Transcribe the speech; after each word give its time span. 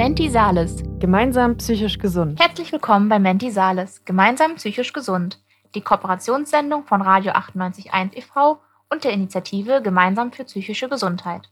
Menti 0.00 0.30
Sales. 0.30 0.82
Gemeinsam 0.98 1.58
psychisch 1.58 1.98
gesund. 1.98 2.40
Herzlich 2.40 2.72
willkommen 2.72 3.10
bei 3.10 3.18
Menti 3.18 3.50
Sales. 3.50 4.02
Gemeinsam 4.06 4.54
psychisch 4.54 4.94
gesund. 4.94 5.38
Die 5.74 5.82
Kooperationssendung 5.82 6.84
von 6.84 7.02
Radio 7.02 7.32
98.1 7.32 8.16
e.V. 8.16 8.62
und 8.88 9.04
der 9.04 9.12
Initiative 9.12 9.82
Gemeinsam 9.82 10.32
für 10.32 10.44
psychische 10.44 10.88
Gesundheit. 10.88 11.50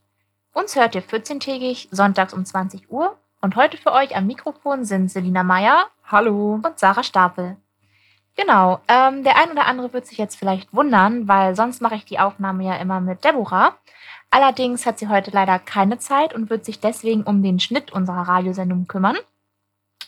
Uns 0.54 0.76
hört 0.76 0.94
ihr 0.94 1.02
14-tägig 1.02 1.88
sonntags 1.90 2.32
um 2.32 2.42
20 2.42 2.90
Uhr 2.90 3.18
und 3.42 3.54
heute 3.54 3.76
für 3.76 3.92
euch 3.92 4.16
am 4.16 4.26
Mikrofon 4.26 4.86
sind 4.86 5.10
Selina 5.10 5.42
Meyer. 5.42 5.88
Hallo. 6.06 6.54
Und 6.54 6.78
Sarah 6.78 7.02
Stapel. 7.02 7.58
Genau, 8.34 8.80
ähm, 8.88 9.24
der 9.24 9.36
ein 9.36 9.50
oder 9.50 9.66
andere 9.66 9.92
wird 9.92 10.06
sich 10.06 10.16
jetzt 10.16 10.36
vielleicht 10.36 10.72
wundern, 10.72 11.28
weil 11.28 11.54
sonst 11.54 11.82
mache 11.82 11.96
ich 11.96 12.06
die 12.06 12.18
Aufnahme 12.18 12.64
ja 12.64 12.76
immer 12.76 13.00
mit 13.00 13.24
Deborah. 13.24 13.76
Allerdings 14.30 14.84
hat 14.84 14.98
sie 14.98 15.08
heute 15.08 15.30
leider 15.30 15.58
keine 15.58 15.98
Zeit 15.98 16.34
und 16.34 16.50
wird 16.50 16.64
sich 16.64 16.80
deswegen 16.80 17.22
um 17.22 17.42
den 17.42 17.60
Schnitt 17.60 17.92
unserer 17.92 18.28
Radiosendung 18.28 18.86
kümmern. 18.86 19.16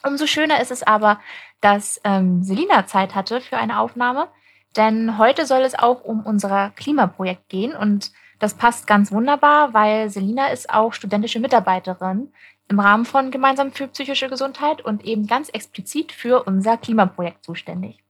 Umso 0.03 0.27
schöner 0.27 0.61
ist 0.61 0.71
es 0.71 0.83
aber, 0.83 1.21
dass 1.61 2.01
ähm, 2.05 2.43
Selina 2.43 2.87
Zeit 2.87 3.15
hatte 3.15 3.41
für 3.41 3.59
eine 3.59 3.81
Aufnahme, 3.81 4.29
denn 4.77 5.19
heute 5.19 5.47
soll 5.47 5.63
es 5.63 5.79
auch 5.79 6.05
um 6.05 6.25
unser 6.25 6.71
Klimaprojekt 6.71 7.49
gehen 7.49 7.75
und 7.75 8.13
das 8.39 8.55
passt 8.55 8.87
ganz 8.87 9.13
wunderbar, 9.13 9.75
weil 9.75 10.09
Selina 10.09 10.47
ist 10.49 10.71
auch 10.71 10.95
studentische 10.95 11.41
Mitarbeiterin 11.41 12.33
im 12.69 12.81
Rahmen 12.81 13.05
von 13.05 13.31
Gemeinsam 13.31 13.73
für 13.73 13.89
psychische 13.89 14.31
Gesundheit 14.31 14.83
und 14.83 15.05
eben 15.05 15.27
ganz 15.27 15.51
explizit 15.51 16.13
für 16.13 16.45
unser 16.45 16.79
Klimaprojekt 16.79 17.45
zuständig. 17.45 18.03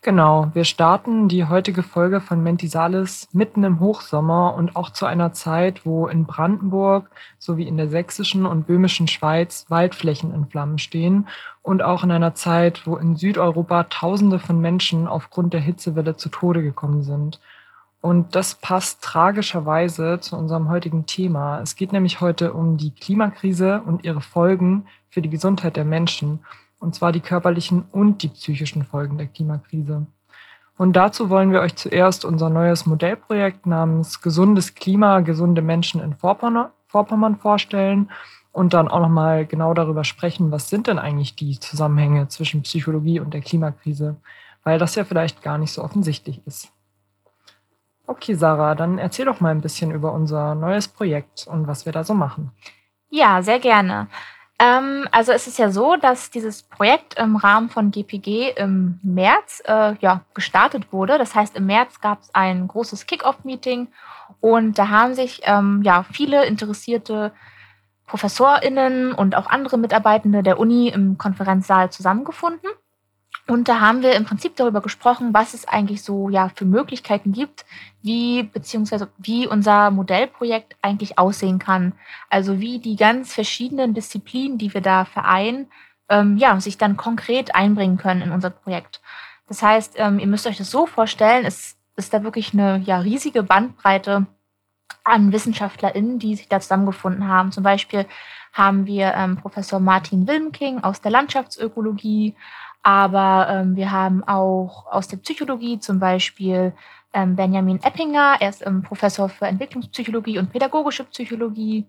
Genau, 0.00 0.50
wir 0.54 0.62
starten 0.62 1.26
die 1.26 1.46
heutige 1.46 1.82
Folge 1.82 2.20
von 2.20 2.40
Mentisalis 2.40 3.26
mitten 3.32 3.64
im 3.64 3.80
Hochsommer 3.80 4.54
und 4.54 4.76
auch 4.76 4.90
zu 4.90 5.06
einer 5.06 5.32
Zeit, 5.32 5.84
wo 5.84 6.06
in 6.06 6.24
Brandenburg 6.24 7.10
sowie 7.38 7.66
in 7.66 7.76
der 7.76 7.88
sächsischen 7.88 8.46
und 8.46 8.68
böhmischen 8.68 9.08
Schweiz 9.08 9.66
Waldflächen 9.68 10.32
in 10.32 10.46
Flammen 10.46 10.78
stehen 10.78 11.26
und 11.62 11.82
auch 11.82 12.04
in 12.04 12.12
einer 12.12 12.34
Zeit, 12.36 12.86
wo 12.86 12.96
in 12.96 13.16
Südeuropa 13.16 13.84
Tausende 13.84 14.38
von 14.38 14.60
Menschen 14.60 15.08
aufgrund 15.08 15.52
der 15.52 15.60
Hitzewelle 15.60 16.16
zu 16.16 16.28
Tode 16.28 16.62
gekommen 16.62 17.02
sind. 17.02 17.40
Und 18.00 18.36
das 18.36 18.54
passt 18.54 19.02
tragischerweise 19.02 20.20
zu 20.20 20.36
unserem 20.36 20.68
heutigen 20.68 21.06
Thema. 21.06 21.60
Es 21.60 21.74
geht 21.74 21.92
nämlich 21.92 22.20
heute 22.20 22.52
um 22.52 22.76
die 22.76 22.92
Klimakrise 22.92 23.82
und 23.84 24.04
ihre 24.04 24.20
Folgen 24.20 24.86
für 25.10 25.22
die 25.22 25.30
Gesundheit 25.30 25.74
der 25.74 25.84
Menschen 25.84 26.38
und 26.78 26.94
zwar 26.94 27.12
die 27.12 27.20
körperlichen 27.20 27.84
und 27.92 28.22
die 28.22 28.28
psychischen 28.28 28.84
Folgen 28.84 29.18
der 29.18 29.26
Klimakrise. 29.26 30.06
Und 30.76 30.92
dazu 30.94 31.28
wollen 31.28 31.50
wir 31.50 31.60
euch 31.60 31.74
zuerst 31.74 32.24
unser 32.24 32.50
neues 32.50 32.86
Modellprojekt 32.86 33.66
namens 33.66 34.22
Gesundes 34.22 34.74
Klima, 34.74 35.20
gesunde 35.20 35.60
Menschen 35.60 36.00
in 36.00 36.14
Vorpommern 36.14 37.36
vorstellen 37.36 38.10
und 38.52 38.74
dann 38.74 38.88
auch 38.88 39.00
nochmal 39.00 39.44
genau 39.44 39.74
darüber 39.74 40.04
sprechen, 40.04 40.52
was 40.52 40.68
sind 40.68 40.86
denn 40.86 40.98
eigentlich 40.98 41.34
die 41.34 41.58
Zusammenhänge 41.58 42.28
zwischen 42.28 42.62
Psychologie 42.62 43.18
und 43.18 43.34
der 43.34 43.40
Klimakrise, 43.40 44.16
weil 44.62 44.78
das 44.78 44.94
ja 44.94 45.04
vielleicht 45.04 45.42
gar 45.42 45.58
nicht 45.58 45.72
so 45.72 45.82
offensichtlich 45.82 46.46
ist. 46.46 46.72
Okay, 48.06 48.34
Sarah, 48.34 48.74
dann 48.74 48.98
erzähl 48.98 49.26
doch 49.26 49.40
mal 49.40 49.50
ein 49.50 49.60
bisschen 49.60 49.90
über 49.90 50.12
unser 50.12 50.54
neues 50.54 50.88
Projekt 50.88 51.46
und 51.46 51.66
was 51.66 51.86
wir 51.86 51.92
da 51.92 52.04
so 52.04 52.14
machen. 52.14 52.52
Ja, 53.10 53.42
sehr 53.42 53.58
gerne. 53.58 54.06
Ähm, 54.60 55.06
also 55.12 55.32
es 55.32 55.46
ist 55.46 55.58
ja 55.58 55.70
so, 55.70 55.96
dass 55.96 56.30
dieses 56.30 56.62
Projekt 56.62 57.18
im 57.18 57.36
Rahmen 57.36 57.70
von 57.70 57.90
GPG 57.92 58.54
im 58.56 58.98
März 59.02 59.62
äh, 59.66 59.94
ja, 60.00 60.22
gestartet 60.34 60.92
wurde. 60.92 61.16
Das 61.16 61.34
heißt, 61.34 61.56
im 61.56 61.66
März 61.66 62.00
gab 62.00 62.22
es 62.22 62.34
ein 62.34 62.66
großes 62.66 63.06
Kick-Off-Meeting 63.06 63.88
und 64.40 64.78
da 64.78 64.88
haben 64.88 65.14
sich 65.14 65.42
ähm, 65.44 65.82
ja, 65.84 66.04
viele 66.12 66.44
interessierte 66.46 67.32
ProfessorInnen 68.06 69.12
und 69.12 69.36
auch 69.36 69.46
andere 69.46 69.78
Mitarbeitende 69.78 70.42
der 70.42 70.58
Uni 70.58 70.88
im 70.88 71.18
Konferenzsaal 71.18 71.90
zusammengefunden. 71.90 72.68
Und 73.48 73.66
da 73.66 73.80
haben 73.80 74.02
wir 74.02 74.14
im 74.14 74.26
Prinzip 74.26 74.56
darüber 74.56 74.82
gesprochen, 74.82 75.32
was 75.32 75.54
es 75.54 75.66
eigentlich 75.66 76.02
so 76.02 76.28
ja 76.28 76.50
für 76.54 76.66
Möglichkeiten 76.66 77.32
gibt, 77.32 77.64
wie 78.02 78.42
beziehungsweise 78.42 79.08
wie 79.16 79.46
unser 79.46 79.90
Modellprojekt 79.90 80.76
eigentlich 80.82 81.18
aussehen 81.18 81.58
kann. 81.58 81.94
Also 82.28 82.60
wie 82.60 82.78
die 82.78 82.96
ganz 82.96 83.32
verschiedenen 83.32 83.94
Disziplinen, 83.94 84.58
die 84.58 84.74
wir 84.74 84.82
da 84.82 85.06
vereinen, 85.06 85.68
ähm, 86.10 86.36
ja, 86.36 86.60
sich 86.60 86.76
dann 86.76 86.98
konkret 86.98 87.54
einbringen 87.54 87.96
können 87.96 88.20
in 88.20 88.32
unser 88.32 88.50
Projekt. 88.50 89.00
Das 89.46 89.62
heißt, 89.62 89.94
ähm, 89.96 90.18
ihr 90.18 90.26
müsst 90.26 90.46
euch 90.46 90.58
das 90.58 90.70
so 90.70 90.84
vorstellen, 90.86 91.46
es 91.46 91.78
ist 91.96 92.12
da 92.12 92.22
wirklich 92.22 92.52
eine 92.52 92.78
ja, 92.84 92.98
riesige 92.98 93.42
Bandbreite 93.42 94.26
an 95.04 95.32
WissenschaftlerInnen, 95.32 96.18
die 96.18 96.36
sich 96.36 96.48
da 96.48 96.60
zusammengefunden 96.60 97.28
haben. 97.28 97.50
Zum 97.50 97.62
Beispiel 97.62 98.06
haben 98.52 98.86
wir 98.86 99.14
ähm, 99.14 99.36
Professor 99.36 99.80
Martin 99.80 100.26
Wilmking 100.26 100.82
aus 100.82 101.00
der 101.00 101.10
Landschaftsökologie, 101.10 102.34
aber 102.88 103.48
ähm, 103.50 103.76
wir 103.76 103.90
haben 103.90 104.24
auch 104.24 104.86
aus 104.86 105.08
der 105.08 105.18
Psychologie 105.18 105.78
zum 105.78 105.98
Beispiel 105.98 106.72
ähm, 107.12 107.36
Benjamin 107.36 107.82
Eppinger, 107.82 108.36
er 108.40 108.48
ist 108.48 108.66
ähm, 108.66 108.80
Professor 108.80 109.28
für 109.28 109.44
Entwicklungspsychologie 109.44 110.38
und 110.38 110.50
pädagogische 110.50 111.04
Psychologie. 111.04 111.84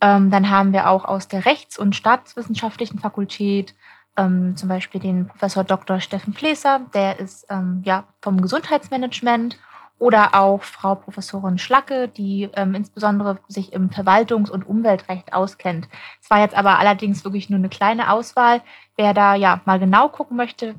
Ähm, 0.00 0.30
dann 0.30 0.48
haben 0.48 0.72
wir 0.72 0.90
auch 0.90 1.04
aus 1.04 1.26
der 1.26 1.44
Rechts- 1.44 1.76
und 1.76 1.96
Staatswissenschaftlichen 1.96 3.00
Fakultät 3.00 3.74
ähm, 4.16 4.54
zum 4.54 4.68
Beispiel 4.68 5.00
den 5.00 5.26
Professor 5.26 5.64
Dr. 5.64 5.98
Steffen 5.98 6.32
Fleser, 6.34 6.82
der 6.94 7.18
ist 7.18 7.44
ähm, 7.50 7.82
ja 7.84 8.04
vom 8.22 8.40
Gesundheitsmanagement 8.40 9.58
oder 9.98 10.34
auch 10.34 10.62
Frau 10.62 10.94
Professorin 10.94 11.58
Schlacke, 11.58 12.08
die 12.08 12.48
ähm, 12.54 12.74
insbesondere 12.74 13.38
sich 13.48 13.72
im 13.72 13.90
Verwaltungs- 13.90 14.50
und 14.50 14.66
Umweltrecht 14.66 15.32
auskennt. 15.32 15.88
Es 16.22 16.30
war 16.30 16.40
jetzt 16.40 16.56
aber 16.56 16.78
allerdings 16.78 17.24
wirklich 17.24 17.50
nur 17.50 17.58
eine 17.58 17.68
kleine 17.68 18.12
Auswahl. 18.12 18.60
Wer 18.96 19.12
da 19.14 19.34
ja 19.34 19.60
mal 19.64 19.78
genau 19.78 20.08
gucken 20.08 20.36
möchte, 20.36 20.76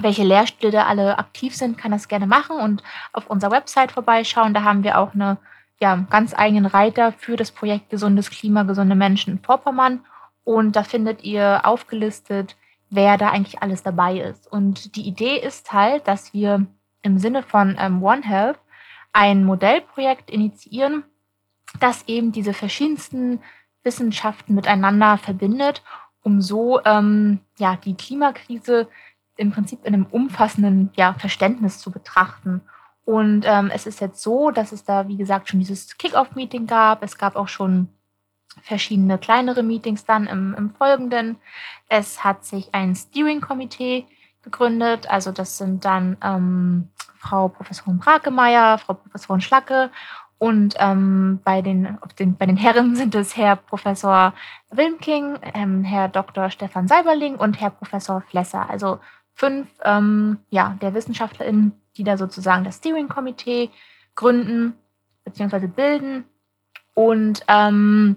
welche 0.00 0.22
Lehrstühle 0.22 0.86
alle 0.86 1.18
aktiv 1.18 1.56
sind, 1.56 1.78
kann 1.78 1.90
das 1.90 2.08
gerne 2.08 2.26
machen 2.26 2.60
und 2.60 2.82
auf 3.12 3.28
unserer 3.28 3.50
Website 3.50 3.90
vorbeischauen. 3.90 4.54
Da 4.54 4.62
haben 4.62 4.84
wir 4.84 4.98
auch 4.98 5.14
eine 5.14 5.38
ja, 5.80 5.96
ganz 6.10 6.34
eigenen 6.36 6.66
Reiter 6.66 7.12
für 7.12 7.36
das 7.36 7.50
Projekt 7.50 7.90
Gesundes 7.90 8.30
Klima, 8.30 8.62
gesunde 8.62 8.94
Menschen 8.94 9.34
in 9.34 9.42
Vorpommern. 9.42 10.04
Und 10.44 10.76
da 10.76 10.82
findet 10.82 11.24
ihr 11.24 11.62
aufgelistet, 11.64 12.56
wer 12.90 13.18
da 13.18 13.30
eigentlich 13.30 13.62
alles 13.62 13.82
dabei 13.82 14.18
ist. 14.18 14.50
Und 14.50 14.96
die 14.96 15.06
Idee 15.06 15.36
ist 15.36 15.72
halt, 15.72 16.08
dass 16.08 16.32
wir 16.32 16.66
im 17.02 17.18
Sinne 17.18 17.42
von 17.42 17.76
ähm, 17.78 18.02
One 18.02 18.22
Health 18.22 18.58
ein 19.12 19.44
Modellprojekt 19.44 20.30
initiieren, 20.30 21.04
das 21.80 22.06
eben 22.06 22.32
diese 22.32 22.52
verschiedensten 22.52 23.40
Wissenschaften 23.82 24.54
miteinander 24.54 25.18
verbindet, 25.18 25.82
um 26.22 26.40
so 26.40 26.80
ähm, 26.84 27.40
ja, 27.58 27.76
die 27.76 27.94
Klimakrise 27.94 28.88
im 29.36 29.52
Prinzip 29.52 29.84
in 29.84 29.94
einem 29.94 30.06
umfassenden 30.06 30.90
ja, 30.96 31.14
Verständnis 31.14 31.78
zu 31.78 31.90
betrachten. 31.90 32.60
Und 33.04 33.44
ähm, 33.46 33.70
es 33.72 33.86
ist 33.86 34.00
jetzt 34.00 34.22
so, 34.22 34.50
dass 34.50 34.72
es 34.72 34.84
da, 34.84 35.08
wie 35.08 35.16
gesagt, 35.16 35.48
schon 35.48 35.60
dieses 35.60 35.96
Kick-Off-Meeting 35.96 36.66
gab. 36.66 37.02
Es 37.02 37.16
gab 37.16 37.36
auch 37.36 37.48
schon 37.48 37.88
verschiedene 38.62 39.18
kleinere 39.18 39.62
Meetings 39.62 40.04
dann 40.04 40.26
im, 40.26 40.54
im 40.54 40.70
Folgenden. 40.74 41.36
Es 41.88 42.24
hat 42.24 42.44
sich 42.44 42.74
ein 42.74 42.94
Steering-Komitee 42.94 44.06
gegründet. 44.50 45.10
Also 45.10 45.32
das 45.32 45.58
sind 45.58 45.84
dann 45.84 46.16
ähm, 46.22 46.88
Frau 47.18 47.48
Professorin 47.48 47.98
Brakemeyer, 47.98 48.78
Frau 48.78 48.94
Professorin 48.94 49.40
Schlacke 49.40 49.90
und 50.38 50.76
ähm, 50.78 51.40
bei, 51.44 51.62
den, 51.62 51.98
den, 52.18 52.36
bei 52.36 52.46
den 52.46 52.56
Herren 52.56 52.94
sind 52.96 53.14
es 53.14 53.36
Herr 53.36 53.56
Professor 53.56 54.32
Wilmking, 54.70 55.38
ähm, 55.54 55.84
Herr 55.84 56.08
Dr. 56.08 56.50
Stefan 56.50 56.88
Seiberling 56.88 57.36
und 57.36 57.60
Herr 57.60 57.70
Professor 57.70 58.22
Flesser. 58.22 58.70
Also 58.70 59.00
fünf 59.34 59.68
ähm, 59.84 60.38
ja, 60.50 60.76
der 60.80 60.94
WissenschaftlerInnen, 60.94 61.72
die 61.96 62.04
da 62.04 62.16
sozusagen 62.16 62.64
das 62.64 62.76
Steering-Komitee 62.76 63.70
gründen 64.14 64.74
bzw. 65.24 65.66
bilden. 65.66 66.24
Und 66.94 67.44
ähm, 67.48 68.16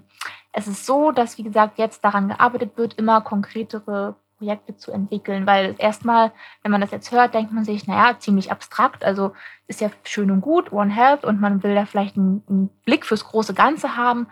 es 0.52 0.68
ist 0.68 0.86
so, 0.86 1.12
dass, 1.12 1.38
wie 1.38 1.44
gesagt, 1.44 1.78
jetzt 1.78 2.04
daran 2.04 2.28
gearbeitet 2.28 2.76
wird, 2.76 2.94
immer 2.94 3.20
konkretere 3.20 4.16
Projekte 4.42 4.76
zu 4.76 4.90
entwickeln, 4.90 5.46
weil 5.46 5.76
erstmal, 5.78 6.32
wenn 6.62 6.72
man 6.72 6.80
das 6.80 6.90
jetzt 6.90 7.12
hört, 7.12 7.32
denkt 7.32 7.52
man 7.52 7.64
sich, 7.64 7.86
naja, 7.86 8.18
ziemlich 8.18 8.50
abstrakt, 8.50 9.04
also 9.04 9.34
ist 9.68 9.80
ja 9.80 9.88
schön 10.02 10.32
und 10.32 10.40
gut, 10.40 10.72
One 10.72 10.92
Health 10.92 11.24
und 11.24 11.40
man 11.40 11.62
will 11.62 11.76
da 11.76 11.86
vielleicht 11.86 12.16
einen, 12.16 12.42
einen 12.48 12.68
Blick 12.84 13.06
fürs 13.06 13.24
große 13.24 13.54
Ganze 13.54 13.96
haben, 13.96 14.26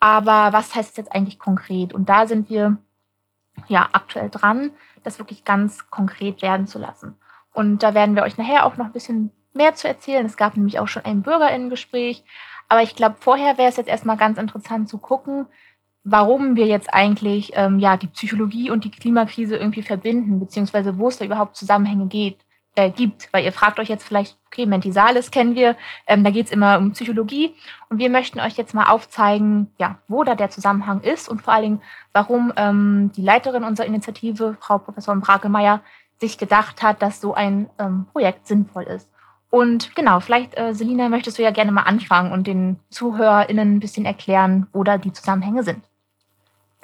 aber 0.00 0.52
was 0.52 0.74
heißt 0.74 0.90
es 0.90 0.96
jetzt 0.98 1.12
eigentlich 1.14 1.38
konkret? 1.38 1.94
Und 1.94 2.10
da 2.10 2.26
sind 2.26 2.50
wir 2.50 2.76
ja 3.68 3.88
aktuell 3.92 4.28
dran, 4.28 4.70
das 5.02 5.18
wirklich 5.18 5.44
ganz 5.44 5.88
konkret 5.88 6.42
werden 6.42 6.66
zu 6.66 6.78
lassen. 6.78 7.16
Und 7.54 7.82
da 7.82 7.94
werden 7.94 8.16
wir 8.16 8.24
euch 8.24 8.36
nachher 8.36 8.66
auch 8.66 8.76
noch 8.76 8.86
ein 8.86 8.92
bisschen 8.92 9.30
mehr 9.54 9.74
zu 9.74 9.88
erzählen. 9.88 10.26
Es 10.26 10.36
gab 10.36 10.56
nämlich 10.56 10.78
auch 10.78 10.88
schon 10.88 11.06
ein 11.06 11.22
Bürgerinnengespräch. 11.22 12.22
Aber 12.68 12.82
ich 12.82 12.96
glaube, 12.96 13.16
vorher 13.18 13.56
wäre 13.56 13.70
es 13.70 13.76
jetzt 13.76 13.88
erstmal 13.88 14.18
ganz 14.18 14.36
interessant 14.36 14.90
zu 14.90 14.98
gucken, 14.98 15.46
warum 16.04 16.54
wir 16.54 16.66
jetzt 16.66 16.92
eigentlich 16.92 17.52
ähm, 17.54 17.78
ja, 17.78 17.96
die 17.96 18.06
Psychologie 18.08 18.70
und 18.70 18.84
die 18.84 18.90
Klimakrise 18.90 19.56
irgendwie 19.56 19.82
verbinden, 19.82 20.38
beziehungsweise 20.38 20.98
wo 20.98 21.08
es 21.08 21.18
da 21.18 21.24
überhaupt 21.24 21.56
Zusammenhänge 21.56 22.06
geht, 22.06 22.38
äh, 22.76 22.90
gibt. 22.90 23.32
Weil 23.32 23.44
ihr 23.44 23.52
fragt 23.52 23.78
euch 23.78 23.88
jetzt 23.88 24.06
vielleicht, 24.06 24.36
okay, 24.46 24.66
Mentisalis 24.66 25.30
kennen 25.30 25.54
wir, 25.54 25.76
ähm, 26.06 26.22
da 26.22 26.30
geht 26.30 26.46
es 26.46 26.52
immer 26.52 26.78
um 26.78 26.92
Psychologie. 26.92 27.54
Und 27.88 27.98
wir 27.98 28.10
möchten 28.10 28.38
euch 28.38 28.56
jetzt 28.56 28.74
mal 28.74 28.90
aufzeigen, 28.90 29.72
ja, 29.78 29.98
wo 30.06 30.24
da 30.24 30.34
der 30.34 30.50
Zusammenhang 30.50 31.00
ist 31.00 31.28
und 31.28 31.40
vor 31.42 31.54
allen 31.54 31.62
Dingen, 31.62 31.82
warum 32.12 32.52
ähm, 32.56 33.10
die 33.16 33.22
Leiterin 33.22 33.64
unserer 33.64 33.86
Initiative, 33.86 34.56
Frau 34.60 34.78
Professor 34.78 35.16
Brakemeyer, 35.16 35.80
sich 36.20 36.38
gedacht 36.38 36.82
hat, 36.82 37.02
dass 37.02 37.20
so 37.20 37.34
ein 37.34 37.70
ähm, 37.78 38.06
Projekt 38.12 38.46
sinnvoll 38.46 38.84
ist. 38.84 39.10
Und 39.50 39.94
genau, 39.94 40.20
vielleicht, 40.20 40.58
äh, 40.58 40.74
Selina, 40.74 41.08
möchtest 41.08 41.38
du 41.38 41.42
ja 41.42 41.50
gerne 41.50 41.72
mal 41.72 41.82
anfangen 41.82 42.32
und 42.32 42.46
den 42.46 42.80
ZuhörerInnen 42.90 43.76
ein 43.76 43.80
bisschen 43.80 44.04
erklären, 44.04 44.66
wo 44.72 44.82
da 44.84 44.98
die 44.98 45.12
Zusammenhänge 45.12 45.62
sind. 45.62 45.84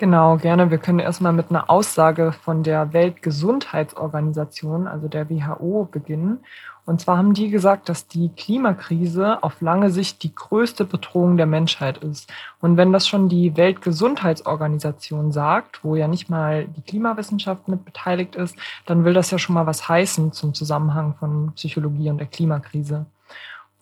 Genau, 0.01 0.39
gerne. 0.39 0.71
Wir 0.71 0.79
können 0.79 0.99
erstmal 0.99 1.35
mit 1.35 1.51
einer 1.51 1.69
Aussage 1.69 2.33
von 2.33 2.63
der 2.63 2.95
Weltgesundheitsorganisation, 2.95 4.87
also 4.87 5.09
der 5.09 5.29
WHO, 5.29 5.91
beginnen. 5.93 6.39
Und 6.87 7.03
zwar 7.03 7.19
haben 7.19 7.35
die 7.35 7.51
gesagt, 7.51 7.91
dass 7.91 8.09
die 8.09 8.31
Klimakrise 8.31 9.43
auf 9.43 9.61
lange 9.61 9.91
Sicht 9.91 10.23
die 10.23 10.35
größte 10.35 10.87
Bedrohung 10.87 11.37
der 11.37 11.45
Menschheit 11.45 11.99
ist. 11.99 12.33
Und 12.63 12.79
wenn 12.79 12.95
das 12.95 13.07
schon 13.07 13.29
die 13.29 13.59
Weltgesundheitsorganisation 13.59 15.33
sagt, 15.33 15.85
wo 15.85 15.95
ja 15.97 16.09
nicht 16.09 16.31
mal 16.31 16.65
die 16.65 16.81
Klimawissenschaft 16.81 17.69
mit 17.69 17.85
beteiligt 17.85 18.37
ist, 18.37 18.57
dann 18.87 19.05
will 19.05 19.13
das 19.13 19.31
ja 19.31 19.39
schon 19.39 19.55
mal 19.55 19.67
was 19.67 19.87
heißen 19.87 20.33
zum 20.33 20.55
Zusammenhang 20.55 21.15
von 21.21 21.53
Psychologie 21.57 22.09
und 22.09 22.17
der 22.17 22.27
Klimakrise. 22.27 23.05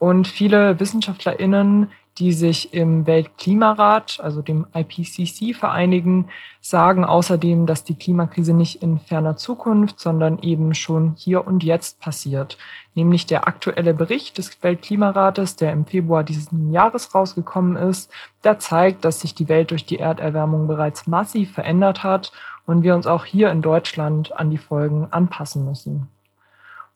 Und 0.00 0.26
viele 0.26 0.80
WissenschaftlerInnen 0.80 1.90
die 2.18 2.32
sich 2.32 2.74
im 2.74 3.06
Weltklimarat, 3.06 4.18
also 4.20 4.42
dem 4.42 4.66
IPCC, 4.74 5.54
vereinigen, 5.54 6.28
sagen 6.60 7.04
außerdem, 7.04 7.66
dass 7.66 7.84
die 7.84 7.94
Klimakrise 7.94 8.52
nicht 8.52 8.82
in 8.82 8.98
ferner 8.98 9.36
Zukunft, 9.36 10.00
sondern 10.00 10.40
eben 10.40 10.74
schon 10.74 11.14
hier 11.16 11.46
und 11.46 11.62
jetzt 11.62 12.00
passiert. 12.00 12.58
Nämlich 12.94 13.26
der 13.26 13.46
aktuelle 13.46 13.94
Bericht 13.94 14.38
des 14.38 14.62
Weltklimarates, 14.62 15.54
der 15.56 15.72
im 15.72 15.86
Februar 15.86 16.24
dieses 16.24 16.48
Jahres 16.70 17.14
rausgekommen 17.14 17.76
ist, 17.76 18.10
der 18.42 18.58
zeigt, 18.58 19.04
dass 19.04 19.20
sich 19.20 19.34
die 19.34 19.48
Welt 19.48 19.70
durch 19.70 19.86
die 19.86 20.00
Erderwärmung 20.00 20.66
bereits 20.66 21.06
massiv 21.06 21.52
verändert 21.52 22.02
hat 22.02 22.32
und 22.66 22.82
wir 22.82 22.96
uns 22.96 23.06
auch 23.06 23.24
hier 23.24 23.50
in 23.50 23.62
Deutschland 23.62 24.32
an 24.36 24.50
die 24.50 24.58
Folgen 24.58 25.06
anpassen 25.10 25.64
müssen. 25.64 26.08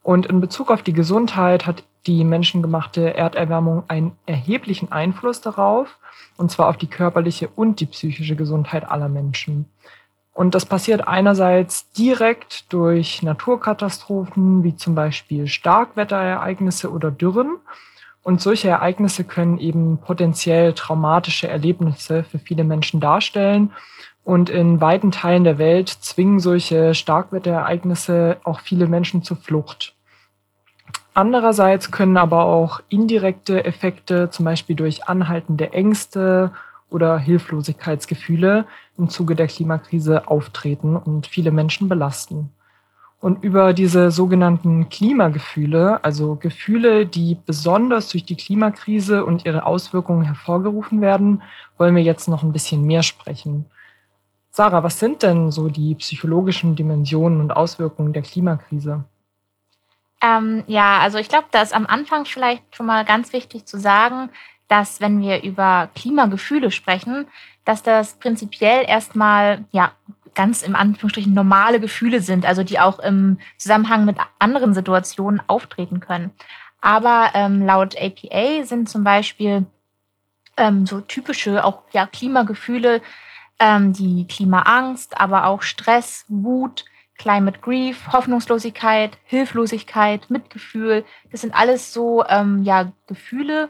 Und 0.02 0.26
in 0.26 0.40
Bezug 0.40 0.70
auf 0.72 0.82
die 0.82 0.92
Gesundheit 0.92 1.66
hat 1.66 1.84
die 2.06 2.24
menschengemachte 2.24 3.14
Erderwärmung 3.14 3.84
einen 3.88 4.16
erheblichen 4.26 4.90
Einfluss 4.90 5.40
darauf, 5.40 5.98
und 6.36 6.50
zwar 6.50 6.68
auf 6.68 6.76
die 6.76 6.88
körperliche 6.88 7.48
und 7.48 7.80
die 7.80 7.86
psychische 7.86 8.36
Gesundheit 8.36 8.88
aller 8.90 9.08
Menschen. 9.08 9.66
Und 10.34 10.54
das 10.54 10.64
passiert 10.64 11.06
einerseits 11.06 11.90
direkt 11.92 12.72
durch 12.72 13.22
Naturkatastrophen, 13.22 14.64
wie 14.64 14.76
zum 14.76 14.94
Beispiel 14.94 15.46
Starkwetterereignisse 15.46 16.90
oder 16.90 17.10
Dürren. 17.10 17.58
Und 18.22 18.40
solche 18.40 18.68
Ereignisse 18.68 19.24
können 19.24 19.58
eben 19.58 19.98
potenziell 19.98 20.72
traumatische 20.72 21.48
Erlebnisse 21.48 22.24
für 22.24 22.38
viele 22.38 22.64
Menschen 22.64 23.00
darstellen. 23.00 23.72
Und 24.24 24.48
in 24.48 24.80
weiten 24.80 25.10
Teilen 25.10 25.44
der 25.44 25.58
Welt 25.58 25.88
zwingen 25.88 26.40
solche 26.40 26.94
Starkwetterereignisse 26.94 28.38
auch 28.44 28.60
viele 28.60 28.86
Menschen 28.86 29.22
zur 29.22 29.36
Flucht. 29.36 29.91
Andererseits 31.14 31.90
können 31.90 32.16
aber 32.16 32.46
auch 32.46 32.80
indirekte 32.88 33.64
Effekte, 33.64 34.30
zum 34.30 34.46
Beispiel 34.46 34.76
durch 34.76 35.08
anhaltende 35.08 35.72
Ängste 35.72 36.52
oder 36.88 37.18
Hilflosigkeitsgefühle 37.18 38.66
im 38.96 39.08
Zuge 39.08 39.34
der 39.34 39.46
Klimakrise 39.46 40.28
auftreten 40.28 40.96
und 40.96 41.26
viele 41.26 41.50
Menschen 41.50 41.88
belasten. 41.88 42.50
Und 43.20 43.44
über 43.44 43.72
diese 43.72 44.10
sogenannten 44.10 44.88
Klimagefühle, 44.88 46.02
also 46.02 46.34
Gefühle, 46.34 47.06
die 47.06 47.36
besonders 47.46 48.08
durch 48.08 48.24
die 48.24 48.34
Klimakrise 48.34 49.24
und 49.24 49.44
ihre 49.44 49.64
Auswirkungen 49.64 50.24
hervorgerufen 50.24 51.00
werden, 51.00 51.42
wollen 51.78 51.94
wir 51.94 52.02
jetzt 52.02 52.26
noch 52.26 52.42
ein 52.42 52.52
bisschen 52.52 52.84
mehr 52.84 53.02
sprechen. 53.04 53.66
Sarah, 54.50 54.82
was 54.82 54.98
sind 54.98 55.22
denn 55.22 55.50
so 55.50 55.68
die 55.68 55.94
psychologischen 55.94 56.74
Dimensionen 56.74 57.40
und 57.40 57.52
Auswirkungen 57.52 58.12
der 58.12 58.22
Klimakrise? 58.22 59.04
Ähm, 60.22 60.62
ja, 60.68 61.00
also 61.00 61.18
ich 61.18 61.28
glaube, 61.28 61.46
da 61.50 61.62
ist 61.62 61.74
am 61.74 61.86
Anfang 61.86 62.24
vielleicht 62.24 62.76
schon 62.76 62.86
mal 62.86 63.04
ganz 63.04 63.32
wichtig 63.32 63.66
zu 63.66 63.78
sagen, 63.78 64.30
dass 64.68 65.00
wenn 65.00 65.20
wir 65.20 65.42
über 65.42 65.90
Klimagefühle 65.94 66.70
sprechen, 66.70 67.26
dass 67.64 67.82
das 67.82 68.14
prinzipiell 68.14 68.84
erstmal 68.88 69.64
ja 69.72 69.92
ganz 70.34 70.62
im 70.62 70.76
Anführungsstrichen 70.76 71.34
normale 71.34 71.80
Gefühle 71.80 72.20
sind, 72.20 72.46
also 72.46 72.62
die 72.62 72.80
auch 72.80 72.98
im 73.00 73.38
Zusammenhang 73.58 74.04
mit 74.04 74.16
anderen 74.38 74.72
Situationen 74.74 75.42
auftreten 75.46 76.00
können. 76.00 76.30
Aber 76.80 77.30
ähm, 77.34 77.66
laut 77.66 77.96
APA 78.00 78.64
sind 78.64 78.88
zum 78.88 79.04
Beispiel 79.04 79.66
ähm, 80.56 80.86
so 80.86 81.00
typische 81.00 81.64
auch 81.64 81.82
ja 81.92 82.06
Klimagefühle 82.06 83.02
ähm, 83.58 83.92
die 83.92 84.26
Klimaangst, 84.26 85.20
aber 85.20 85.46
auch 85.46 85.62
Stress, 85.62 86.24
Wut, 86.28 86.84
Climate 87.22 87.60
Grief, 87.60 88.08
Hoffnungslosigkeit, 88.12 89.16
Hilflosigkeit, 89.22 90.28
Mitgefühl. 90.28 91.04
Das 91.30 91.40
sind 91.40 91.54
alles 91.54 91.92
so 91.92 92.24
ähm, 92.26 92.64
ja, 92.64 92.90
Gefühle 93.06 93.68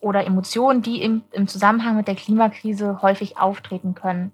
oder 0.00 0.26
Emotionen, 0.26 0.82
die 0.82 1.00
im, 1.00 1.22
im 1.32 1.48
Zusammenhang 1.48 1.96
mit 1.96 2.08
der 2.08 2.14
Klimakrise 2.14 3.00
häufig 3.00 3.38
auftreten 3.38 3.94
können. 3.94 4.32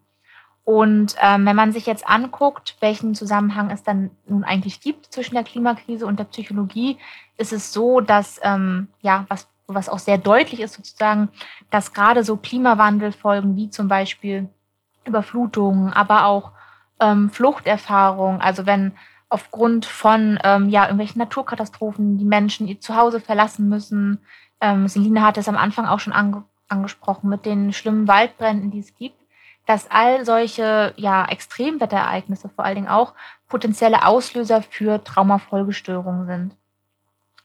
Und 0.65 1.15
ähm, 1.23 1.47
wenn 1.47 1.55
man 1.55 1.71
sich 1.71 1.87
jetzt 1.87 2.09
anguckt, 2.09 2.77
welchen 2.81 3.15
Zusammenhang 3.15 3.71
es 3.71 3.85
dann 3.85 4.11
nun 4.27 4.43
eigentlich 4.43 4.81
gibt 4.81 5.13
zwischen 5.13 5.37
der 5.37 5.45
Klimakrise 5.45 6.05
und 6.05 6.19
der 6.19 6.25
Psychologie, 6.25 6.99
ist 7.37 7.53
es 7.53 7.73
so, 7.73 8.01
dass 8.01 8.41
ähm, 8.43 8.89
ja 9.01 9.27
was 9.29 9.47
was 9.69 9.89
auch 9.89 10.01
sehr 10.01 10.19
deutlich 10.19 10.61
ist 10.61 10.75
sozusagen, 10.75 11.29
dass 11.71 11.93
gerade 11.93 12.25
so 12.25 12.37
Klimawandelfolgen 12.37 13.57
wie 13.57 13.71
zum 13.71 13.87
Beispiel 13.87 14.49
Überflutungen, 15.05 15.93
aber 15.93 16.27
auch 16.27 16.51
ähm, 17.01 17.31
Fluchterfahrung, 17.31 18.41
also 18.41 18.67
wenn 18.67 18.93
aufgrund 19.29 19.87
von 19.87 20.39
ähm, 20.45 20.69
ja, 20.69 20.85
irgendwelchen 20.85 21.19
Naturkatastrophen 21.19 22.19
die 22.19 22.25
Menschen 22.25 22.69
ihr 22.69 22.81
Zuhause 22.81 23.21
verlassen 23.21 23.69
müssen. 23.69 24.21
Ähm, 24.61 24.87
Selina 24.89 25.23
hat 25.23 25.37
es 25.37 25.49
am 25.49 25.57
Anfang 25.57 25.87
auch 25.87 26.01
schon 26.01 26.13
ange 26.13 26.45
angesprochen 26.69 27.29
mit 27.29 27.47
den 27.47 27.73
schlimmen 27.73 28.09
Waldbränden, 28.09 28.73
die 28.73 28.81
es 28.81 28.97
gibt, 28.97 29.17
dass 29.67 29.89
all 29.89 30.25
solche 30.25 30.93
ja, 30.97 31.25
Extremwetterereignisse 31.25 32.49
vor 32.49 32.65
allen 32.65 32.75
Dingen 32.75 32.89
auch 32.89 33.15
potenzielle 33.49 34.05
Auslöser 34.05 34.63
für 34.63 35.05
Traumafolgestörungen 35.05 36.27
sind. 36.27 36.57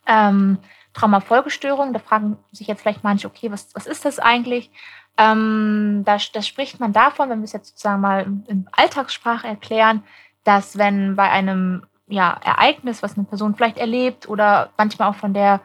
Ähm, 0.07 0.57
Traumafolgestörungen, 0.93 1.93
da 1.93 1.99
fragen 1.99 2.37
sich 2.51 2.67
jetzt 2.67 2.81
vielleicht 2.81 3.03
manche, 3.03 3.27
okay, 3.27 3.51
was, 3.51 3.73
was 3.75 3.85
ist 3.85 4.05
das 4.05 4.17
eigentlich? 4.17 4.71
Ähm, 5.17 6.03
da, 6.05 6.17
das 6.33 6.47
spricht 6.47 6.79
man 6.79 6.93
davon, 6.93 7.29
wenn 7.29 7.39
wir 7.39 7.45
es 7.45 7.53
jetzt 7.53 7.69
sozusagen 7.69 8.01
mal 8.01 8.21
in 8.47 8.67
Alltagssprache 8.71 9.47
erklären, 9.47 10.03
dass 10.43 10.77
wenn 10.77 11.15
bei 11.15 11.29
einem 11.29 11.85
ja, 12.07 12.39
Ereignis, 12.43 13.03
was 13.03 13.17
eine 13.17 13.25
Person 13.25 13.55
vielleicht 13.55 13.77
erlebt 13.77 14.27
oder 14.27 14.71
manchmal 14.77 15.09
auch 15.09 15.15
von 15.15 15.33
der 15.33 15.61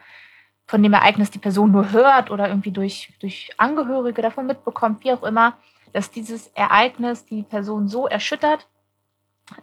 von 0.67 0.83
dem 0.83 0.93
Ereignis 0.93 1.31
die 1.31 1.39
Person 1.39 1.71
nur 1.71 1.93
hört 1.93 2.31
oder 2.31 2.49
irgendwie 2.49 2.73
durch, 2.73 3.13
durch 3.21 3.51
Angehörige 3.57 4.21
davon 4.21 4.47
mitbekommt, 4.47 5.05
wie 5.05 5.13
auch 5.13 5.23
immer, 5.23 5.55
dass 5.93 6.11
dieses 6.11 6.49
Ereignis 6.49 7.25
die 7.25 7.45
Person 7.45 7.89
so 7.89 8.07
erschüttert, 8.07 8.67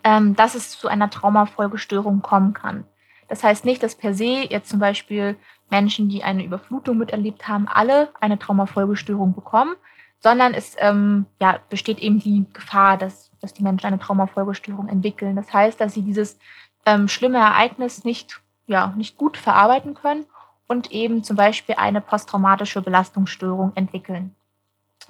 ähm, 0.04 0.36
dass 0.36 0.56
es 0.56 0.80
zu 0.80 0.88
einer 0.88 1.10
Traumafolgestörung 1.10 2.22
kommen 2.22 2.54
kann. 2.54 2.86
Das 3.28 3.44
heißt 3.44 3.66
nicht, 3.66 3.82
dass 3.84 3.96
per 3.96 4.14
se 4.14 4.46
jetzt 4.50 4.70
zum 4.70 4.80
Beispiel 4.80 5.38
Menschen, 5.70 6.10
die 6.10 6.24
eine 6.24 6.44
Überflutung 6.44 6.98
miterlebt 6.98 7.48
haben, 7.48 7.68
alle 7.68 8.10
eine 8.20 8.38
Traumafolgestörung 8.38 9.34
bekommen, 9.34 9.76
sondern 10.20 10.54
es 10.54 10.76
ähm, 10.80 11.26
ja, 11.40 11.60
besteht 11.70 12.00
eben 12.00 12.20
die 12.20 12.46
Gefahr, 12.54 12.98
dass, 12.98 13.32
dass 13.42 13.54
die 13.54 13.64
Menschen 13.64 13.88
eine 13.88 14.00
Traumafolgestörung 14.00 14.88
entwickeln. 14.88 15.36
Das 15.36 15.54
heißt, 15.54 15.82
dass 15.82 15.94
sie 15.94 16.02
dieses 16.02 16.38
ähm, 16.86 17.08
schlimme 17.08 17.40
Ereignis 17.40 18.04
nicht, 18.06 18.42
ja, 18.68 18.94
nicht 18.96 19.18
gut 19.18 19.36
verarbeiten 19.36 19.96
können 19.96 20.26
und 20.68 20.92
eben 20.92 21.24
zum 21.24 21.36
Beispiel 21.36 21.76
eine 21.76 22.02
posttraumatische 22.02 22.82
Belastungsstörung 22.82 23.74
entwickeln. 23.76 24.34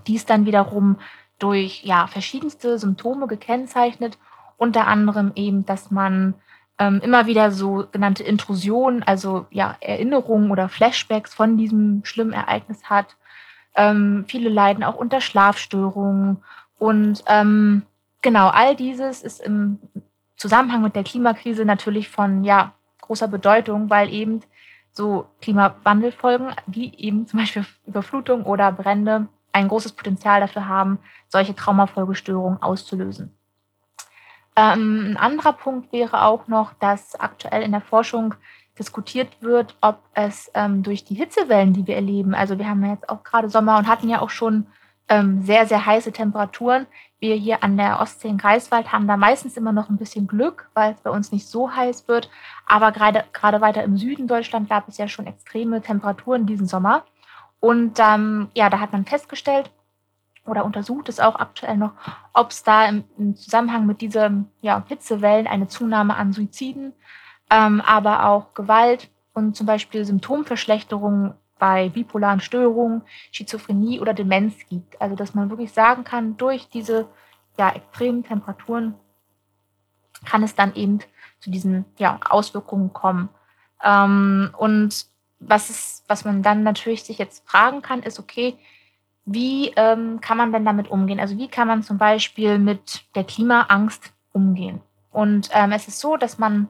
Dies 0.07 0.25
dann 0.25 0.45
wiederum 0.45 0.97
durch 1.39 1.83
ja, 1.83 2.07
verschiedenste 2.07 2.79
Symptome 2.79 3.27
gekennzeichnet, 3.27 4.17
unter 4.57 4.87
anderem 4.87 5.31
eben, 5.35 5.65
dass 5.65 5.91
man 5.91 6.33
ähm, 6.79 7.01
immer 7.03 7.25
wieder 7.25 7.51
so 7.51 7.85
genannte 7.91 8.23
Intrusionen, 8.23 9.03
also 9.03 9.45
ja, 9.51 9.75
Erinnerungen 9.79 10.51
oder 10.51 10.69
Flashbacks 10.69 11.33
von 11.33 11.57
diesem 11.57 12.03
schlimmen 12.03 12.33
Ereignis 12.33 12.83
hat. 12.85 13.15
Ähm, 13.75 14.25
viele 14.27 14.49
leiden 14.49 14.83
auch 14.83 14.95
unter 14.95 15.21
Schlafstörungen. 15.21 16.43
Und 16.77 17.23
ähm, 17.27 17.83
genau, 18.21 18.49
all 18.49 18.75
dieses 18.75 19.21
ist 19.21 19.39
im 19.39 19.79
Zusammenhang 20.35 20.81
mit 20.81 20.95
der 20.95 21.03
Klimakrise 21.03 21.65
natürlich 21.65 22.09
von 22.09 22.43
ja, 22.43 22.73
großer 23.01 23.27
Bedeutung, 23.27 23.89
weil 23.89 24.11
eben 24.11 24.41
so 24.91 25.27
Klimawandelfolgen 25.41 26.53
wie 26.67 26.93
eben 26.95 27.27
zum 27.27 27.39
Beispiel 27.39 27.65
Überflutung 27.85 28.43
oder 28.43 28.71
Brände 28.71 29.27
ein 29.51 29.67
großes 29.67 29.93
Potenzial 29.93 30.41
dafür 30.41 30.67
haben, 30.67 30.99
solche 31.27 31.55
Traumafolgestörungen 31.55 32.61
auszulösen. 32.61 33.35
Ähm, 34.55 35.11
ein 35.11 35.17
anderer 35.17 35.53
Punkt 35.53 35.91
wäre 35.91 36.23
auch 36.23 36.47
noch, 36.47 36.73
dass 36.75 37.19
aktuell 37.19 37.63
in 37.63 37.71
der 37.71 37.81
Forschung 37.81 38.35
diskutiert 38.77 39.29
wird, 39.41 39.75
ob 39.81 39.99
es 40.13 40.51
ähm, 40.53 40.83
durch 40.83 41.05
die 41.05 41.15
Hitzewellen, 41.15 41.73
die 41.73 41.85
wir 41.87 41.95
erleben, 41.95 42.33
also 42.33 42.57
wir 42.57 42.67
haben 42.67 42.83
ja 42.83 42.93
jetzt 42.93 43.09
auch 43.09 43.23
gerade 43.23 43.49
Sommer 43.49 43.77
und 43.77 43.87
hatten 43.87 44.09
ja 44.09 44.21
auch 44.21 44.31
schon 44.31 44.67
ähm, 45.09 45.41
sehr, 45.43 45.67
sehr 45.67 45.85
heiße 45.85 46.11
Temperaturen. 46.11 46.87
Wir 47.19 47.35
hier 47.35 47.63
an 47.63 47.77
der 47.77 47.99
Ostsee 47.99 48.29
in 48.29 48.37
Greifswald 48.37 48.91
haben 48.91 49.07
da 49.07 49.17
meistens 49.17 49.57
immer 49.57 49.71
noch 49.71 49.89
ein 49.89 49.97
bisschen 49.97 50.27
Glück, 50.27 50.69
weil 50.73 50.93
es 50.93 51.01
bei 51.01 51.09
uns 51.09 51.31
nicht 51.31 51.47
so 51.47 51.71
heiß 51.71 52.07
wird. 52.07 52.29
Aber 52.65 52.91
gerade, 52.91 53.23
gerade 53.33 53.61
weiter 53.61 53.83
im 53.83 53.97
Süden 53.97 54.27
Deutschland 54.27 54.69
gab 54.69 54.87
es 54.87 54.97
ja 54.97 55.07
schon 55.07 55.27
extreme 55.27 55.81
Temperaturen 55.81 56.45
diesen 56.45 56.67
Sommer. 56.67 57.05
Und 57.59 57.99
ähm, 57.99 58.49
ja, 58.55 58.69
da 58.69 58.79
hat 58.79 58.91
man 58.91 59.05
festgestellt 59.05 59.71
oder 60.45 60.65
untersucht 60.65 61.09
es 61.09 61.19
auch 61.19 61.35
aktuell 61.35 61.77
noch, 61.77 61.93
ob 62.33 62.51
es 62.51 62.63
da 62.63 62.85
im, 62.85 63.03
im, 63.17 63.35
Zusammenhang 63.35 63.85
mit 63.85 64.01
diesen 64.01 64.49
ja, 64.61 64.83
Hitzewellen 64.87 65.47
eine 65.47 65.67
Zunahme 65.67 66.15
an 66.15 66.33
Suiziden, 66.33 66.93
ähm, 67.49 67.81
aber 67.81 68.25
auch 68.25 68.53
Gewalt 68.53 69.09
und 69.33 69.55
zum 69.55 69.65
Beispiel 69.65 70.03
Symptomverschlechterungen 70.05 71.33
bei 71.59 71.89
bipolaren 71.89 72.41
Störungen, 72.41 73.03
Schizophrenie 73.31 74.01
oder 74.01 74.13
Demenz 74.13 74.55
gibt. 74.67 75.01
Also 75.01 75.15
dass 75.15 75.33
man 75.33 75.49
wirklich 75.49 75.71
sagen 75.71 76.03
kann, 76.03 76.35
durch 76.35 76.67
diese 76.67 77.07
ja, 77.57 77.69
extremen 77.69 78.23
Temperaturen 78.23 78.95
kann 80.25 80.43
es 80.43 80.55
dann 80.55 80.75
eben 80.75 80.99
zu 81.39 81.51
diesen 81.51 81.85
ja, 81.97 82.19
Auswirkungen 82.29 82.91
kommen. 82.91 83.29
Ähm, 83.83 84.53
und 84.57 85.05
was, 85.39 85.69
ist, 85.69 86.03
was 86.07 86.25
man 86.25 86.41
dann 86.41 86.63
natürlich 86.63 87.03
sich 87.03 87.17
jetzt 87.17 87.47
fragen 87.47 87.81
kann, 87.81 88.03
ist, 88.03 88.19
okay, 88.19 88.57
wie 89.25 89.69
ähm, 89.75 90.19
kann 90.21 90.37
man 90.37 90.51
denn 90.51 90.65
damit 90.65 90.89
umgehen? 90.89 91.19
Also 91.19 91.37
wie 91.37 91.47
kann 91.47 91.67
man 91.67 91.83
zum 91.83 91.97
Beispiel 91.97 92.59
mit 92.59 93.05
der 93.15 93.23
Klimaangst 93.23 94.13
umgehen? 94.33 94.81
Und 95.11 95.49
ähm, 95.53 95.71
es 95.71 95.87
ist 95.87 95.99
so, 95.99 96.17
dass 96.17 96.37
man 96.37 96.67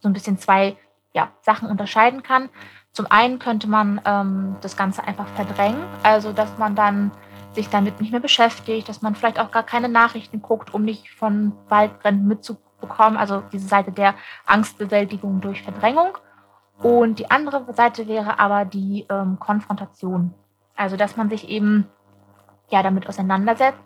so 0.00 0.08
ein 0.08 0.12
bisschen 0.12 0.38
zwei 0.38 0.76
ja, 1.12 1.30
Sachen 1.42 1.68
unterscheiden 1.68 2.22
kann. 2.22 2.48
Zum 2.92 3.06
einen 3.10 3.38
könnte 3.38 3.68
man 3.68 4.00
ähm, 4.04 4.56
das 4.62 4.76
Ganze 4.76 5.04
einfach 5.04 5.28
verdrängen, 5.28 5.82
also 6.02 6.32
dass 6.32 6.58
man 6.58 6.74
dann 6.74 7.12
sich 7.52 7.68
damit 7.68 8.00
nicht 8.00 8.10
mehr 8.10 8.20
beschäftigt, 8.20 8.88
dass 8.88 9.02
man 9.02 9.14
vielleicht 9.14 9.38
auch 9.38 9.50
gar 9.50 9.62
keine 9.62 9.88
Nachrichten 9.88 10.40
guckt, 10.40 10.72
um 10.72 10.82
nicht 10.82 11.10
von 11.10 11.52
Waldbränden 11.68 12.26
mitzubekommen. 12.26 13.18
Also 13.18 13.42
diese 13.52 13.68
Seite 13.68 13.92
der 13.92 14.14
Angstbewältigung 14.46 15.40
durch 15.40 15.62
Verdrängung. 15.62 16.16
Und 16.78 17.18
die 17.18 17.30
andere 17.30 17.72
Seite 17.74 18.06
wäre 18.08 18.38
aber 18.38 18.64
die 18.64 19.04
ähm, 19.10 19.38
Konfrontation. 19.38 20.32
Also 20.76 20.96
dass 20.96 21.16
man 21.16 21.28
sich 21.28 21.48
eben 21.48 21.86
ja 22.70 22.82
damit 22.82 23.08
auseinandersetzt, 23.08 23.80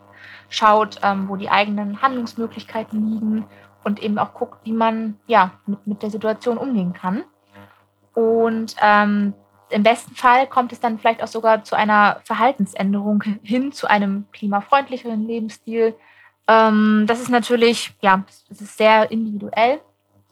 schaut, 0.49 0.99
ähm, 1.03 1.27
wo 1.27 1.35
die 1.35 1.49
eigenen 1.49 2.01
Handlungsmöglichkeiten 2.01 3.13
liegen 3.13 3.45
und 3.83 4.01
eben 4.01 4.17
auch 4.17 4.33
guckt, 4.33 4.59
wie 4.63 4.73
man 4.73 5.17
ja 5.27 5.51
mit, 5.65 5.85
mit 5.87 6.03
der 6.03 6.09
Situation 6.09 6.57
umgehen 6.57 6.93
kann. 6.93 7.23
Und 8.13 8.75
ähm, 8.81 9.33
im 9.69 9.83
besten 9.83 10.15
Fall 10.15 10.47
kommt 10.47 10.71
es 10.71 10.79
dann 10.79 10.99
vielleicht 10.99 11.21
auch 11.23 11.27
sogar 11.27 11.63
zu 11.63 11.75
einer 11.75 12.21
Verhaltensänderung 12.23 13.23
hin 13.43 13.71
zu 13.71 13.87
einem 13.87 14.25
klimafreundlicheren 14.31 15.27
Lebensstil. 15.27 15.95
Ähm, 16.47 17.05
das 17.07 17.21
ist 17.21 17.29
natürlich, 17.29 17.93
ja, 18.01 18.23
das 18.49 18.61
ist 18.61 18.77
sehr 18.77 19.11
individuell. 19.11 19.81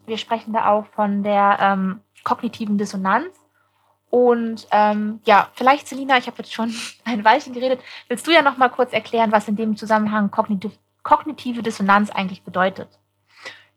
Wir 0.06 0.18
sprechen 0.18 0.52
da 0.52 0.66
auch 0.66 0.86
von 0.86 1.22
der 1.22 1.58
ähm, 1.60 2.00
kognitiven 2.24 2.78
Dissonanz. 2.78 3.43
Und 4.14 4.68
ähm, 4.70 5.18
ja, 5.24 5.48
vielleicht, 5.54 5.88
Selina, 5.88 6.16
ich 6.18 6.28
habe 6.28 6.36
jetzt 6.38 6.54
schon 6.54 6.72
ein 7.04 7.24
Weilchen 7.24 7.52
geredet. 7.52 7.80
Willst 8.06 8.24
du 8.24 8.30
ja 8.30 8.42
noch 8.42 8.56
mal 8.56 8.68
kurz 8.68 8.92
erklären, 8.92 9.32
was 9.32 9.48
in 9.48 9.56
dem 9.56 9.76
Zusammenhang 9.76 10.30
kognitiv, 10.30 10.70
kognitive 11.02 11.64
Dissonanz 11.64 12.10
eigentlich 12.10 12.44
bedeutet? 12.44 12.86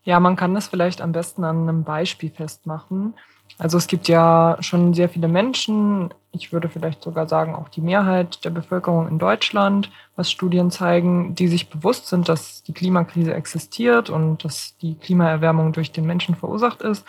Ja, 0.03 0.19
man 0.19 0.35
kann 0.35 0.53
das 0.53 0.67
vielleicht 0.67 1.01
am 1.01 1.11
besten 1.11 1.43
an 1.43 1.67
einem 1.67 1.83
Beispiel 1.83 2.29
festmachen. 2.29 3.15
Also 3.57 3.77
es 3.77 3.87
gibt 3.87 4.07
ja 4.07 4.57
schon 4.59 4.93
sehr 4.93 5.09
viele 5.09 5.27
Menschen, 5.27 6.13
ich 6.31 6.53
würde 6.53 6.69
vielleicht 6.69 7.03
sogar 7.03 7.27
sagen 7.27 7.55
auch 7.55 7.69
die 7.69 7.81
Mehrheit 7.81 8.45
der 8.45 8.51
Bevölkerung 8.51 9.07
in 9.07 9.19
Deutschland, 9.19 9.89
was 10.15 10.31
Studien 10.31 10.71
zeigen, 10.71 11.35
die 11.35 11.47
sich 11.47 11.69
bewusst 11.69 12.07
sind, 12.07 12.29
dass 12.29 12.63
die 12.63 12.73
Klimakrise 12.73 13.33
existiert 13.33 14.09
und 14.09 14.43
dass 14.43 14.77
die 14.77 14.95
Klimaerwärmung 14.95 15.73
durch 15.73 15.91
den 15.91 16.05
Menschen 16.05 16.35
verursacht 16.35 16.81
ist 16.81 17.05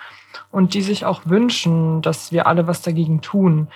und 0.50 0.74
die 0.74 0.82
sich 0.82 1.04
auch 1.04 1.22
wünschen, 1.26 2.02
dass 2.02 2.32
wir 2.32 2.46
alle 2.46 2.66
was 2.66 2.82
dagegen 2.82 3.20
tun. 3.20 3.68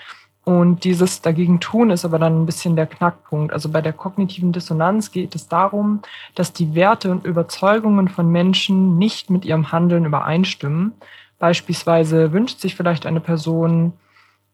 Und 0.45 0.83
dieses 0.83 1.23
dagegen 1.23 1.61
tun 1.61 1.91
ist 1.91 2.05
aber 2.05 2.19
dann 2.19 2.43
ein 2.43 2.47
bisschen 2.47 2.75
der 2.75 2.87
Knackpunkt. 2.87 3.53
Also 3.53 3.69
bei 3.69 3.81
der 3.81 3.93
kognitiven 3.93 4.51
Dissonanz 4.51 5.13
geht 5.13 5.37
es 5.37 5.47
darum, 5.47 6.03
dass 6.35 6.53
die 6.53 6.75
Werte 6.75 7.13
und 7.13 7.25
Überzeugungen 7.25 8.09
von 8.09 8.29
Menschen 8.29 8.99
nicht 8.99 9.31
mit 9.31 9.45
ihrem 9.45 9.71
Handeln 9.71 10.05
übereinstimmen. 10.05 10.95
Beispielsweise 11.43 12.33
wünscht 12.33 12.61
sich 12.61 12.77
vielleicht 12.77 13.05
eine 13.05 13.19
Person, 13.19 13.95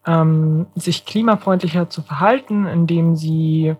ähm, 0.07 0.65
sich 0.75 1.05
klimafreundlicher 1.05 1.91
zu 1.91 2.01
verhalten, 2.01 2.65
indem 2.67 3.15
sie 3.15 3.75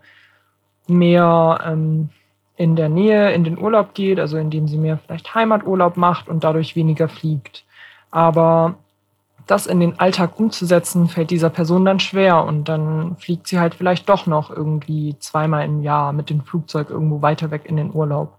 mehr 0.89 1.59
ähm, 1.65 2.11
in 2.59 2.77
der 2.77 2.91
Nähe 2.91 3.33
in 3.33 3.45
den 3.45 3.59
Urlaub 3.59 3.95
geht, 3.95 4.21
also 4.21 4.37
indem 4.37 4.69
sie 4.69 4.77
mehr 4.77 4.99
vielleicht 4.99 5.35
Heimaturlaub 5.35 5.97
macht 5.97 6.29
und 6.29 6.45
dadurch 6.45 6.77
weniger 6.77 7.09
fliegt. 7.09 7.65
Aber 8.11 8.75
das 9.47 9.67
in 9.67 9.81
den 9.81 9.99
Alltag 9.99 10.39
umzusetzen, 10.39 11.09
fällt 11.09 11.31
dieser 11.31 11.49
Person 11.49 11.87
dann 11.87 12.01
schwer 12.01 12.45
und 12.45 12.69
dann 12.69 13.17
fliegt 13.17 13.47
sie 13.47 13.59
halt 13.59 13.75
vielleicht 13.75 14.07
doch 14.11 14.27
noch 14.27 14.51
irgendwie 14.51 15.17
zweimal 15.19 15.65
im 15.65 15.83
Jahr 15.83 16.13
mit 16.13 16.29
dem 16.29 16.43
Flugzeug 16.43 16.91
irgendwo 16.91 17.23
weiter 17.23 17.51
weg 17.51 17.63
in 17.65 17.79
den 17.79 17.95
Urlaub. 17.95 18.38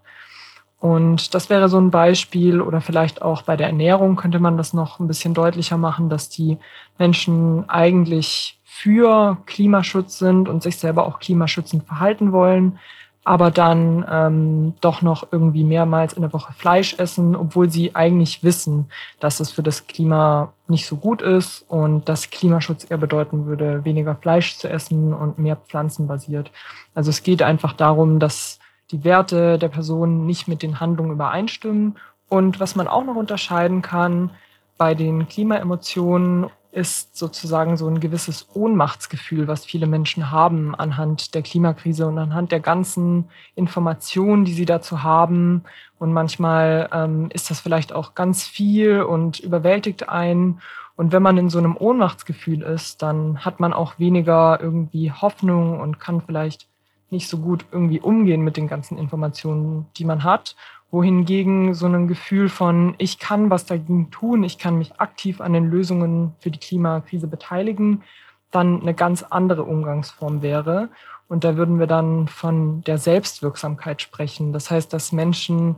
Und 0.80 1.34
das 1.34 1.50
wäre 1.50 1.68
so 1.68 1.78
ein 1.78 1.90
Beispiel 1.90 2.62
oder 2.62 2.80
vielleicht 2.80 3.20
auch 3.20 3.42
bei 3.42 3.54
der 3.54 3.66
Ernährung 3.66 4.16
könnte 4.16 4.38
man 4.38 4.56
das 4.56 4.72
noch 4.72 4.98
ein 4.98 5.06
bisschen 5.06 5.34
deutlicher 5.34 5.76
machen, 5.76 6.08
dass 6.08 6.30
die 6.30 6.56
Menschen 6.98 7.68
eigentlich 7.68 8.58
für 8.64 9.36
Klimaschutz 9.44 10.18
sind 10.18 10.48
und 10.48 10.62
sich 10.62 10.78
selber 10.78 11.06
auch 11.06 11.18
klimaschützend 11.18 11.84
verhalten 11.84 12.32
wollen, 12.32 12.78
aber 13.24 13.50
dann 13.50 14.06
ähm, 14.10 14.74
doch 14.80 15.02
noch 15.02 15.28
irgendwie 15.30 15.64
mehrmals 15.64 16.14
in 16.14 16.22
der 16.22 16.32
Woche 16.32 16.54
Fleisch 16.54 16.94
essen, 16.98 17.36
obwohl 17.36 17.68
sie 17.68 17.94
eigentlich 17.94 18.42
wissen, 18.42 18.86
dass 19.18 19.40
es 19.40 19.50
für 19.50 19.62
das 19.62 19.86
Klima 19.86 20.54
nicht 20.66 20.86
so 20.86 20.96
gut 20.96 21.20
ist 21.20 21.66
und 21.68 22.08
dass 22.08 22.30
Klimaschutz 22.30 22.90
eher 22.90 22.96
bedeuten 22.96 23.44
würde, 23.44 23.84
weniger 23.84 24.14
Fleisch 24.14 24.56
zu 24.56 24.70
essen 24.70 25.12
und 25.12 25.38
mehr 25.38 25.56
pflanzenbasiert. 25.56 26.50
Also 26.94 27.10
es 27.10 27.22
geht 27.22 27.42
einfach 27.42 27.74
darum, 27.74 28.18
dass 28.18 28.59
die 28.90 29.04
Werte 29.04 29.58
der 29.58 29.68
Person 29.68 30.26
nicht 30.26 30.48
mit 30.48 30.62
den 30.62 30.80
Handlungen 30.80 31.12
übereinstimmen. 31.12 31.96
Und 32.28 32.60
was 32.60 32.76
man 32.76 32.88
auch 32.88 33.04
noch 33.04 33.16
unterscheiden 33.16 33.82
kann 33.82 34.30
bei 34.78 34.94
den 34.94 35.28
Klimaemotionen 35.28 36.50
ist 36.72 37.16
sozusagen 37.16 37.76
so 37.76 37.88
ein 37.88 38.00
gewisses 38.00 38.46
Ohnmachtsgefühl, 38.54 39.48
was 39.48 39.64
viele 39.64 39.86
Menschen 39.86 40.30
haben 40.30 40.74
anhand 40.74 41.34
der 41.34 41.42
Klimakrise 41.42 42.06
und 42.06 42.16
anhand 42.18 42.52
der 42.52 42.60
ganzen 42.60 43.28
Informationen, 43.56 44.44
die 44.44 44.52
sie 44.52 44.66
dazu 44.66 45.02
haben. 45.02 45.64
Und 45.98 46.12
manchmal 46.12 46.88
ähm, 46.92 47.28
ist 47.32 47.50
das 47.50 47.60
vielleicht 47.60 47.92
auch 47.92 48.14
ganz 48.14 48.44
viel 48.46 49.02
und 49.02 49.40
überwältigt 49.40 50.08
einen. 50.08 50.60
Und 50.96 51.12
wenn 51.12 51.22
man 51.22 51.38
in 51.38 51.50
so 51.50 51.58
einem 51.58 51.76
Ohnmachtsgefühl 51.76 52.62
ist, 52.62 53.02
dann 53.02 53.44
hat 53.44 53.58
man 53.58 53.72
auch 53.72 53.98
weniger 53.98 54.60
irgendwie 54.60 55.10
Hoffnung 55.10 55.80
und 55.80 55.98
kann 55.98 56.20
vielleicht 56.20 56.69
nicht 57.10 57.28
so 57.28 57.38
gut 57.38 57.64
irgendwie 57.72 58.00
umgehen 58.00 58.42
mit 58.42 58.56
den 58.56 58.68
ganzen 58.68 58.98
Informationen, 58.98 59.86
die 59.96 60.04
man 60.04 60.24
hat. 60.24 60.56
Wohingegen 60.90 61.74
so 61.74 61.86
ein 61.86 62.08
Gefühl 62.08 62.48
von, 62.48 62.94
ich 62.98 63.18
kann 63.18 63.50
was 63.50 63.66
dagegen 63.66 64.10
tun, 64.10 64.42
ich 64.42 64.58
kann 64.58 64.78
mich 64.78 65.00
aktiv 65.00 65.40
an 65.40 65.52
den 65.52 65.70
Lösungen 65.70 66.34
für 66.40 66.50
die 66.50 66.58
Klimakrise 66.58 67.28
beteiligen, 67.28 68.02
dann 68.50 68.80
eine 68.80 68.94
ganz 68.94 69.22
andere 69.22 69.62
Umgangsform 69.62 70.42
wäre. 70.42 70.88
Und 71.28 71.44
da 71.44 71.56
würden 71.56 71.78
wir 71.78 71.86
dann 71.86 72.26
von 72.26 72.82
der 72.82 72.98
Selbstwirksamkeit 72.98 74.02
sprechen. 74.02 74.52
Das 74.52 74.68
heißt, 74.68 74.92
dass 74.92 75.12
Menschen 75.12 75.76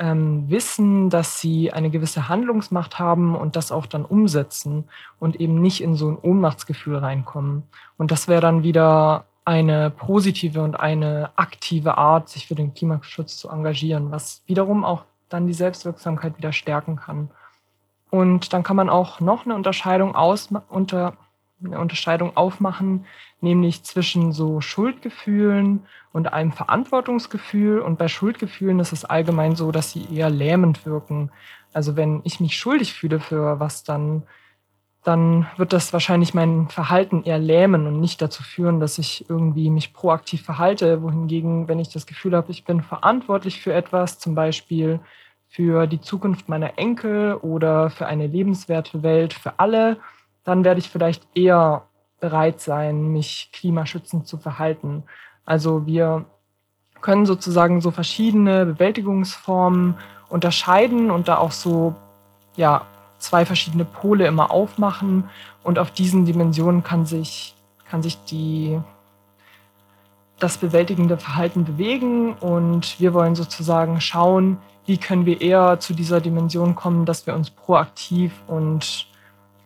ähm, 0.00 0.44
wissen, 0.48 1.10
dass 1.10 1.40
sie 1.40 1.72
eine 1.72 1.90
gewisse 1.90 2.28
Handlungsmacht 2.28 2.98
haben 2.98 3.36
und 3.36 3.54
das 3.54 3.70
auch 3.70 3.86
dann 3.86 4.04
umsetzen 4.04 4.84
und 5.18 5.36
eben 5.36 5.60
nicht 5.60 5.82
in 5.82 5.94
so 5.94 6.10
ein 6.10 6.18
Ohnmachtsgefühl 6.20 6.96
reinkommen. 6.96 7.62
Und 7.96 8.10
das 8.10 8.26
wäre 8.26 8.40
dann 8.40 8.62
wieder 8.62 9.26
eine 9.50 9.90
positive 9.90 10.62
und 10.62 10.78
eine 10.78 11.32
aktive 11.34 11.98
Art, 11.98 12.28
sich 12.28 12.46
für 12.46 12.54
den 12.54 12.72
Klimaschutz 12.72 13.36
zu 13.36 13.48
engagieren, 13.48 14.12
was 14.12 14.44
wiederum 14.46 14.84
auch 14.84 15.02
dann 15.28 15.48
die 15.48 15.54
Selbstwirksamkeit 15.54 16.38
wieder 16.38 16.52
stärken 16.52 16.94
kann. 16.94 17.30
Und 18.10 18.52
dann 18.52 18.62
kann 18.62 18.76
man 18.76 18.88
auch 18.88 19.18
noch 19.18 19.44
eine 19.44 19.56
Unterscheidung, 19.56 20.14
aus, 20.14 20.50
unter, 20.68 21.14
eine 21.64 21.80
Unterscheidung 21.80 22.36
aufmachen, 22.36 23.06
nämlich 23.40 23.82
zwischen 23.82 24.32
so 24.32 24.60
Schuldgefühlen 24.60 25.84
und 26.12 26.32
einem 26.32 26.52
Verantwortungsgefühl. 26.52 27.80
Und 27.80 27.98
bei 27.98 28.06
Schuldgefühlen 28.06 28.78
ist 28.78 28.92
es 28.92 29.04
allgemein 29.04 29.56
so, 29.56 29.72
dass 29.72 29.90
sie 29.90 30.06
eher 30.14 30.30
lähmend 30.30 30.86
wirken. 30.86 31.32
Also 31.72 31.96
wenn 31.96 32.20
ich 32.22 32.38
mich 32.38 32.56
schuldig 32.56 32.94
fühle 32.94 33.18
für 33.18 33.58
was, 33.58 33.82
dann 33.82 34.22
dann 35.02 35.46
wird 35.56 35.72
das 35.72 35.92
wahrscheinlich 35.92 36.34
mein 36.34 36.68
Verhalten 36.68 37.22
eher 37.24 37.38
lähmen 37.38 37.86
und 37.86 38.00
nicht 38.00 38.20
dazu 38.20 38.42
führen, 38.42 38.80
dass 38.80 38.98
ich 38.98 39.28
irgendwie 39.30 39.70
mich 39.70 39.94
proaktiv 39.94 40.42
verhalte. 40.42 41.02
Wohingegen, 41.02 41.68
wenn 41.68 41.78
ich 41.78 41.88
das 41.88 42.06
Gefühl 42.06 42.36
habe, 42.36 42.50
ich 42.50 42.64
bin 42.64 42.82
verantwortlich 42.82 43.62
für 43.62 43.72
etwas, 43.72 44.18
zum 44.18 44.34
Beispiel 44.34 45.00
für 45.48 45.86
die 45.86 46.00
Zukunft 46.00 46.48
meiner 46.48 46.78
Enkel 46.78 47.34
oder 47.34 47.90
für 47.90 48.06
eine 48.06 48.26
lebenswerte 48.26 49.02
Welt 49.02 49.32
für 49.32 49.58
alle, 49.58 49.96
dann 50.44 50.64
werde 50.64 50.80
ich 50.80 50.90
vielleicht 50.90 51.26
eher 51.34 51.84
bereit 52.20 52.60
sein, 52.60 53.08
mich 53.08 53.50
klimaschützend 53.52 54.26
zu 54.26 54.36
verhalten. 54.36 55.04
Also 55.46 55.86
wir 55.86 56.26
können 57.00 57.24
sozusagen 57.24 57.80
so 57.80 57.90
verschiedene 57.90 58.66
Bewältigungsformen 58.66 59.96
unterscheiden 60.28 61.10
und 61.10 61.28
da 61.28 61.38
auch 61.38 61.52
so 61.52 61.94
ja, 62.56 62.86
zwei 63.20 63.46
verschiedene 63.46 63.84
Pole 63.84 64.26
immer 64.26 64.50
aufmachen. 64.50 65.30
Und 65.62 65.78
auf 65.78 65.90
diesen 65.90 66.24
Dimensionen 66.24 66.82
kann 66.82 67.06
sich, 67.06 67.54
kann 67.88 68.02
sich 68.02 68.22
die, 68.24 68.80
das 70.38 70.58
bewältigende 70.58 71.16
Verhalten 71.16 71.64
bewegen. 71.64 72.32
Und 72.34 72.98
wir 72.98 73.14
wollen 73.14 73.36
sozusagen 73.36 74.00
schauen, 74.00 74.58
wie 74.86 74.98
können 74.98 75.26
wir 75.26 75.40
eher 75.40 75.78
zu 75.78 75.94
dieser 75.94 76.20
Dimension 76.20 76.74
kommen, 76.74 77.04
dass 77.04 77.26
wir 77.26 77.34
uns 77.34 77.50
proaktiv 77.50 78.32
und 78.48 79.06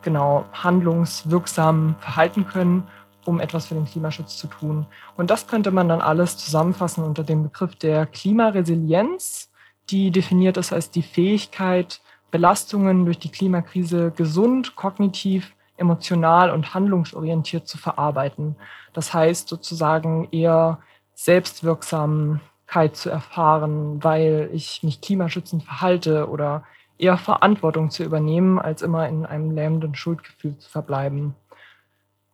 genau 0.02 0.44
handlungswirksam 0.52 1.96
verhalten 1.98 2.46
können, 2.46 2.86
um 3.24 3.40
etwas 3.40 3.66
für 3.66 3.74
den 3.74 3.86
Klimaschutz 3.86 4.36
zu 4.36 4.46
tun. 4.46 4.86
Und 5.16 5.30
das 5.30 5.46
könnte 5.46 5.70
man 5.70 5.88
dann 5.88 6.00
alles 6.00 6.36
zusammenfassen 6.36 7.02
unter 7.02 7.24
dem 7.24 7.44
Begriff 7.44 7.74
der 7.76 8.06
Klimaresilienz, 8.06 9.50
die 9.90 10.10
definiert 10.10 10.56
ist 10.56 10.72
als 10.72 10.90
die 10.90 11.02
Fähigkeit, 11.02 12.00
Belastungen 12.34 13.04
durch 13.04 13.20
die 13.20 13.30
Klimakrise 13.30 14.10
gesund, 14.10 14.74
kognitiv, 14.74 15.54
emotional 15.76 16.50
und 16.50 16.74
handlungsorientiert 16.74 17.68
zu 17.68 17.78
verarbeiten. 17.78 18.56
Das 18.92 19.14
heißt 19.14 19.46
sozusagen 19.46 20.26
eher 20.32 20.80
Selbstwirksamkeit 21.14 22.96
zu 22.96 23.08
erfahren, 23.08 24.02
weil 24.02 24.50
ich 24.52 24.82
mich 24.82 25.00
klimaschützend 25.00 25.62
verhalte 25.62 26.28
oder 26.28 26.64
eher 26.98 27.18
Verantwortung 27.18 27.90
zu 27.90 28.02
übernehmen, 28.02 28.58
als 28.58 28.82
immer 28.82 29.08
in 29.08 29.24
einem 29.24 29.52
lähmenden 29.52 29.94
Schuldgefühl 29.94 30.58
zu 30.58 30.68
verbleiben. 30.68 31.36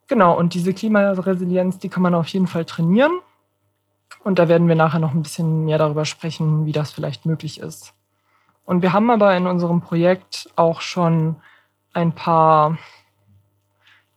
Genau, 0.07 0.35
und 0.35 0.55
diese 0.55 0.73
Klimaresilienz, 0.73 1.77
die 1.77 1.89
kann 1.89 2.01
man 2.01 2.15
auf 2.15 2.27
jeden 2.29 2.47
Fall 2.47 2.65
trainieren. 2.65 3.19
Und 4.23 4.39
da 4.39 4.47
werden 4.47 4.67
wir 4.67 4.75
nachher 4.75 4.99
noch 4.99 5.13
ein 5.13 5.21
bisschen 5.21 5.65
mehr 5.65 5.77
darüber 5.77 6.05
sprechen, 6.05 6.65
wie 6.65 6.71
das 6.71 6.91
vielleicht 6.91 7.27
möglich 7.27 7.59
ist. 7.59 7.93
Und 8.71 8.83
wir 8.83 8.93
haben 8.93 9.09
aber 9.09 9.35
in 9.35 9.47
unserem 9.47 9.81
Projekt 9.81 10.49
auch 10.55 10.79
schon 10.79 11.35
ein 11.91 12.13
paar 12.13 12.77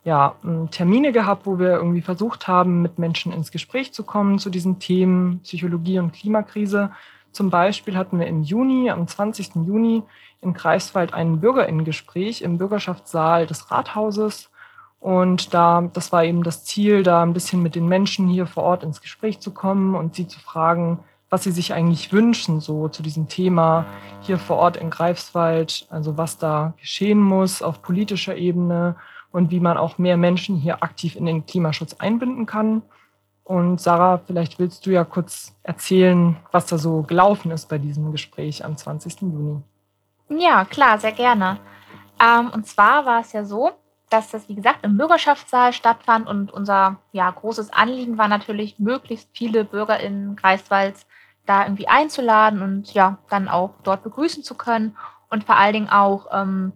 ja, 0.04 0.36
Termine 0.70 1.10
gehabt, 1.10 1.44
wo 1.44 1.58
wir 1.58 1.72
irgendwie 1.72 2.02
versucht 2.02 2.46
haben, 2.46 2.80
mit 2.80 2.96
Menschen 2.96 3.32
ins 3.32 3.50
Gespräch 3.50 3.92
zu 3.92 4.04
kommen 4.04 4.38
zu 4.38 4.50
diesen 4.50 4.78
Themen 4.78 5.40
Psychologie 5.40 5.98
und 5.98 6.12
Klimakrise. 6.12 6.92
Zum 7.32 7.50
Beispiel 7.50 7.96
hatten 7.96 8.20
wir 8.20 8.28
im 8.28 8.44
Juni, 8.44 8.90
am 8.90 9.08
20. 9.08 9.56
Juni, 9.66 10.04
in 10.40 10.54
Greifswald 10.54 11.14
ein 11.14 11.40
Bürgerinnengespräch 11.40 12.42
im 12.42 12.56
Bürgerschaftssaal 12.56 13.48
des 13.48 13.72
Rathauses. 13.72 14.52
Und 15.00 15.52
da, 15.52 15.90
das 15.92 16.12
war 16.12 16.22
eben 16.22 16.44
das 16.44 16.64
Ziel, 16.64 17.02
da 17.02 17.24
ein 17.24 17.32
bisschen 17.32 17.60
mit 17.60 17.74
den 17.74 17.88
Menschen 17.88 18.28
hier 18.28 18.46
vor 18.46 18.62
Ort 18.62 18.84
ins 18.84 19.00
Gespräch 19.00 19.40
zu 19.40 19.52
kommen 19.52 19.96
und 19.96 20.14
sie 20.14 20.28
zu 20.28 20.38
fragen, 20.38 21.00
was 21.30 21.44
sie 21.44 21.50
sich 21.50 21.74
eigentlich 21.74 22.12
wünschen, 22.12 22.60
so 22.60 22.88
zu 22.88 23.02
diesem 23.02 23.28
Thema 23.28 23.86
hier 24.20 24.38
vor 24.38 24.56
Ort 24.56 24.76
in 24.76 24.90
Greifswald, 24.90 25.86
also 25.90 26.16
was 26.16 26.38
da 26.38 26.74
geschehen 26.80 27.18
muss 27.18 27.62
auf 27.62 27.82
politischer 27.82 28.36
Ebene 28.36 28.96
und 29.32 29.50
wie 29.50 29.60
man 29.60 29.76
auch 29.76 29.98
mehr 29.98 30.16
Menschen 30.16 30.56
hier 30.56 30.82
aktiv 30.82 31.16
in 31.16 31.26
den 31.26 31.44
Klimaschutz 31.44 31.94
einbinden 31.94 32.46
kann. 32.46 32.82
Und 33.42 33.80
Sarah, 33.80 34.20
vielleicht 34.24 34.58
willst 34.58 34.86
du 34.86 34.90
ja 34.90 35.04
kurz 35.04 35.54
erzählen, 35.62 36.36
was 36.52 36.66
da 36.66 36.78
so 36.78 37.02
gelaufen 37.02 37.50
ist 37.50 37.68
bei 37.68 37.78
diesem 37.78 38.12
Gespräch 38.12 38.64
am 38.64 38.76
20. 38.76 39.22
Juni. 39.22 39.60
Ja, 40.30 40.64
klar, 40.64 40.98
sehr 40.98 41.12
gerne. 41.12 41.58
Ähm, 42.20 42.50
und 42.50 42.66
zwar 42.66 43.04
war 43.04 43.20
es 43.20 43.32
ja 43.32 43.44
so, 43.44 43.72
dass 44.08 44.30
das, 44.30 44.48
wie 44.48 44.54
gesagt, 44.54 44.84
im 44.84 44.96
Bürgerschaftssaal 44.96 45.72
stattfand 45.72 46.28
und 46.28 46.52
unser 46.52 46.98
ja, 47.12 47.30
großes 47.30 47.72
Anliegen 47.72 48.16
war 48.16 48.28
natürlich, 48.28 48.78
möglichst 48.78 49.28
viele 49.32 49.64
Bürger 49.64 49.98
in 50.00 50.36
Greifswalds 50.36 51.06
da 51.46 51.64
irgendwie 51.64 51.88
einzuladen 51.88 52.62
und 52.62 52.94
ja, 52.94 53.18
dann 53.28 53.48
auch 53.48 53.74
dort 53.82 54.02
begrüßen 54.02 54.42
zu 54.42 54.54
können 54.54 54.96
und 55.30 55.44
vor 55.44 55.56
allen 55.56 55.72
Dingen 55.72 55.88
auch 55.90 56.28
ähm, 56.32 56.72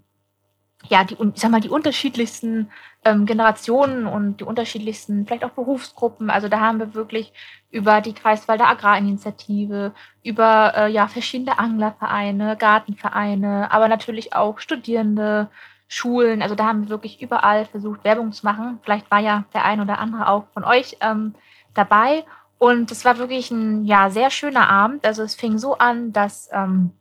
ja, 0.88 1.04
die, 1.04 1.14
ich 1.14 1.40
sag 1.40 1.50
mal, 1.50 1.60
die 1.60 1.68
unterschiedlichsten 1.68 2.70
ähm, 3.04 3.26
Generationen 3.26 4.06
und 4.06 4.38
die 4.38 4.44
unterschiedlichsten, 4.44 5.26
vielleicht 5.26 5.44
auch 5.44 5.50
Berufsgruppen. 5.50 6.30
Also 6.30 6.48
da 6.48 6.60
haben 6.60 6.78
wir 6.78 6.94
wirklich 6.94 7.32
über 7.70 8.00
die 8.00 8.14
Kreiswalder 8.14 8.68
Agrarinitiative, 8.68 9.92
über 10.22 10.72
äh, 10.76 10.90
ja, 10.90 11.08
verschiedene 11.08 11.58
Anglervereine, 11.58 12.56
Gartenvereine, 12.56 13.70
aber 13.72 13.88
natürlich 13.88 14.34
auch 14.34 14.60
Studierende, 14.60 15.48
Schulen. 15.88 16.42
Also 16.42 16.54
da 16.54 16.66
haben 16.66 16.82
wir 16.82 16.90
wirklich 16.90 17.20
überall 17.22 17.64
versucht, 17.64 18.04
Werbung 18.04 18.32
zu 18.32 18.44
machen. 18.44 18.78
Vielleicht 18.82 19.10
war 19.10 19.20
ja 19.20 19.44
der 19.54 19.64
ein 19.64 19.80
oder 19.80 19.98
andere 19.98 20.28
auch 20.28 20.46
von 20.52 20.64
euch 20.64 20.98
ähm, 21.00 21.34
dabei. 21.74 22.24
Und 22.58 22.90
es 22.90 23.04
war 23.04 23.18
wirklich 23.18 23.50
ein 23.50 23.84
ja, 23.84 24.10
sehr 24.10 24.30
schöner 24.30 24.68
Abend. 24.68 25.06
Also 25.06 25.22
es 25.22 25.34
fing 25.34 25.58
so 25.58 25.78
an, 25.78 26.12
dass 26.12 26.48
ähm, 26.52 26.92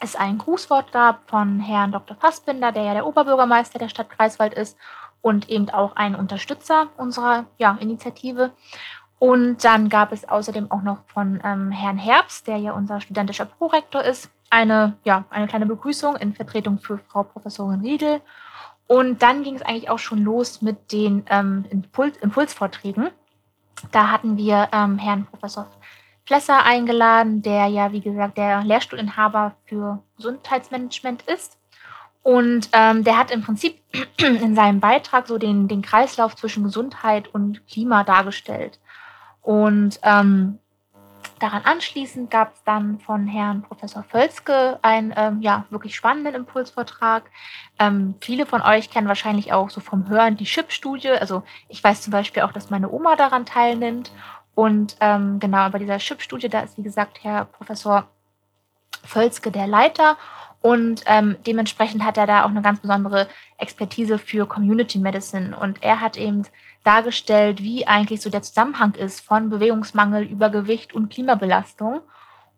es 0.00 0.14
ein 0.16 0.38
Grußwort 0.38 0.92
gab 0.92 1.28
von 1.28 1.60
Herrn 1.60 1.92
Dr. 1.92 2.16
Fassbinder, 2.16 2.72
der 2.72 2.84
ja 2.84 2.94
der 2.94 3.06
Oberbürgermeister 3.06 3.78
der 3.78 3.88
Stadt 3.88 4.10
Greifswald 4.10 4.54
ist 4.54 4.76
und 5.22 5.48
eben 5.48 5.70
auch 5.70 5.96
ein 5.96 6.14
Unterstützer 6.14 6.88
unserer 6.96 7.46
ja, 7.58 7.76
Initiative. 7.80 8.52
Und 9.18 9.64
dann 9.64 9.88
gab 9.88 10.12
es 10.12 10.28
außerdem 10.28 10.70
auch 10.70 10.82
noch 10.82 10.98
von 11.06 11.40
ähm, 11.42 11.70
Herrn 11.70 11.98
Herbst, 11.98 12.46
der 12.46 12.58
ja 12.58 12.72
unser 12.72 13.00
studentischer 13.00 13.46
Prorektor 13.46 14.02
ist, 14.02 14.30
eine, 14.50 14.96
ja, 15.04 15.24
eine 15.30 15.48
kleine 15.48 15.66
Begrüßung 15.66 16.16
in 16.16 16.34
Vertretung 16.34 16.78
für 16.78 16.98
Frau 16.98 17.22
Professorin 17.22 17.80
Riedel. 17.80 18.20
Und 18.86 19.22
dann 19.22 19.42
ging 19.42 19.56
es 19.56 19.62
eigentlich 19.62 19.90
auch 19.90 19.98
schon 19.98 20.22
los 20.22 20.62
mit 20.62 20.92
den 20.92 21.24
ähm, 21.28 21.64
Impuls 21.70 22.16
Impulsvorträgen. 22.18 23.08
Da 23.92 24.10
hatten 24.10 24.36
wir 24.36 24.68
ähm, 24.72 24.98
Herrn 24.98 25.26
Professor 25.26 25.66
Flesser 26.24 26.64
eingeladen, 26.64 27.42
der 27.42 27.66
ja, 27.66 27.92
wie 27.92 28.00
gesagt, 28.00 28.36
der 28.36 28.64
Lehrstuhlinhaber 28.64 29.54
für 29.64 30.02
Gesundheitsmanagement 30.16 31.22
ist. 31.22 31.56
Und 32.22 32.68
ähm, 32.72 33.04
der 33.04 33.16
hat 33.16 33.30
im 33.30 33.42
Prinzip 33.42 33.80
in 34.18 34.56
seinem 34.56 34.80
Beitrag 34.80 35.28
so 35.28 35.38
den, 35.38 35.68
den 35.68 35.82
Kreislauf 35.82 36.34
zwischen 36.34 36.64
Gesundheit 36.64 37.28
und 37.28 37.64
Klima 37.68 38.02
dargestellt. 38.02 38.80
Und 39.40 40.00
ähm, 40.02 40.58
daran 41.38 41.62
anschließend 41.64 42.30
gab 42.30 42.54
es 42.54 42.62
dann 42.64 42.98
von 43.00 43.26
Herrn 43.26 43.62
Professor 43.62 44.02
Völzke 44.02 44.78
einen 44.82 45.12
ähm, 45.16 45.40
ja, 45.40 45.66
wirklich 45.70 45.94
spannenden 45.94 46.34
Impulsvortrag. 46.34 47.30
Ähm, 47.78 48.14
viele 48.20 48.46
von 48.46 48.62
euch 48.62 48.90
kennen 48.90 49.08
wahrscheinlich 49.08 49.52
auch 49.52 49.70
so 49.70 49.80
vom 49.80 50.08
Hören 50.08 50.36
die 50.36 50.44
Chip-Studie. 50.44 51.10
Also 51.10 51.42
ich 51.68 51.82
weiß 51.82 52.02
zum 52.02 52.10
Beispiel 52.10 52.42
auch, 52.42 52.52
dass 52.52 52.70
meine 52.70 52.90
Oma 52.90 53.16
daran 53.16 53.46
teilnimmt. 53.46 54.12
Und 54.54 54.96
ähm, 55.00 55.38
genau, 55.38 55.68
bei 55.68 55.78
dieser 55.78 55.98
Chip-Studie, 55.98 56.48
da 56.48 56.60
ist, 56.60 56.78
wie 56.78 56.82
gesagt, 56.82 57.22
Herr 57.22 57.44
Professor 57.44 58.08
Völzke 59.04 59.50
der 59.50 59.66
Leiter. 59.66 60.16
Und 60.62 61.04
ähm, 61.06 61.36
dementsprechend 61.46 62.02
hat 62.04 62.16
er 62.16 62.26
da 62.26 62.44
auch 62.44 62.50
eine 62.50 62.62
ganz 62.62 62.80
besondere 62.80 63.28
Expertise 63.58 64.18
für 64.18 64.46
Community 64.46 64.98
Medicine. 64.98 65.56
Und 65.56 65.82
er 65.82 66.00
hat 66.00 66.16
eben 66.16 66.42
dargestellt, 66.86 67.62
wie 67.62 67.86
eigentlich 67.86 68.20
so 68.20 68.30
der 68.30 68.42
Zusammenhang 68.42 68.94
ist 68.94 69.20
von 69.20 69.50
Bewegungsmangel, 69.50 70.24
Übergewicht 70.24 70.94
und 70.94 71.10
Klimabelastung. 71.10 72.00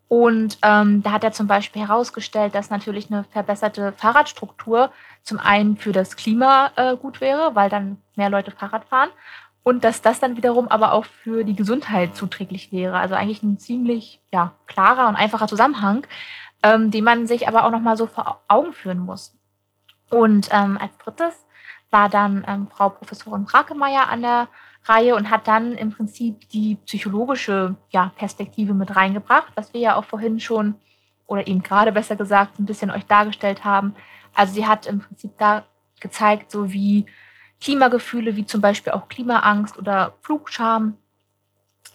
Und 0.07 0.57
ähm, 0.63 1.03
da 1.03 1.11
hat 1.11 1.23
er 1.23 1.31
zum 1.31 1.47
Beispiel 1.47 1.83
herausgestellt, 1.83 2.55
dass 2.55 2.69
natürlich 2.69 3.11
eine 3.11 3.23
verbesserte 3.25 3.93
Fahrradstruktur 3.93 4.91
zum 5.23 5.39
einen 5.39 5.77
für 5.77 5.91
das 5.91 6.15
Klima 6.15 6.71
äh, 6.75 6.95
gut 6.97 7.21
wäre, 7.21 7.53
weil 7.55 7.69
dann 7.69 8.01
mehr 8.15 8.29
Leute 8.29 8.51
Fahrrad 8.51 8.85
fahren 8.85 9.09
und 9.63 9.83
dass 9.83 10.01
das 10.01 10.19
dann 10.19 10.35
wiederum 10.35 10.67
aber 10.67 10.93
auch 10.93 11.05
für 11.05 11.43
die 11.43 11.55
Gesundheit 11.55 12.15
zuträglich 12.15 12.71
wäre. 12.71 12.97
Also 12.97 13.15
eigentlich 13.15 13.43
ein 13.43 13.59
ziemlich 13.59 14.19
ja, 14.31 14.53
klarer 14.65 15.07
und 15.07 15.15
einfacher 15.15 15.47
Zusammenhang, 15.47 16.07
ähm, 16.63 16.89
den 16.89 17.03
man 17.03 17.27
sich 17.27 17.47
aber 17.47 17.65
auch 17.65 17.71
nochmal 17.71 17.95
so 17.95 18.07
vor 18.07 18.41
Augen 18.47 18.73
führen 18.73 18.99
muss. 18.99 19.35
Und 20.09 20.49
ähm, 20.51 20.79
als 20.81 20.97
drittes 20.97 21.45
war 21.91 22.09
dann 22.09 22.43
ähm, 22.47 22.67
Frau 22.69 22.89
Professorin 22.89 23.45
Brakemeyer 23.45 24.09
an 24.09 24.21
der 24.21 24.47
Reihe 24.85 25.15
und 25.15 25.29
hat 25.29 25.47
dann 25.47 25.73
im 25.73 25.91
Prinzip 25.91 26.49
die 26.49 26.75
psychologische 26.85 27.75
ja, 27.89 28.11
Perspektive 28.15 28.73
mit 28.73 28.95
reingebracht, 28.95 29.51
was 29.55 29.73
wir 29.73 29.81
ja 29.81 29.95
auch 29.95 30.05
vorhin 30.05 30.39
schon 30.39 30.75
oder 31.25 31.47
eben 31.47 31.61
gerade 31.61 31.91
besser 31.91 32.15
gesagt 32.15 32.59
ein 32.59 32.65
bisschen 32.65 32.89
euch 32.89 33.05
dargestellt 33.05 33.63
haben. 33.63 33.95
Also 34.33 34.53
sie 34.53 34.65
hat 34.65 34.87
im 34.87 34.99
Prinzip 34.99 35.37
da 35.37 35.65
gezeigt, 35.99 36.51
so 36.51 36.71
wie 36.71 37.05
Klimagefühle 37.61 38.35
wie 38.35 38.45
zum 38.45 38.61
Beispiel 38.61 38.93
auch 38.93 39.09
Klimaangst 39.09 39.77
oder 39.77 40.13
Flugscham 40.21 40.97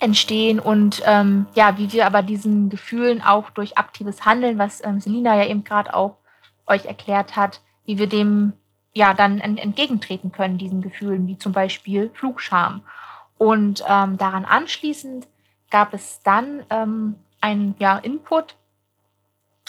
entstehen 0.00 0.60
und 0.60 1.02
ähm, 1.06 1.46
ja, 1.54 1.78
wie 1.78 1.92
wir 1.92 2.06
aber 2.06 2.22
diesen 2.22 2.68
Gefühlen 2.68 3.22
auch 3.22 3.50
durch 3.50 3.78
aktives 3.78 4.24
Handeln, 4.26 4.58
was 4.58 4.84
ähm, 4.84 5.00
Selina 5.00 5.36
ja 5.36 5.46
eben 5.48 5.64
gerade 5.64 5.94
auch 5.94 6.18
euch 6.66 6.84
erklärt 6.86 7.36
hat, 7.36 7.60
wie 7.86 7.98
wir 7.98 8.08
dem 8.08 8.52
ja 8.94 9.12
dann 9.12 9.40
entgegentreten 9.40 10.32
können, 10.32 10.56
diesen 10.56 10.80
Gefühlen, 10.80 11.26
wie 11.26 11.36
zum 11.36 11.52
Beispiel 11.52 12.10
Flugscham. 12.14 12.82
Und 13.36 13.84
ähm, 13.88 14.16
daran 14.16 14.44
anschließend 14.44 15.26
gab 15.70 15.92
es 15.92 16.22
dann 16.22 16.64
ähm, 16.70 17.16
einen 17.40 17.74
ja, 17.78 17.98
Input 17.98 18.56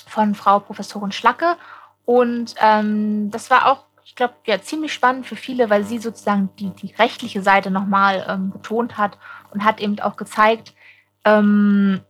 von 0.08 0.36
Frau 0.36 0.60
Professorin 0.60 1.12
Schlacke. 1.12 1.58
Und 2.06 2.54
ähm, 2.62 3.32
das 3.32 3.50
war 3.50 3.66
auch, 3.66 3.86
ich 4.04 4.16
glaube, 4.16 4.36
ja, 4.46 4.62
ziemlich 4.62 4.94
spannend 4.94 5.26
für 5.26 5.36
viele, 5.36 5.72
weil 5.72 5.84
sie 5.84 5.98
sozusagen 5.98 6.50
die, 6.60 6.70
die 6.70 6.94
rechtliche 6.94 7.42
Seite 7.42 7.72
nochmal 7.72 8.24
ähm, 8.30 8.52
betont 8.52 8.98
hat 8.98 9.18
und 9.52 9.64
hat 9.64 9.82
eben 9.82 10.00
auch 10.00 10.16
gezeigt, 10.16 10.76
ähm, 11.24 12.02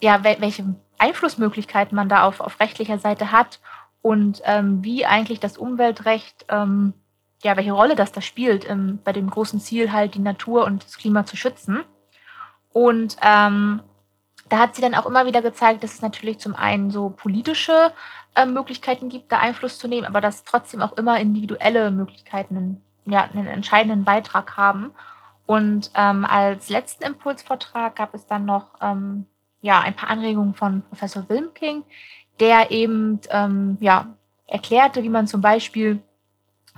ja, 0.00 0.24
welche 0.24 0.74
Einflussmöglichkeiten 0.96 1.94
man 1.94 2.08
da 2.08 2.24
auf, 2.24 2.40
auf 2.40 2.58
rechtlicher 2.60 2.98
Seite 2.98 3.30
hat 3.30 3.60
und 4.04 4.42
ähm, 4.44 4.84
wie 4.84 5.06
eigentlich 5.06 5.40
das 5.40 5.56
Umweltrecht, 5.56 6.44
ähm, 6.50 6.92
ja, 7.42 7.56
welche 7.56 7.72
Rolle 7.72 7.96
das 7.96 8.12
da 8.12 8.20
spielt, 8.20 8.68
ähm, 8.68 8.98
bei 9.02 9.14
dem 9.14 9.30
großen 9.30 9.60
Ziel 9.60 9.92
halt 9.92 10.14
die 10.14 10.18
Natur 10.18 10.66
und 10.66 10.84
das 10.84 10.98
Klima 10.98 11.24
zu 11.24 11.38
schützen. 11.38 11.84
Und 12.70 13.16
ähm, 13.22 13.80
da 14.50 14.58
hat 14.58 14.74
sie 14.74 14.82
dann 14.82 14.94
auch 14.94 15.06
immer 15.06 15.24
wieder 15.24 15.40
gezeigt, 15.40 15.82
dass 15.82 15.94
es 15.94 16.02
natürlich 16.02 16.38
zum 16.38 16.54
einen 16.54 16.90
so 16.90 17.14
politische 17.16 17.92
äh, 18.34 18.44
Möglichkeiten 18.44 19.08
gibt, 19.08 19.32
da 19.32 19.38
Einfluss 19.38 19.78
zu 19.78 19.88
nehmen, 19.88 20.06
aber 20.06 20.20
dass 20.20 20.44
trotzdem 20.44 20.82
auch 20.82 20.92
immer 20.98 21.18
individuelle 21.18 21.90
Möglichkeiten 21.90 22.56
einen, 22.58 22.84
ja, 23.06 23.22
einen 23.22 23.46
entscheidenden 23.46 24.04
Beitrag 24.04 24.58
haben. 24.58 24.92
Und 25.46 25.90
ähm, 25.94 26.26
als 26.26 26.68
letzten 26.68 27.04
Impulsvortrag 27.04 27.96
gab 27.96 28.12
es 28.12 28.26
dann 28.26 28.44
noch 28.44 28.66
ähm, 28.82 29.24
ja, 29.62 29.80
ein 29.80 29.96
paar 29.96 30.10
Anregungen 30.10 30.52
von 30.52 30.82
Professor 30.82 31.26
Wilmking, 31.30 31.84
der 32.40 32.70
eben 32.70 33.20
ähm, 33.30 33.76
ja, 33.80 34.14
erklärte, 34.46 35.02
wie 35.02 35.08
man 35.08 35.26
zum 35.26 35.40
Beispiel 35.40 36.02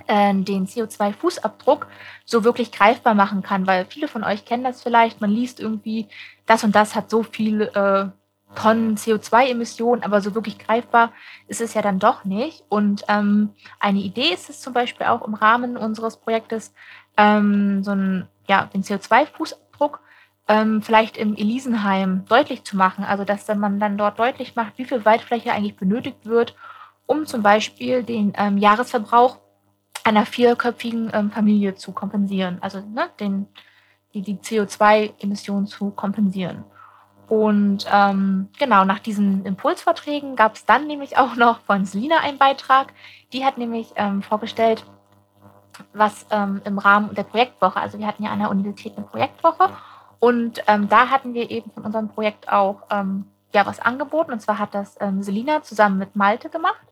äh, 0.07 0.33
den 0.33 0.67
CO2-Fußabdruck 0.67 1.87
so 2.25 2.43
wirklich 2.43 2.71
greifbar 2.71 3.15
machen 3.15 3.41
kann, 3.41 3.67
weil 3.67 3.85
viele 3.85 4.07
von 4.07 4.23
euch 4.23 4.45
kennen 4.45 4.63
das 4.63 4.83
vielleicht, 4.83 5.21
man 5.21 5.31
liest 5.31 5.59
irgendwie, 5.59 6.07
das 6.45 6.63
und 6.63 6.75
das 6.75 6.95
hat 6.95 7.09
so 7.09 7.23
viel 7.23 7.61
äh, 7.61 8.07
Tonnen 8.55 8.95
CO2-Emissionen, 8.95 10.03
aber 10.03 10.21
so 10.21 10.33
wirklich 10.33 10.57
greifbar 10.57 11.11
ist 11.47 11.61
es 11.61 11.73
ja 11.73 11.81
dann 11.81 11.99
doch 11.99 12.23
nicht. 12.23 12.63
Und 12.69 13.03
ähm, 13.07 13.49
eine 13.79 13.99
Idee 13.99 14.33
ist 14.33 14.49
es 14.49 14.61
zum 14.61 14.73
Beispiel 14.73 15.07
auch 15.07 15.25
im 15.27 15.33
Rahmen 15.33 15.77
unseres 15.77 16.17
Projektes, 16.17 16.73
ähm, 17.17 17.83
so 17.83 17.91
einen, 17.91 18.27
ja, 18.47 18.69
den 18.73 18.83
CO2-Fußabdruck 18.83 19.99
ähm, 20.47 20.81
vielleicht 20.81 21.17
im 21.17 21.35
Elisenheim 21.35 22.25
deutlich 22.27 22.63
zu 22.63 22.77
machen. 22.77 23.03
Also 23.03 23.23
dass 23.23 23.47
man 23.47 23.79
dann 23.79 23.97
dort 23.97 24.19
deutlich 24.19 24.55
macht, 24.55 24.77
wie 24.77 24.85
viel 24.85 25.05
Waldfläche 25.05 25.51
eigentlich 25.51 25.75
benötigt 25.75 26.25
wird, 26.25 26.55
um 27.05 27.25
zum 27.25 27.43
Beispiel 27.43 28.03
den 28.03 28.33
ähm, 28.37 28.57
Jahresverbrauch 28.57 29.39
einer 30.03 30.25
vierköpfigen 30.25 31.11
ähm, 31.13 31.31
Familie 31.31 31.75
zu 31.75 31.91
kompensieren. 31.91 32.59
Also 32.61 32.79
ne, 32.79 33.09
den, 33.19 33.47
die, 34.13 34.21
die 34.21 34.37
CO2-Emissionen 34.37 35.67
zu 35.67 35.91
kompensieren. 35.91 36.63
Und 37.27 37.85
ähm, 37.91 38.47
genau, 38.57 38.85
nach 38.85 38.99
diesen 38.99 39.45
Impulsvorträgen 39.45 40.37
gab 40.37 40.55
es 40.55 40.65
dann 40.65 40.87
nämlich 40.87 41.17
auch 41.17 41.35
noch 41.35 41.59
von 41.59 41.83
Selina 41.83 42.19
einen 42.19 42.37
Beitrag. 42.37 42.93
Die 43.33 43.43
hat 43.43 43.57
nämlich 43.57 43.91
ähm, 43.97 44.21
vorgestellt, 44.21 44.85
was 45.93 46.25
ähm, 46.31 46.61
im 46.63 46.79
Rahmen 46.79 47.13
der 47.15 47.23
Projektwoche, 47.23 47.79
also 47.79 47.99
wir 47.99 48.07
hatten 48.07 48.23
ja 48.23 48.31
an 48.31 48.39
der 48.39 48.49
Universität 48.49 48.97
eine 48.97 49.05
Projektwoche 49.05 49.69
und 50.19 50.63
ähm, 50.67 50.89
da 50.89 51.09
hatten 51.09 51.33
wir 51.33 51.49
eben 51.51 51.71
von 51.71 51.83
unserem 51.83 52.09
Projekt 52.09 52.49
auch 52.49 52.83
ähm, 52.89 53.25
ja 53.53 53.65
was 53.65 53.79
angeboten. 53.79 54.31
Und 54.31 54.41
zwar 54.41 54.59
hat 54.59 54.73
das 54.73 54.97
ähm, 54.99 55.21
Selina 55.21 55.61
zusammen 55.63 55.97
mit 55.97 56.15
Malte 56.15 56.49
gemacht. 56.49 56.85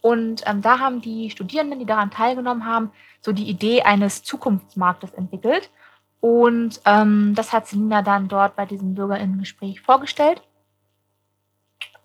Und 0.00 0.42
ähm, 0.46 0.62
da 0.62 0.78
haben 0.78 1.00
die 1.00 1.30
Studierenden, 1.30 1.80
die 1.80 1.86
daran 1.86 2.10
teilgenommen 2.10 2.66
haben, 2.66 2.92
so 3.20 3.32
die 3.32 3.48
Idee 3.48 3.82
eines 3.82 4.22
Zukunftsmarktes 4.22 5.12
entwickelt. 5.12 5.70
Und 6.20 6.80
ähm, 6.84 7.34
das 7.34 7.52
hat 7.52 7.66
Selina 7.66 8.02
dann 8.02 8.28
dort 8.28 8.56
bei 8.56 8.66
diesem 8.66 8.94
Bürgerinnengespräch 8.94 9.80
vorgestellt. 9.80 10.42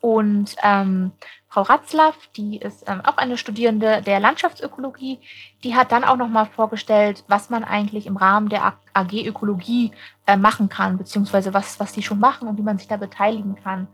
Und 0.04 0.58
ähm, 0.62 1.14
Frau 1.48 1.62
Ratzlaff, 1.62 2.18
die 2.36 2.58
ist 2.58 2.84
ähm, 2.90 3.00
auch 3.06 3.16
eine 3.16 3.38
Studierende 3.38 4.02
der 4.02 4.20
Landschaftsökologie, 4.20 5.18
die 5.64 5.76
hat 5.78 5.94
dann 5.94 6.04
auch 6.04 6.18
nochmal 6.18 6.46
vorgestellt, 6.46 7.24
was 7.30 7.50
man 7.50 7.64
eigentlich 7.64 8.06
im 8.06 8.18
Rahmen 8.18 8.50
der 8.50 8.74
AG 8.92 9.14
Ökologie 9.26 9.94
äh, 10.28 10.36
machen 10.36 10.68
kann, 10.68 10.98
beziehungsweise 10.98 11.54
was, 11.54 11.80
was 11.80 11.94
die 11.94 12.04
schon 12.04 12.20
machen 12.20 12.50
und 12.50 12.58
wie 12.58 12.64
man 12.64 12.78
sich 12.78 12.90
da 12.90 12.98
beteiligen 12.98 13.56
kann. 13.56 13.88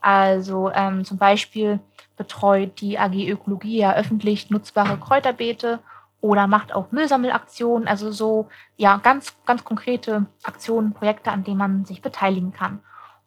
Also 0.00 0.70
ähm, 0.72 1.04
zum 1.04 1.18
Beispiel 1.18 1.80
betreut 2.16 2.80
die 2.80 2.96
AG 2.96 3.28
Ökologie 3.28 3.78
ja 3.78 3.94
öffentlich 3.94 4.50
nutzbare 4.50 4.98
Kräuterbeete 4.98 5.80
oder 6.20 6.46
macht 6.46 6.72
auch 6.72 6.92
Müllsammelaktionen, 6.92 7.88
also 7.88 8.12
so 8.12 8.46
ja 8.76 8.98
ganz 8.98 9.34
ganz 9.46 9.64
konkrete 9.64 10.26
Aktionen, 10.44 10.92
Projekte, 10.92 11.32
an 11.32 11.42
denen 11.42 11.58
man 11.58 11.84
sich 11.84 12.02
beteiligen 12.02 12.52
kann. 12.52 12.78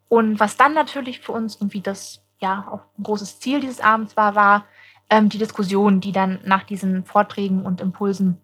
Und 0.08 0.40
was 0.40 0.56
dann 0.56 0.74
natürlich 0.74 1.20
für 1.20 1.34
uns 1.34 1.58
irgendwie 1.58 1.82
das 1.82 2.24
ja 2.40 2.68
auch 2.72 2.82
ein 2.98 3.04
großes 3.04 3.40
Ziel 3.40 3.60
dieses 3.60 3.82
Abends 3.82 4.18
war, 4.18 4.36
war 4.36 4.66
ähm, 5.10 5.30
die 5.30 5.38
Diskussion, 5.38 6.02
die 6.02 6.12
dann 6.12 6.40
nach 6.44 6.64
diesen 6.64 7.04
Vorträgen 7.06 7.66
und 7.66 7.82
Impulsen 7.82 8.40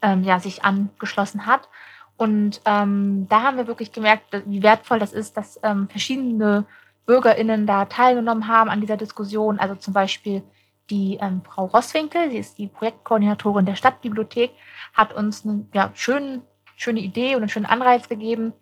ähm, 0.00 0.24
ja 0.24 0.40
sich 0.40 0.64
angeschlossen 0.64 1.46
hat. 1.46 1.68
Und 2.16 2.60
ähm, 2.66 3.26
da 3.28 3.42
haben 3.42 3.56
wir 3.56 3.66
wirklich 3.66 3.92
gemerkt, 3.92 4.24
wie 4.46 4.62
wertvoll 4.62 4.98
das 4.98 5.12
ist, 5.12 5.36
dass 5.36 5.58
ähm, 5.62 5.88
verschiedene 5.88 6.66
BürgerInnen 7.06 7.66
da 7.66 7.86
teilgenommen 7.86 8.48
haben 8.48 8.70
an 8.70 8.80
dieser 8.80 8.96
Diskussion. 8.96 9.58
Also 9.58 9.74
zum 9.74 9.94
Beispiel 9.94 10.42
die 10.90 11.18
ähm, 11.20 11.42
Frau 11.44 11.66
Rosswinkel, 11.66 12.30
sie 12.30 12.38
ist 12.38 12.58
die 12.58 12.68
Projektkoordinatorin 12.68 13.66
der 13.66 13.76
Stadtbibliothek, 13.76 14.52
hat 14.92 15.12
uns 15.14 15.44
eine 15.44 15.66
ja, 15.72 15.90
schöne, 15.94 16.42
schöne 16.76 17.00
Idee 17.00 17.34
und 17.34 17.42
einen 17.42 17.48
schönen 17.48 17.66
Anreiz 17.66 18.08
gegeben. 18.08 18.52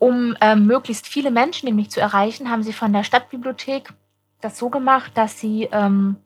Um 0.00 0.34
ähm, 0.40 0.66
möglichst 0.66 1.06
viele 1.06 1.30
Menschen 1.30 1.66
nämlich 1.66 1.90
zu 1.90 2.00
erreichen, 2.00 2.50
haben 2.50 2.62
sie 2.62 2.72
von 2.72 2.92
der 2.92 3.04
Stadtbibliothek 3.04 3.92
das 4.40 4.56
so 4.58 4.70
gemacht, 4.70 5.12
dass 5.14 5.38
sie 5.38 5.68
ähm, 5.70 6.16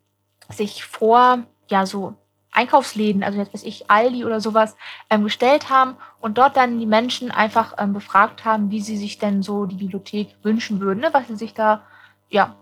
sich 0.49 0.85
vor 0.85 1.41
ja 1.69 1.85
so 1.85 2.15
Einkaufsläden, 2.53 3.25
also 3.25 3.37
jetzt 3.37 3.53
weiß 3.53 3.65
ich, 3.65 3.91
Aldi 3.91 4.25
oder 4.25 4.41
sowas, 4.41 4.77
ähm, 5.11 5.25
gestellt 5.25 5.71
haben 5.71 5.97
und 6.21 6.39
dort 6.39 6.57
dann 6.57 6.79
die 6.79 6.87
Menschen 6.87 7.33
einfach 7.33 7.75
ähm, 7.77 7.93
befragt 7.93 8.45
haben, 8.45 8.71
wie 8.71 8.81
sie 8.81 8.97
sich 8.97 9.19
denn 9.19 9.43
so 9.43 9.67
die 9.67 9.75
Bibliothek 9.75 10.37
wünschen 10.45 10.79
würden, 10.79 11.01
ne? 11.01 11.09
was 11.13 11.27
sie 11.27 11.35
sich 11.35 11.53
da, 11.53 11.83
ja, 12.31 12.55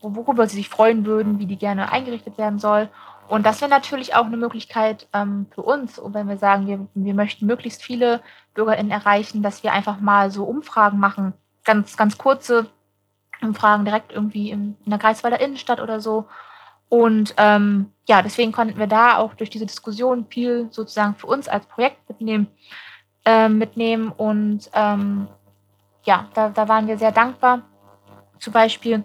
worüber 0.00 0.46
sie 0.46 0.56
sich 0.56 0.68
freuen 0.68 1.04
würden, 1.04 1.40
wie 1.40 1.46
die 1.46 1.56
gerne 1.56 1.90
eingerichtet 1.90 2.38
werden 2.38 2.60
soll. 2.60 2.88
Und 3.28 3.46
das 3.46 3.60
wäre 3.60 3.70
natürlich 3.70 4.14
auch 4.14 4.26
eine 4.26 4.36
Möglichkeit 4.36 5.08
ähm, 5.12 5.46
für 5.54 5.62
uns, 5.62 5.98
und 5.98 6.14
wenn 6.14 6.28
wir 6.28 6.36
sagen, 6.36 6.66
wir, 6.66 6.86
wir 6.94 7.14
möchten 7.14 7.46
möglichst 7.46 7.82
viele 7.82 8.20
BürgerInnen 8.54 8.92
erreichen, 8.92 9.42
dass 9.42 9.62
wir 9.62 9.72
einfach 9.72 10.00
mal 10.00 10.30
so 10.30 10.44
Umfragen 10.44 10.98
machen, 10.98 11.32
ganz, 11.64 11.96
ganz 11.96 12.18
kurze 12.18 12.66
Umfragen 13.40 13.84
direkt 13.84 14.12
irgendwie 14.12 14.50
in, 14.50 14.76
in 14.84 14.90
der 14.90 14.98
Greifswalder 14.98 15.40
Innenstadt 15.40 15.80
oder 15.80 16.00
so, 16.00 16.26
und 16.88 17.34
ähm, 17.38 17.90
ja, 18.06 18.22
deswegen 18.22 18.52
konnten 18.52 18.78
wir 18.78 18.86
da 18.86 19.16
auch 19.16 19.34
durch 19.34 19.50
diese 19.50 19.66
Diskussion 19.66 20.26
viel 20.26 20.68
sozusagen 20.70 21.16
für 21.16 21.26
uns 21.26 21.48
als 21.48 21.66
Projekt 21.66 22.08
mitnehmen. 22.08 22.46
Äh, 23.24 23.48
mitnehmen. 23.48 24.12
Und 24.12 24.70
ähm, 24.74 25.28
ja, 26.04 26.28
da, 26.34 26.50
da 26.50 26.68
waren 26.68 26.86
wir 26.86 26.98
sehr 26.98 27.12
dankbar. 27.12 27.62
Zum 28.38 28.52
Beispiel 28.52 29.02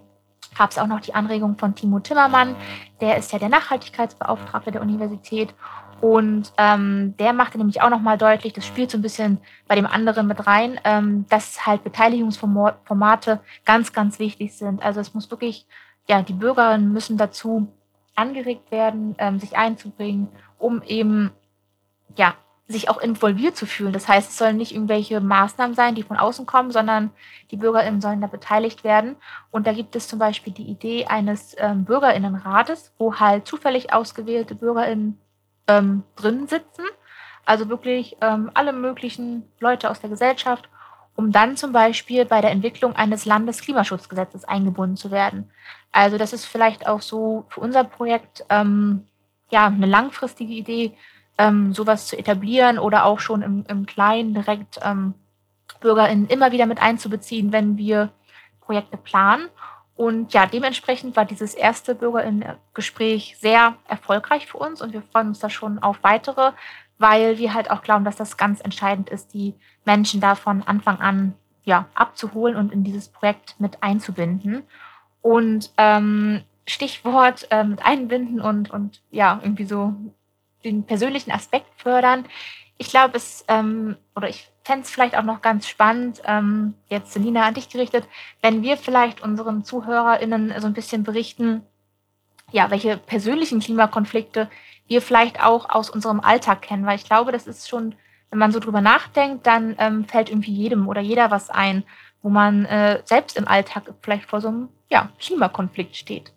gab 0.58 0.72
es 0.72 0.78
auch 0.78 0.88
noch 0.88 1.00
die 1.00 1.14
Anregung 1.14 1.58
von 1.58 1.76
Timo 1.76 2.00
Timmermann, 2.00 2.56
der 3.02 3.18
ist 3.18 3.32
ja 3.32 3.40
der 3.40 3.50
Nachhaltigkeitsbeauftragte 3.50 4.72
der 4.72 4.82
Universität. 4.82 5.54
Und 6.02 6.54
ähm, 6.58 7.16
der 7.18 7.34
machte 7.34 7.58
nämlich 7.58 7.82
auch 7.82 7.90
nochmal 7.90 8.18
deutlich, 8.18 8.54
das 8.54 8.66
spielt 8.66 8.90
so 8.90 8.98
ein 8.98 9.02
bisschen 9.02 9.40
bei 9.68 9.76
dem 9.76 9.86
anderen 9.86 10.28
mit 10.28 10.48
rein, 10.48 10.80
ähm, 10.86 11.26
dass 11.30 11.66
halt 11.66 11.84
Beteiligungsformate 11.84 13.42
ganz, 13.66 13.92
ganz 13.92 14.18
wichtig 14.18 14.54
sind. 14.54 14.82
Also 14.82 15.02
es 15.02 15.14
muss 15.14 15.30
wirklich, 15.30 15.66
ja, 16.08 16.22
die 16.22 16.34
Bürgerinnen 16.34 16.94
müssen 16.94 17.18
dazu 17.18 17.68
angeregt 18.16 18.72
werden, 18.72 19.16
ähm, 19.18 19.40
sich 19.40 19.58
einzubringen, 19.58 20.30
um 20.58 20.82
eben 20.84 21.32
ja, 22.16 22.34
sich 22.72 22.88
auch 22.88 23.00
involviert 23.00 23.58
zu 23.58 23.66
fühlen. 23.66 23.94
Das 23.94 24.08
heißt, 24.08 24.30
es 24.30 24.38
sollen 24.38 24.58
nicht 24.58 24.74
irgendwelche 24.74 25.20
Maßnahmen 25.20 25.76
sein, 25.76 25.96
die 25.96 26.04
von 26.04 26.18
außen 26.18 26.46
kommen, 26.46 26.72
sondern 26.72 27.10
die 27.50 27.58
BürgerInnen 27.58 28.00
sollen 28.00 28.22
da 28.22 28.28
beteiligt 28.28 28.84
werden. 28.84 29.16
Und 29.50 29.66
da 29.66 29.74
gibt 29.74 29.96
es 29.96 30.08
zum 30.08 30.20
Beispiel 30.20 30.54
die 30.54 30.70
Idee 30.70 31.06
eines 31.06 31.56
ähm, 31.58 31.84
BürgerInnenrates, 31.84 32.94
wo 33.00 33.16
halt 33.16 33.48
zufällig 33.48 33.92
ausgewählte 33.92 34.54
BürgerInnen 34.54 35.20
ähm, 35.68 36.04
drin 36.16 36.48
sitzen. 36.48 36.84
Also 37.44 37.70
wirklich 37.70 38.18
ähm, 38.22 38.52
alle 38.54 38.72
möglichen 38.72 39.52
Leute 39.60 39.90
aus 39.90 40.00
der 40.00 40.12
Gesellschaft 40.12 40.70
um 41.20 41.34
dann 41.34 41.58
zum 41.58 41.74
Beispiel 41.74 42.24
bei 42.24 42.40
der 42.40 42.52
Entwicklung 42.52 42.96
eines 42.96 43.26
Landesklimaschutzgesetzes 43.26 44.46
eingebunden 44.46 44.96
zu 44.96 45.12
werden. 45.12 45.52
Also 45.92 46.18
das 46.18 46.32
ist 46.32 46.46
vielleicht 46.46 46.88
auch 46.88 47.02
so 47.02 47.46
für 47.50 47.60
unser 47.60 47.84
Projekt 47.84 48.46
ähm, 48.50 49.06
ja 49.52 49.66
eine 49.66 49.86
langfristige 49.86 50.54
Idee, 50.54 50.96
ähm, 51.40 51.74
sowas 51.74 52.06
zu 52.06 52.20
etablieren 52.20 52.78
oder 52.78 53.06
auch 53.06 53.20
schon 53.20 53.42
im, 53.42 53.66
im 53.68 53.86
Kleinen 53.86 54.34
direkt 54.36 54.80
ähm, 54.84 55.16
BürgerInnen 55.80 56.28
immer 56.28 56.52
wieder 56.52 56.66
mit 56.66 56.82
einzubeziehen, 56.82 57.52
wenn 57.52 57.78
wir 57.78 58.12
Projekte 58.60 58.98
planen. 58.98 59.48
Und 59.96 60.34
ja, 60.34 60.46
dementsprechend 60.46 61.16
war 61.16 61.26
dieses 61.26 61.56
erste 61.56 61.96
BürgerInnen-Gespräch 61.96 63.38
sehr 63.40 63.76
erfolgreich 63.88 64.48
für 64.48 64.58
uns 64.58 64.82
und 64.82 64.94
wir 64.94 65.02
freuen 65.02 65.30
uns 65.30 65.40
da 65.40 65.50
schon 65.50 65.80
auf 65.80 65.98
weitere, 66.04 66.52
weil 66.98 67.38
wir 67.38 67.54
halt 67.54 67.72
auch 67.72 67.82
glauben, 67.82 68.06
dass 68.06 68.18
das 68.18 68.38
ganz 68.38 68.60
entscheidend 68.62 69.10
ist, 69.10 69.34
die 69.34 69.56
Menschen 69.86 70.22
da 70.22 70.36
von 70.36 70.64
Anfang 70.64 71.00
an 71.00 71.34
ja, 71.64 71.86
abzuholen 71.96 72.56
und 72.58 72.74
in 72.74 72.84
dieses 72.84 73.10
Projekt 73.10 73.56
mit 73.60 73.82
einzubinden. 73.82 74.64
Und 75.22 75.72
ähm, 75.78 76.44
Stichwort 76.68 77.48
äh, 77.50 77.64
mit 77.64 77.86
einbinden 77.86 78.42
und, 78.42 78.72
und 78.72 79.02
ja, 79.12 79.40
irgendwie 79.42 79.66
so 79.66 79.94
den 80.64 80.84
persönlichen 80.84 81.32
Aspekt 81.32 81.68
fördern. 81.78 82.26
Ich 82.78 82.90
glaube, 82.90 83.18
es, 83.18 83.44
ähm, 83.48 83.98
oder 84.16 84.30
ich 84.30 84.50
fände 84.64 84.84
es 84.84 84.90
vielleicht 84.90 85.18
auch 85.18 85.24
noch 85.24 85.42
ganz 85.42 85.68
spannend, 85.68 86.22
ähm, 86.26 86.76
jetzt 86.90 87.14
Selina 87.14 87.46
an 87.46 87.54
dich 87.54 87.70
gerichtet, 87.70 88.08
wenn 88.42 88.62
wir 88.62 88.78
vielleicht 88.78 89.22
unseren 89.22 89.64
ZuhörerInnen 89.64 90.54
so 90.60 90.68
ein 90.68 90.74
bisschen 90.74 91.04
berichten, 91.04 91.64
ja, 92.52 92.70
welche 92.72 92.98
persönlichen 92.98 93.60
Klimakonflikte 93.60 94.50
wir 94.88 95.02
vielleicht 95.02 95.44
auch 95.44 95.70
aus 95.70 95.90
unserem 95.90 96.20
Alltag 96.20 96.62
kennen, 96.62 96.86
weil 96.86 96.96
ich 96.96 97.06
glaube, 97.06 97.32
das 97.32 97.48
ist 97.48 97.70
schon, 97.70 97.96
wenn 98.30 98.40
man 98.40 98.52
so 98.52 98.60
drüber 98.60 98.82
nachdenkt, 98.82 99.46
dann 99.46 99.76
ähm, 99.78 100.06
fällt 100.06 100.30
irgendwie 100.30 100.54
jedem 100.54 100.88
oder 100.88 101.02
jeder 101.02 101.32
was 101.32 101.50
ein, 101.50 101.84
wo 102.22 102.30
man 102.30 102.66
äh, 102.66 103.02
selbst 103.06 103.38
im 103.38 103.48
Alltag 103.48 103.84
vielleicht 104.02 104.30
vor 104.30 104.42
so 104.42 104.50
einem 104.50 104.70
ja, 104.90 105.10
Klimakonflikt 105.20 105.96
steht. 105.96 106.32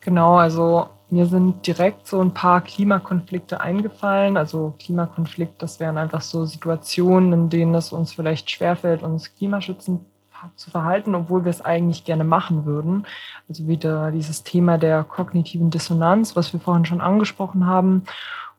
Genau, 0.00 0.36
also 0.36 0.88
mir 1.12 1.26
sind 1.26 1.66
direkt 1.66 2.06
so 2.06 2.20
ein 2.20 2.32
paar 2.32 2.62
Klimakonflikte 2.62 3.60
eingefallen. 3.60 4.38
Also 4.38 4.74
Klimakonflikt, 4.78 5.60
das 5.60 5.78
wären 5.78 5.98
einfach 5.98 6.22
so 6.22 6.46
Situationen, 6.46 7.32
in 7.34 7.48
denen 7.50 7.74
es 7.74 7.92
uns 7.92 8.14
vielleicht 8.14 8.50
schwerfällt, 8.50 9.02
uns 9.02 9.34
klimaschützend 9.36 10.00
zu 10.56 10.70
verhalten, 10.70 11.14
obwohl 11.14 11.44
wir 11.44 11.50
es 11.50 11.64
eigentlich 11.64 12.04
gerne 12.04 12.24
machen 12.24 12.64
würden. 12.64 13.06
Also 13.48 13.68
wieder 13.68 14.10
dieses 14.10 14.42
Thema 14.42 14.78
der 14.78 15.04
kognitiven 15.04 15.70
Dissonanz, 15.70 16.34
was 16.34 16.52
wir 16.52 16.60
vorhin 16.60 16.86
schon 16.86 17.02
angesprochen 17.02 17.66
haben. 17.66 18.04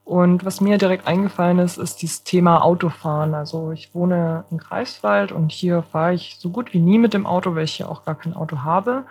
Und 0.06 0.46
was 0.46 0.62
mir 0.62 0.78
direkt 0.78 1.08
eingefallen 1.08 1.60
ist, 1.60 1.78
ist 1.78 2.02
dieses 2.02 2.24
Thema 2.24 2.62
Autofahren. 2.62 3.34
Also 3.34 3.72
ich 3.72 3.96
wohne 3.96 4.46
in 4.52 4.60
Greifswald 4.60 5.32
und 5.32 5.52
hier 5.52 5.82
fahre 5.82 6.14
ich 6.14 6.38
so 6.40 6.50
gut 6.50 6.74
wie 6.74 6.80
nie 6.80 7.00
mit 7.00 7.16
dem 7.16 7.26
Auto, 7.26 7.56
weil 7.56 7.64
ich 7.64 7.76
hier 7.76 7.90
auch 7.90 8.06
gar 8.06 8.16
kein 8.16 8.36
Auto 8.36 8.60
habe. 8.60 9.06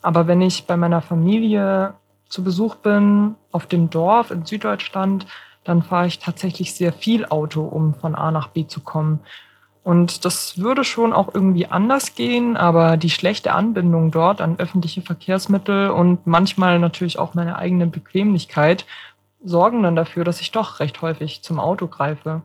Aber 0.00 0.26
wenn 0.26 0.42
ich 0.42 0.66
bei 0.66 0.76
meiner 0.76 1.00
Familie 1.00 1.94
zu 2.34 2.42
Besuch 2.42 2.74
bin 2.74 3.36
auf 3.52 3.66
dem 3.66 3.90
Dorf 3.90 4.32
in 4.32 4.44
Süddeutschland, 4.44 5.24
dann 5.62 5.84
fahre 5.84 6.08
ich 6.08 6.18
tatsächlich 6.18 6.74
sehr 6.74 6.92
viel 6.92 7.26
Auto, 7.26 7.62
um 7.62 7.94
von 7.94 8.16
A 8.16 8.32
nach 8.32 8.48
B 8.48 8.66
zu 8.66 8.80
kommen. 8.80 9.20
Und 9.84 10.24
das 10.24 10.58
würde 10.58 10.82
schon 10.82 11.12
auch 11.12 11.32
irgendwie 11.32 11.66
anders 11.66 12.16
gehen, 12.16 12.56
aber 12.56 12.96
die 12.96 13.10
schlechte 13.10 13.52
Anbindung 13.52 14.10
dort 14.10 14.40
an 14.40 14.58
öffentliche 14.58 15.00
Verkehrsmittel 15.00 15.90
und 15.90 16.26
manchmal 16.26 16.80
natürlich 16.80 17.20
auch 17.20 17.34
meine 17.34 17.56
eigene 17.56 17.86
Bequemlichkeit 17.86 18.84
sorgen 19.44 19.84
dann 19.84 19.94
dafür, 19.94 20.24
dass 20.24 20.40
ich 20.40 20.50
doch 20.50 20.80
recht 20.80 21.02
häufig 21.02 21.42
zum 21.42 21.60
Auto 21.60 21.86
greife. 21.86 22.42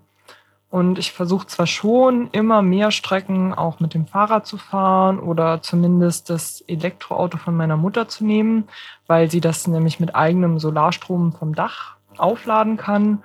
Und 0.71 0.99
ich 0.99 1.11
versuche 1.11 1.47
zwar 1.47 1.65
schon 1.65 2.29
immer 2.31 2.61
mehr 2.61 2.91
Strecken 2.91 3.55
auch 3.55 3.79
mit 3.79 3.95
dem 3.95 4.05
Fahrrad 4.05 4.45
zu 4.45 4.57
fahren 4.57 5.19
oder 5.19 5.63
zumindest 5.63 6.29
das 6.29 6.61
Elektroauto 6.67 7.39
von 7.39 7.55
meiner 7.55 7.75
Mutter 7.75 8.07
zu 8.07 8.23
nehmen, 8.23 8.67
weil 9.07 9.31
sie 9.31 9.41
das 9.41 9.65
nämlich 9.67 9.99
mit 9.99 10.15
eigenem 10.15 10.59
Solarstrom 10.59 11.33
vom 11.33 11.55
Dach 11.55 11.95
aufladen 12.17 12.77
kann. 12.77 13.23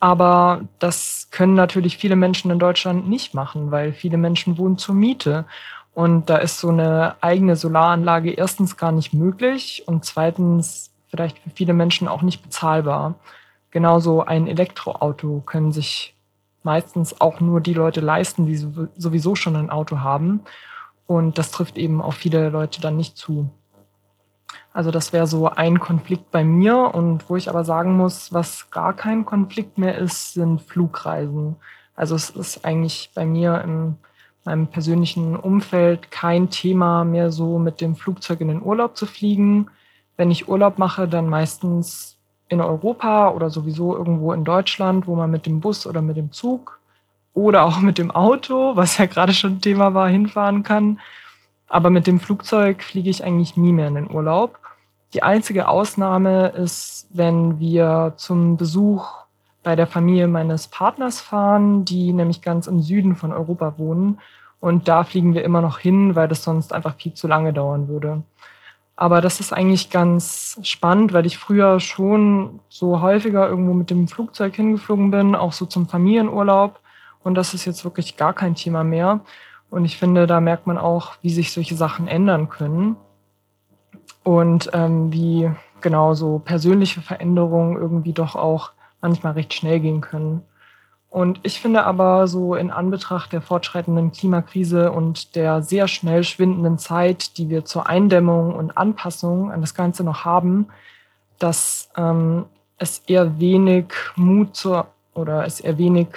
Aber 0.00 0.62
das 0.78 1.28
können 1.30 1.54
natürlich 1.54 1.96
viele 1.96 2.16
Menschen 2.16 2.50
in 2.50 2.58
Deutschland 2.58 3.08
nicht 3.08 3.32
machen, 3.32 3.70
weil 3.70 3.94
viele 3.94 4.18
Menschen 4.18 4.58
wohnen 4.58 4.76
zur 4.76 4.94
Miete. 4.94 5.46
Und 5.94 6.28
da 6.28 6.36
ist 6.36 6.60
so 6.60 6.68
eine 6.68 7.16
eigene 7.22 7.56
Solaranlage 7.56 8.32
erstens 8.32 8.76
gar 8.76 8.92
nicht 8.92 9.14
möglich 9.14 9.84
und 9.86 10.04
zweitens 10.04 10.90
vielleicht 11.08 11.38
für 11.38 11.48
viele 11.48 11.72
Menschen 11.72 12.06
auch 12.06 12.20
nicht 12.20 12.42
bezahlbar. 12.42 13.14
Genauso 13.70 14.22
ein 14.22 14.46
Elektroauto 14.46 15.42
können 15.46 15.72
sich 15.72 16.15
meistens 16.66 17.20
auch 17.20 17.40
nur 17.40 17.62
die 17.62 17.72
Leute 17.72 18.00
leisten, 18.00 18.44
die 18.44 18.56
sowieso 18.56 19.34
schon 19.34 19.56
ein 19.56 19.70
Auto 19.70 20.00
haben. 20.00 20.40
Und 21.06 21.38
das 21.38 21.50
trifft 21.50 21.78
eben 21.78 22.02
auf 22.02 22.16
viele 22.16 22.50
Leute 22.50 22.82
dann 22.82 22.98
nicht 22.98 23.16
zu. 23.16 23.48
Also 24.74 24.90
das 24.90 25.14
wäre 25.14 25.26
so 25.26 25.48
ein 25.48 25.80
Konflikt 25.80 26.30
bei 26.30 26.44
mir. 26.44 26.94
Und 26.94 27.30
wo 27.30 27.36
ich 27.36 27.48
aber 27.48 27.64
sagen 27.64 27.96
muss, 27.96 28.32
was 28.34 28.70
gar 28.70 28.92
kein 28.92 29.24
Konflikt 29.24 29.78
mehr 29.78 29.96
ist, 29.96 30.34
sind 30.34 30.60
Flugreisen. 30.60 31.56
Also 31.94 32.14
es 32.14 32.28
ist 32.28 32.64
eigentlich 32.66 33.10
bei 33.14 33.24
mir 33.24 33.62
in 33.62 33.96
meinem 34.44 34.66
persönlichen 34.66 35.36
Umfeld 35.36 36.10
kein 36.10 36.50
Thema 36.50 37.04
mehr 37.04 37.30
so 37.30 37.58
mit 37.58 37.80
dem 37.80 37.96
Flugzeug 37.96 38.42
in 38.42 38.48
den 38.48 38.62
Urlaub 38.62 38.96
zu 38.96 39.06
fliegen 39.06 39.70
wenn 40.16 40.30
ich 40.30 40.48
Urlaub 40.48 40.78
mache, 40.78 41.06
dann 41.06 41.28
meistens 41.28 42.15
in 42.48 42.60
Europa 42.60 43.30
oder 43.30 43.50
sowieso 43.50 43.96
irgendwo 43.96 44.32
in 44.32 44.44
Deutschland, 44.44 45.06
wo 45.06 45.14
man 45.14 45.30
mit 45.30 45.46
dem 45.46 45.60
Bus 45.60 45.86
oder 45.86 46.02
mit 46.02 46.16
dem 46.16 46.32
Zug 46.32 46.78
oder 47.34 47.64
auch 47.64 47.80
mit 47.80 47.98
dem 47.98 48.10
Auto, 48.10 48.76
was 48.76 48.98
ja 48.98 49.06
gerade 49.06 49.34
schon 49.34 49.60
Thema 49.60 49.94
war, 49.94 50.08
hinfahren 50.08 50.62
kann. 50.62 51.00
Aber 51.68 51.90
mit 51.90 52.06
dem 52.06 52.20
Flugzeug 52.20 52.82
fliege 52.82 53.10
ich 53.10 53.24
eigentlich 53.24 53.56
nie 53.56 53.72
mehr 53.72 53.88
in 53.88 53.96
den 53.96 54.10
Urlaub. 54.10 54.58
Die 55.12 55.22
einzige 55.22 55.68
Ausnahme 55.68 56.48
ist, 56.48 57.08
wenn 57.10 57.58
wir 57.58 58.14
zum 58.16 58.56
Besuch 58.56 59.08
bei 59.62 59.74
der 59.74 59.86
Familie 59.86 60.28
meines 60.28 60.68
Partners 60.68 61.20
fahren, 61.20 61.84
die 61.84 62.12
nämlich 62.12 62.40
ganz 62.40 62.68
im 62.68 62.80
Süden 62.82 63.16
von 63.16 63.32
Europa 63.32 63.74
wohnen. 63.78 64.18
Und 64.60 64.88
da 64.88 65.04
fliegen 65.04 65.34
wir 65.34 65.44
immer 65.44 65.60
noch 65.60 65.78
hin, 65.78 66.14
weil 66.14 66.28
das 66.28 66.44
sonst 66.44 66.72
einfach 66.72 66.94
viel 66.94 67.14
zu 67.14 67.26
lange 67.26 67.52
dauern 67.52 67.88
würde. 67.88 68.22
Aber 68.96 69.20
das 69.20 69.40
ist 69.40 69.52
eigentlich 69.52 69.90
ganz 69.90 70.58
spannend, 70.62 71.12
weil 71.12 71.26
ich 71.26 71.36
früher 71.36 71.80
schon 71.80 72.60
so 72.70 73.02
häufiger 73.02 73.46
irgendwo 73.46 73.74
mit 73.74 73.90
dem 73.90 74.08
Flugzeug 74.08 74.56
hingeflogen 74.56 75.10
bin, 75.10 75.34
auch 75.34 75.52
so 75.52 75.66
zum 75.66 75.86
Familienurlaub. 75.86 76.80
Und 77.22 77.34
das 77.34 77.52
ist 77.52 77.66
jetzt 77.66 77.84
wirklich 77.84 78.16
gar 78.16 78.32
kein 78.32 78.54
Thema 78.54 78.84
mehr. 78.84 79.20
Und 79.68 79.84
ich 79.84 79.98
finde, 79.98 80.26
da 80.26 80.40
merkt 80.40 80.66
man 80.66 80.78
auch, 80.78 81.12
wie 81.20 81.30
sich 81.30 81.52
solche 81.52 81.74
Sachen 81.74 82.08
ändern 82.08 82.48
können. 82.48 82.96
Und 84.22 84.70
ähm, 84.72 85.12
wie 85.12 85.50
genau 85.82 86.14
so 86.14 86.38
persönliche 86.38 87.02
Veränderungen 87.02 87.76
irgendwie 87.76 88.12
doch 88.12 88.34
auch 88.34 88.72
manchmal 89.02 89.34
recht 89.34 89.52
schnell 89.52 89.78
gehen 89.78 90.00
können. 90.00 90.42
Und 91.10 91.40
ich 91.44 91.60
finde 91.60 91.84
aber 91.84 92.26
so 92.26 92.54
in 92.54 92.70
Anbetracht 92.70 93.32
der 93.32 93.40
fortschreitenden 93.40 94.12
Klimakrise 94.12 94.92
und 94.92 95.34
der 95.34 95.62
sehr 95.62 95.88
schnell 95.88 96.24
schwindenden 96.24 96.78
Zeit, 96.78 97.38
die 97.38 97.48
wir 97.48 97.64
zur 97.64 97.88
Eindämmung 97.88 98.54
und 98.54 98.76
Anpassung 98.76 99.50
an 99.50 99.60
das 99.60 99.74
Ganze 99.74 100.04
noch 100.04 100.24
haben, 100.24 100.68
dass 101.38 101.90
ähm, 101.96 102.46
es 102.78 102.98
eher 103.06 103.38
wenig 103.38 103.86
Mut 104.16 104.56
zur 104.56 104.88
oder 105.14 105.46
es 105.46 105.60
eher 105.60 105.78
wenig 105.78 106.08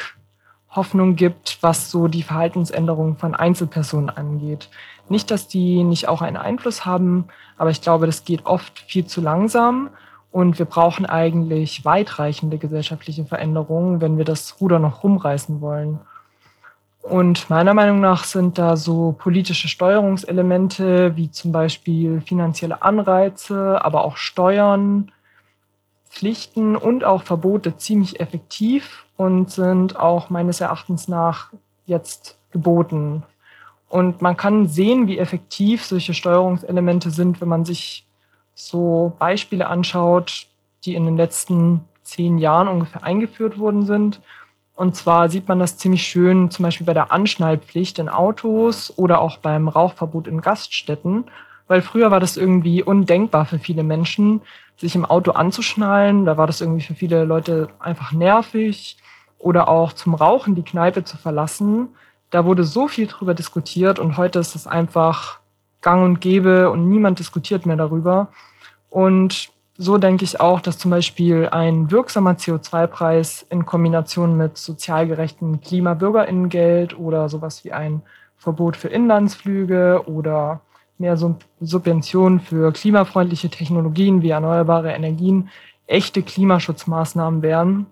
Hoffnung 0.71 1.15
gibt, 1.15 1.57
was 1.61 1.89
so 1.89 2.07
die 2.07 2.23
Verhaltensänderung 2.23 3.17
von 3.17 3.33
Einzelpersonen 3.33 4.09
angeht. 4.09 4.69
Nicht, 5.07 5.31
dass 5.31 5.47
die 5.47 5.83
nicht 5.83 6.07
auch 6.07 6.21
einen 6.21 6.37
Einfluss 6.37 6.85
haben, 6.85 7.27
aber 7.57 7.71
ich 7.71 7.81
glaube, 7.81 8.05
das 8.05 8.23
geht 8.23 8.45
oft 8.45 8.77
viel 8.79 9.05
zu 9.05 9.21
langsam 9.21 9.89
und 10.31 10.59
wir 10.59 10.65
brauchen 10.65 11.05
eigentlich 11.05 11.85
weitreichende 11.85 12.57
gesellschaftliche 12.57 13.25
Veränderungen, 13.25 14.01
wenn 14.01 14.17
wir 14.17 14.25
das 14.25 14.61
Ruder 14.61 14.79
noch 14.79 15.03
rumreißen 15.03 15.61
wollen. 15.61 15.99
Und 17.01 17.49
meiner 17.49 17.73
Meinung 17.73 18.01
nach 18.01 18.23
sind 18.25 18.57
da 18.57 18.75
so 18.75 19.15
politische 19.17 19.67
Steuerungselemente 19.67 21.15
wie 21.15 21.31
zum 21.31 21.51
Beispiel 21.51 22.21
finanzielle 22.21 22.81
Anreize, 22.83 23.83
aber 23.83 24.03
auch 24.03 24.17
Steuern, 24.17 25.11
Pflichten 26.09 26.75
und 26.75 27.03
auch 27.03 27.23
Verbote 27.23 27.77
ziemlich 27.77 28.19
effektiv 28.19 29.05
und 29.15 29.49
sind 29.51 29.97
auch 29.97 30.29
meines 30.29 30.61
Erachtens 30.61 31.07
nach 31.07 31.51
jetzt 31.85 32.37
geboten. 32.51 33.23
Und 33.87 34.21
man 34.21 34.37
kann 34.37 34.67
sehen, 34.67 35.07
wie 35.07 35.17
effektiv 35.17 35.85
solche 35.85 36.13
Steuerungselemente 36.13 37.09
sind, 37.09 37.41
wenn 37.41 37.47
man 37.47 37.65
sich 37.65 38.05
so 38.59 39.13
Beispiele 39.19 39.67
anschaut, 39.67 40.47
die 40.83 40.95
in 40.95 41.05
den 41.05 41.15
letzten 41.15 41.81
zehn 42.03 42.37
Jahren 42.37 42.67
ungefähr 42.67 43.03
eingeführt 43.03 43.57
worden 43.57 43.85
sind. 43.85 44.19
Und 44.75 44.95
zwar 44.95 45.29
sieht 45.29 45.47
man 45.47 45.59
das 45.59 45.77
ziemlich 45.77 46.03
schön 46.03 46.51
zum 46.51 46.63
Beispiel 46.63 46.85
bei 46.85 46.93
der 46.93 47.11
Anschnallpflicht 47.11 47.99
in 47.99 48.09
Autos 48.09 48.93
oder 48.97 49.21
auch 49.21 49.37
beim 49.37 49.67
Rauchverbot 49.67 50.27
in 50.27 50.41
Gaststätten, 50.41 51.25
weil 51.67 51.81
früher 51.81 52.11
war 52.11 52.19
das 52.19 52.37
irgendwie 52.37 52.83
undenkbar 52.83 53.45
für 53.45 53.59
viele 53.59 53.83
Menschen, 53.83 54.41
sich 54.77 54.95
im 54.95 55.05
Auto 55.05 55.31
anzuschnallen. 55.31 56.25
Da 56.25 56.37
war 56.37 56.47
das 56.47 56.61
irgendwie 56.61 56.85
für 56.85 56.95
viele 56.95 57.25
Leute 57.25 57.69
einfach 57.79 58.11
nervig 58.11 58.97
oder 59.37 59.69
auch 59.69 59.93
zum 59.93 60.15
Rauchen 60.15 60.55
die 60.55 60.63
Kneipe 60.63 61.03
zu 61.03 61.17
verlassen. 61.17 61.89
Da 62.29 62.45
wurde 62.45 62.63
so 62.63 62.87
viel 62.87 63.07
drüber 63.07 63.33
diskutiert 63.33 63.99
und 63.99 64.17
heute 64.17 64.39
ist 64.39 64.55
es 64.55 64.67
einfach 64.67 65.39
gang 65.81 66.03
und 66.03 66.21
gäbe 66.21 66.69
und 66.69 66.89
niemand 66.89 67.19
diskutiert 67.19 67.65
mehr 67.65 67.77
darüber. 67.77 68.29
Und 68.89 69.49
so 69.77 69.97
denke 69.97 70.25
ich 70.25 70.41
auch, 70.41 70.59
dass 70.59 70.77
zum 70.77 70.91
Beispiel 70.91 71.47
ein 71.49 71.89
wirksamer 71.89 72.31
CO2-Preis 72.31 73.45
in 73.49 73.65
Kombination 73.65 74.35
mit 74.35 74.57
sozial 74.57 75.07
gerechtem 75.07 75.61
Klimabürgerinnengeld 75.61 76.97
oder 76.99 77.29
sowas 77.29 77.63
wie 77.63 77.71
ein 77.71 78.01
Verbot 78.35 78.75
für 78.75 78.89
Inlandsflüge 78.89 80.03
oder 80.05 80.61
mehr 80.97 81.17
Subventionen 81.61 82.41
für 82.41 82.73
klimafreundliche 82.73 83.49
Technologien 83.49 84.21
wie 84.21 84.31
erneuerbare 84.31 84.91
Energien 84.91 85.49
echte 85.87 86.23
Klimaschutzmaßnahmen 86.23 87.41
wären, 87.41 87.85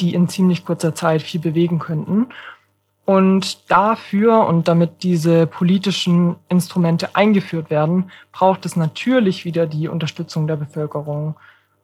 die 0.00 0.12
in 0.12 0.28
ziemlich 0.28 0.64
kurzer 0.64 0.94
Zeit 0.94 1.22
viel 1.22 1.40
bewegen 1.40 1.78
könnten. 1.78 2.26
Und 3.06 3.70
dafür 3.70 4.46
und 4.46 4.66
damit 4.66 5.04
diese 5.04 5.46
politischen 5.46 6.34
Instrumente 6.48 7.14
eingeführt 7.14 7.70
werden, 7.70 8.10
braucht 8.32 8.66
es 8.66 8.74
natürlich 8.74 9.44
wieder 9.44 9.68
die 9.68 9.86
Unterstützung 9.86 10.48
der 10.48 10.56
Bevölkerung. 10.56 11.36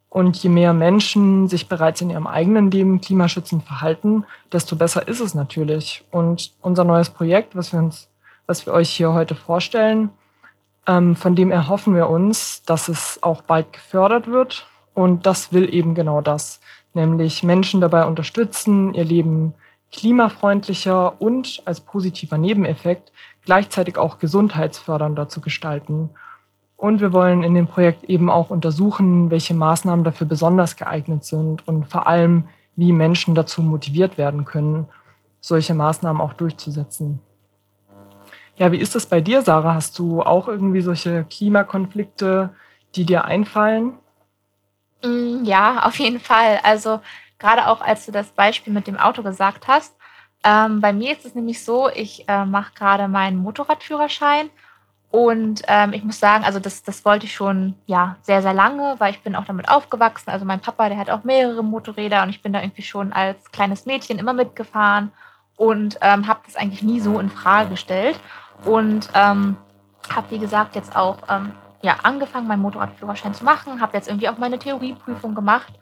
Und 0.09 0.43
je 0.43 0.51
mehr 0.51 0.73
Menschen 0.73 1.47
sich 1.47 1.69
bereits 1.69 2.01
in 2.01 2.11
ihrem 2.11 2.27
eigenen 2.27 2.73
Leben 2.73 3.01
klimaschützend 3.01 3.63
verhalten, 3.63 4.25
desto 4.53 4.75
besser 4.75 5.07
ist 5.07 5.21
es 5.21 5.33
natürlich. 5.35 6.05
Und 6.11 6.53
unser 6.61 6.83
neues 6.83 7.09
Projekt, 7.09 7.55
was 7.55 7.73
wir 7.73 7.79
uns, 7.79 8.09
was 8.47 8.67
wir 8.67 8.75
euch 8.75 8.91
hier 8.91 9.13
heute 9.13 9.37
vorstellen, 9.37 10.11
ähm, 10.89 11.15
von 11.15 11.37
dem 11.37 11.53
erhoffen 11.53 11.95
wir 11.95 12.11
uns, 12.11 12.65
dass 12.65 12.89
es 12.89 13.23
auch 13.23 13.43
bald 13.43 13.73
gefördert 13.73 14.27
wird. 14.27 14.67
Und 14.93 15.25
das 15.25 15.53
will 15.53 15.73
eben 15.73 15.95
genau 15.95 16.21
das, 16.21 16.61
nämlich 16.95 17.45
Menschen 17.45 17.81
dabei 17.81 18.07
unterstützen, 18.07 18.93
ihr 18.95 19.05
Leben 19.05 19.55
klimafreundlicher 19.93 21.21
und 21.21 21.63
als 21.65 21.81
positiver 21.81 22.39
Nebeneffekt 22.39 23.13
gleichzeitig 23.45 23.99
auch 23.99 24.19
gesundheitsfördernder 24.19 25.29
zu 25.29 25.41
gestalten. 25.41 26.11
Und 26.77 27.01
wir 27.01 27.13
wollen 27.13 27.45
in 27.45 27.55
dem 27.55 27.69
Projekt 27.69 28.05
eben 28.05 28.31
auch 28.31 28.51
untersuchen, 28.51 29.31
welche 29.31 29.55
Maßnahmen 29.55 30.05
dafür 30.05 30.27
besonders 30.27 30.77
geeignet 30.77 31.25
sind 31.25 31.67
und 31.69 31.89
vor 31.89 32.07
allem, 32.07 32.49
wie 32.75 32.93
Menschen 32.93 33.35
dazu 33.35 33.63
motiviert 33.63 34.19
werden 34.19 34.45
können, 34.45 34.89
solche 35.41 35.75
Maßnahmen 35.75 36.21
auch 36.21 36.33
durchzusetzen. 36.33 37.21
Ja, 38.57 38.73
wie 38.73 38.79
ist 38.79 38.95
das 38.95 39.07
bei 39.07 39.21
dir, 39.21 39.43
Sarah? 39.43 39.75
Hast 39.75 39.99
du 39.99 40.23
auch 40.23 40.49
irgendwie 40.49 40.81
solche 40.81 41.25
Klimakonflikte, 41.25 42.51
die 42.95 43.05
dir 43.05 43.25
einfallen? 43.25 43.95
Mm, 45.05 45.45
ja, 45.45 45.85
auf 45.85 45.99
jeden 45.99 46.21
Fall. 46.21 46.61
Also 46.63 47.01
gerade 47.43 47.67
auch 47.67 47.83
als 47.83 48.07
du 48.07 48.13
das 48.13 48.29
Beispiel 48.29 48.73
mit 48.73 48.87
dem 48.87 48.99
Auto 48.99 49.23
gesagt 49.23 49.69
hast. 49.69 49.95
Ähm, 50.45 50.81
bei 50.81 50.93
mir 50.93 51.13
ist 51.13 51.27
es 51.27 51.35
nämlich 51.35 51.63
so, 51.65 51.89
ich 51.89 52.29
äh, 52.29 52.45
mache 52.45 52.73
gerade 52.75 53.09
meinen 53.09 53.37
Motorradführerschein 53.37 54.49
und 55.11 55.63
ähm, 55.69 55.93
ich 55.93 56.03
muss 56.03 56.19
sagen, 56.19 56.43
also 56.43 56.59
das, 56.59 56.83
das 56.83 57.05
wollte 57.05 57.27
ich 57.27 57.35
schon 57.35 57.75
ja 57.85 58.17
sehr, 58.23 58.41
sehr 58.41 58.55
lange, 58.55 58.95
weil 58.99 59.13
ich 59.13 59.21
bin 59.21 59.37
auch 59.37 59.45
damit 59.45 59.69
aufgewachsen. 59.69 60.31
Also 60.31 60.47
mein 60.47 60.61
Papa, 60.61 60.89
der 60.89 60.97
hat 60.97 61.11
auch 61.11 61.23
mehrere 61.23 61.63
Motorräder 61.63 62.23
und 62.23 62.31
ich 62.31 62.41
bin 62.41 62.55
da 62.55 62.63
irgendwie 62.63 62.83
schon 62.83 63.13
als 63.13 63.53
kleines 63.53 63.85
Mädchen 63.85 64.19
immer 64.19 64.33
mitgefahren 64.33 65.13
und 65.57 65.99
ähm, 66.01 66.27
habe 66.27 66.41
das 66.47 66.57
eigentlich 66.57 66.83
nie 66.83 66.99
so 66.99 67.21
in 67.21 67.29
Frage 67.29 67.71
gestellt. 67.71 68.19
Und 68.65 69.11
ähm, 69.15 69.57
habe, 70.15 70.31
wie 70.31 70.39
gesagt, 70.39 70.77
jetzt 70.77 70.97
auch 70.97 71.19
ähm, 71.29 71.53
ja, 71.83 71.97
angefangen, 72.05 72.47
meinen 72.47 72.63
Motorradführerschein 72.63 73.35
zu 73.35 73.45
machen, 73.45 73.83
habe 73.83 73.97
jetzt 73.97 74.09
irgendwie 74.09 74.31
auch 74.31 74.39
meine 74.39 74.59
Theorieprüfung 74.59 75.35
gemacht 75.35 75.75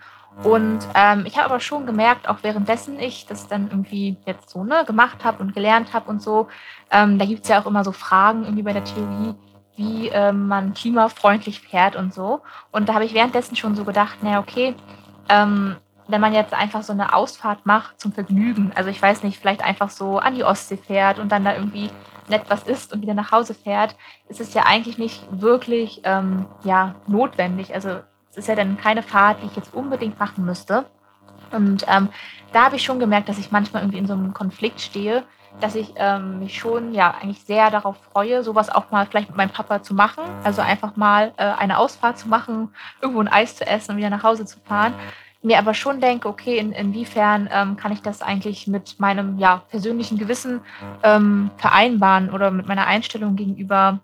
und 0.43 0.79
ähm, 0.95 1.25
ich 1.27 1.37
habe 1.37 1.47
aber 1.47 1.61
schon 1.61 1.87
gemerkt, 1.87 2.29
auch 2.29 2.39
währenddessen 2.43 2.99
ich 2.99 3.27
das 3.27 3.47
dann 3.49 3.69
irgendwie 3.69 4.17
jetzt 4.25 4.49
so 4.49 4.65
ne, 4.65 4.85
gemacht 4.87 5.25
habe 5.25 5.43
und 5.43 5.55
gelernt 5.55 5.93
habe 5.93 6.09
und 6.09 6.23
so, 6.23 6.49
ähm, 6.91 7.19
da 7.19 7.27
gibt 7.27 7.43
es 7.43 7.49
ja 7.49 7.61
auch 7.61 7.67
immer 7.67 7.85
so 7.85 7.93
Fragen 7.93 8.45
irgendwie 8.45 8.63
bei 8.63 8.73
der 8.73 8.85
Theorie, 8.85 9.35
wie 9.77 10.09
ähm, 10.09 10.49
man 10.49 10.73
klimafreundlich 10.73 11.61
fährt 11.61 11.95
und 11.97 12.15
so. 12.15 12.41
Und 12.71 12.89
da 12.89 12.95
habe 12.95 13.05
ich 13.05 13.13
währenddessen 13.13 13.57
schon 13.57 13.75
so 13.75 13.85
gedacht, 13.85 14.23
naja, 14.23 14.41
okay, 14.41 14.75
ähm, 15.29 15.77
wenn 16.09 16.21
man 16.21 16.33
jetzt 16.33 16.55
einfach 16.55 16.83
so 16.83 16.93
eine 16.93 17.15
Ausfahrt 17.15 17.67
macht 17.67 18.01
zum 18.01 18.13
Vergnügen, 18.13 18.73
also 18.75 18.89
ich 18.89 19.01
weiß 19.01 19.23
nicht, 19.23 19.39
vielleicht 19.39 19.63
einfach 19.63 19.91
so 19.91 20.19
an 20.19 20.35
die 20.35 20.45
Ostsee 20.45 20.77
fährt 20.77 21.19
und 21.19 21.31
dann 21.31 21.45
da 21.45 21.55
irgendwie 21.55 21.91
nett 22.29 22.45
was 22.49 22.63
isst 22.63 22.93
und 22.93 23.03
wieder 23.03 23.15
nach 23.15 23.33
Hause 23.33 23.55
fährt, 23.55 23.95
ist 24.29 24.41
es 24.41 24.55
ja 24.55 24.63
eigentlich 24.65 24.97
nicht 24.97 25.23
wirklich 25.31 26.01
ähm, 26.05 26.47
ja, 26.65 26.95
notwendig. 27.07 27.75
Also 27.75 28.01
ist 28.41 28.49
ja 28.49 28.57
dann 28.57 28.77
keine 28.77 29.03
Fahrt, 29.03 29.43
die 29.43 29.47
ich 29.47 29.57
jetzt 29.57 29.75
unbedingt 29.75 30.19
machen 30.19 30.45
müsste. 30.45 30.87
Und 31.53 31.85
ähm, 31.89 32.09
da 32.53 32.65
habe 32.65 32.77
ich 32.77 32.83
schon 32.83 32.99
gemerkt, 32.99 33.29
dass 33.29 33.39
ich 33.39 33.51
manchmal 33.51 33.83
irgendwie 33.83 33.99
in 33.99 34.07
so 34.07 34.15
einem 34.15 34.35
Konflikt 34.35 34.81
stehe, 34.81 35.25
dass 35.61 35.75
ich 35.75 35.93
ähm, 35.97 36.39
mich 36.39 36.59
schon 36.59 36.95
ja 36.95 37.15
eigentlich 37.21 37.43
sehr 37.43 37.71
darauf 37.71 37.97
freue, 38.13 38.43
sowas 38.43 38.71
auch 38.71 38.91
mal 38.91 39.07
vielleicht 39.07 39.29
mit 39.29 39.37
meinem 39.37 39.51
Papa 39.51 39.83
zu 39.83 39.95
machen. 39.95 40.25
Also 40.45 40.63
einfach 40.63 40.97
mal 40.97 41.33
äh, 41.37 41.45
eine 41.45 41.79
Ausfahrt 41.79 42.19
zu 42.19 42.29
machen, 42.29 42.73
irgendwo 43.01 43.21
ein 43.21 43.29
Eis 43.29 43.57
zu 43.57 43.67
essen 43.67 43.93
und 43.93 43.97
wieder 43.97 44.11
nach 44.11 44.23
Hause 44.23 44.45
zu 44.45 44.59
fahren. 44.61 44.95
Mir 45.43 45.59
aber 45.59 45.75
schon 45.75 46.01
denke, 46.01 46.29
okay, 46.29 46.59
in, 46.59 46.73
inwiefern 46.73 47.49
ähm, 47.51 47.77
kann 47.77 47.93
ich 47.93 48.03
das 48.03 48.21
eigentlich 48.21 48.67
mit 48.67 49.01
meinem 49.01 49.39
ja, 49.39 49.63
persönlichen 49.71 50.19
Gewissen 50.19 50.61
ähm, 51.03 51.51
vereinbaren 51.57 52.31
oder 52.31 52.51
mit 52.51 52.69
meiner 52.69 52.87
Einstellung 52.87 53.37
gegenüber 53.37 54.01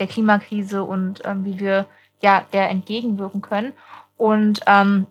der 0.00 0.08
Klimakrise 0.08 0.82
und 0.82 1.22
ähm, 1.24 1.44
wie 1.44 1.60
wir 1.60 1.86
ja, 2.20 2.44
der 2.52 2.70
entgegenwirken 2.70 3.40
können. 3.40 3.72
Und 4.16 4.60
ähm, 4.66 5.06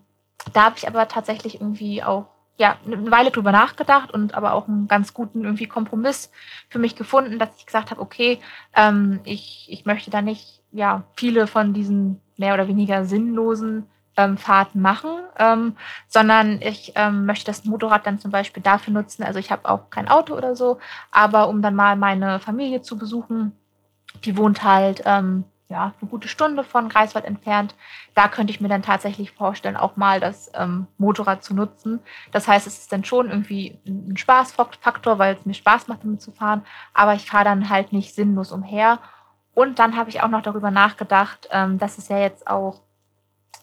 da 0.53 0.65
habe 0.65 0.75
ich 0.77 0.87
aber 0.87 1.07
tatsächlich 1.07 1.55
irgendwie 1.55 2.03
auch 2.03 2.27
ja, 2.57 2.77
eine 2.85 3.09
Weile 3.09 3.31
drüber 3.31 3.53
nachgedacht 3.53 4.11
und 4.11 4.33
aber 4.33 4.53
auch 4.53 4.67
einen 4.67 4.89
ganz 4.89 5.13
guten 5.13 5.45
irgendwie 5.45 5.67
Kompromiss 5.67 6.29
für 6.69 6.77
mich 6.77 6.95
gefunden, 6.97 7.39
dass 7.39 7.49
ich 7.57 7.65
gesagt 7.65 7.89
habe, 7.89 8.01
okay, 8.01 8.39
ähm, 8.75 9.21
ich, 9.23 9.67
ich 9.69 9.85
möchte 9.85 10.11
da 10.11 10.21
nicht 10.21 10.61
ja, 10.71 11.03
viele 11.15 11.47
von 11.47 11.73
diesen 11.73 12.21
mehr 12.37 12.53
oder 12.53 12.67
weniger 12.67 13.05
sinnlosen 13.05 13.87
ähm, 14.17 14.37
Fahrten 14.37 14.81
machen, 14.81 15.09
ähm, 15.37 15.77
sondern 16.07 16.61
ich 16.61 16.91
ähm, 16.95 17.25
möchte 17.25 17.45
das 17.45 17.63
Motorrad 17.63 18.05
dann 18.05 18.19
zum 18.19 18.31
Beispiel 18.31 18.61
dafür 18.61 18.93
nutzen. 18.93 19.23
Also 19.23 19.39
ich 19.39 19.51
habe 19.51 19.69
auch 19.69 19.89
kein 19.89 20.09
Auto 20.09 20.35
oder 20.35 20.57
so, 20.57 20.79
aber 21.11 21.47
um 21.47 21.61
dann 21.61 21.75
mal 21.75 21.95
meine 21.95 22.41
Familie 22.41 22.81
zu 22.81 22.97
besuchen, 22.97 23.53
die 24.25 24.35
wohnt 24.35 24.63
halt 24.63 25.03
ähm, 25.05 25.45
ja, 25.69 25.93
eine 26.01 26.09
gute 26.09 26.27
Stunde 26.27 26.63
von 26.63 26.89
Greifswald 26.89 27.25
entfernt. 27.25 27.75
Da 28.15 28.27
könnte 28.27 28.51
ich 28.51 28.59
mir 28.59 28.69
dann 28.69 28.81
tatsächlich 28.81 29.31
vorstellen, 29.31 29.77
auch 29.77 29.95
mal 29.95 30.19
das 30.19 30.51
ähm, 30.55 30.87
Motorrad 30.97 31.43
zu 31.43 31.53
nutzen. 31.53 31.99
Das 32.31 32.47
heißt, 32.47 32.65
es 32.65 32.79
ist 32.79 32.91
dann 32.91 33.05
schon 33.05 33.29
irgendwie 33.29 33.79
ein 33.87 34.17
Spaßfaktor, 34.17 35.19
weil 35.19 35.35
es 35.35 35.45
mir 35.45 35.53
Spaß 35.53 35.87
macht, 35.87 36.03
damit 36.03 36.21
zu 36.21 36.31
fahren. 36.31 36.65
Aber 36.93 37.13
ich 37.13 37.29
fahre 37.29 37.43
dann 37.45 37.69
halt 37.69 37.93
nicht 37.93 38.15
sinnlos 38.15 38.51
umher. 38.51 38.99
Und 39.53 39.77
dann 39.77 39.95
habe 39.95 40.09
ich 40.09 40.23
auch 40.23 40.29
noch 40.29 40.41
darüber 40.41 40.71
nachgedacht, 40.71 41.47
ähm, 41.51 41.77
dass 41.77 41.99
es 41.99 42.09
ja 42.09 42.17
jetzt 42.17 42.47
auch 42.47 42.81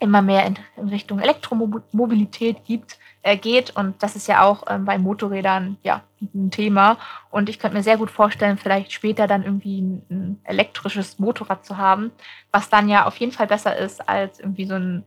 immer 0.00 0.22
mehr 0.22 0.46
in, 0.46 0.58
in 0.76 0.88
Richtung 0.88 1.20
Elektromobilität 1.20 2.64
gibt, 2.64 2.98
äh, 3.22 3.36
geht. 3.36 3.74
Und 3.76 4.02
das 4.02 4.16
ist 4.16 4.28
ja 4.28 4.42
auch 4.42 4.64
ähm, 4.68 4.84
bei 4.84 4.98
Motorrädern 4.98 5.78
ja 5.82 6.02
ein 6.20 6.50
Thema. 6.50 6.98
Und 7.30 7.48
ich 7.48 7.58
könnte 7.58 7.76
mir 7.76 7.82
sehr 7.82 7.96
gut 7.96 8.10
vorstellen, 8.10 8.58
vielleicht 8.58 8.92
später 8.92 9.26
dann 9.26 9.42
irgendwie 9.42 9.80
ein, 9.80 10.02
ein, 10.10 10.40
elektrisches 10.44 11.18
Motorrad 11.18 11.64
zu 11.64 11.76
haben, 11.76 12.12
was 12.52 12.68
dann 12.68 12.88
ja 12.88 13.06
auf 13.06 13.16
jeden 13.16 13.32
Fall 13.32 13.46
besser 13.46 13.76
ist 13.76 14.08
als 14.08 14.38
irgendwie 14.38 14.66
so 14.66 14.74
ein 14.74 15.04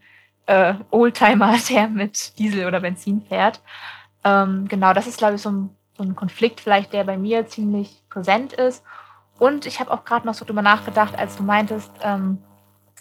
äh, 0.47 0.73
Oldtimer, 0.91 1.55
der 1.69 1.87
mit 1.87 2.37
Diesel 2.37 2.65
oder 2.65 2.79
Benzin 2.79 3.21
fährt. 3.21 3.61
Ähm, 4.23 4.67
genau, 4.67 4.93
das 4.93 5.07
ist, 5.07 5.17
glaube 5.17 5.35
ich, 5.35 5.41
so 5.41 5.51
ein, 5.51 5.69
so 5.97 6.03
ein 6.03 6.15
Konflikt 6.15 6.59
vielleicht, 6.59 6.93
der 6.93 7.03
bei 7.03 7.17
mir 7.17 7.47
ziemlich 7.47 8.01
präsent 8.09 8.53
ist. 8.53 8.83
Und 9.37 9.65
ich 9.65 9.79
habe 9.79 9.91
auch 9.91 10.03
gerade 10.03 10.27
noch 10.27 10.33
so 10.33 10.43
drüber 10.43 10.61
nachgedacht, 10.61 11.17
als 11.17 11.37
du 11.37 11.43
meintest, 11.43 11.91
ähm, 12.03 12.39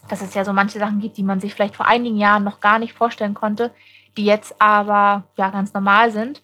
dass 0.09 0.23
es 0.23 0.35
ja 0.35 0.45
so 0.45 0.53
manche 0.53 0.79
Sachen 0.79 1.01
gibt, 1.01 1.17
die 1.17 1.23
man 1.23 1.41
sich 1.41 1.55
vielleicht 1.55 1.77
vor 1.77 1.87
einigen 1.87 2.17
Jahren 2.17 2.45
noch 2.45 2.61
gar 2.61 2.79
nicht 2.79 2.93
vorstellen 2.93 3.35
konnte, 3.35 3.73
die 4.17 4.25
jetzt 4.25 4.61
aber 4.61 5.25
ja 5.37 5.51
ganz 5.51 5.73
normal 5.73 6.11
sind. 6.11 6.43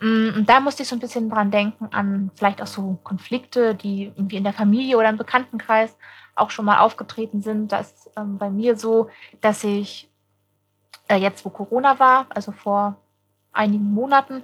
Mm, 0.00 0.30
und 0.36 0.48
da 0.48 0.60
musste 0.60 0.82
ich 0.82 0.88
so 0.88 0.96
ein 0.96 1.00
bisschen 1.00 1.30
dran 1.30 1.50
denken, 1.50 1.88
an 1.92 2.30
vielleicht 2.34 2.60
auch 2.60 2.66
so 2.66 2.98
Konflikte, 3.02 3.74
die 3.74 4.12
irgendwie 4.16 4.36
in 4.36 4.44
der 4.44 4.52
Familie 4.52 4.98
oder 4.98 5.08
im 5.08 5.16
Bekanntenkreis 5.16 5.96
auch 6.34 6.50
schon 6.50 6.64
mal 6.64 6.80
aufgetreten 6.80 7.42
sind. 7.42 7.72
Das 7.72 7.92
ist 7.92 8.10
ähm, 8.16 8.38
bei 8.38 8.50
mir 8.50 8.76
so, 8.76 9.08
dass 9.40 9.64
ich 9.64 10.10
äh, 11.08 11.16
jetzt, 11.16 11.44
wo 11.44 11.50
Corona 11.50 11.98
war, 11.98 12.26
also 12.30 12.52
vor 12.52 12.96
einigen 13.52 13.92
Monaten, 13.92 14.42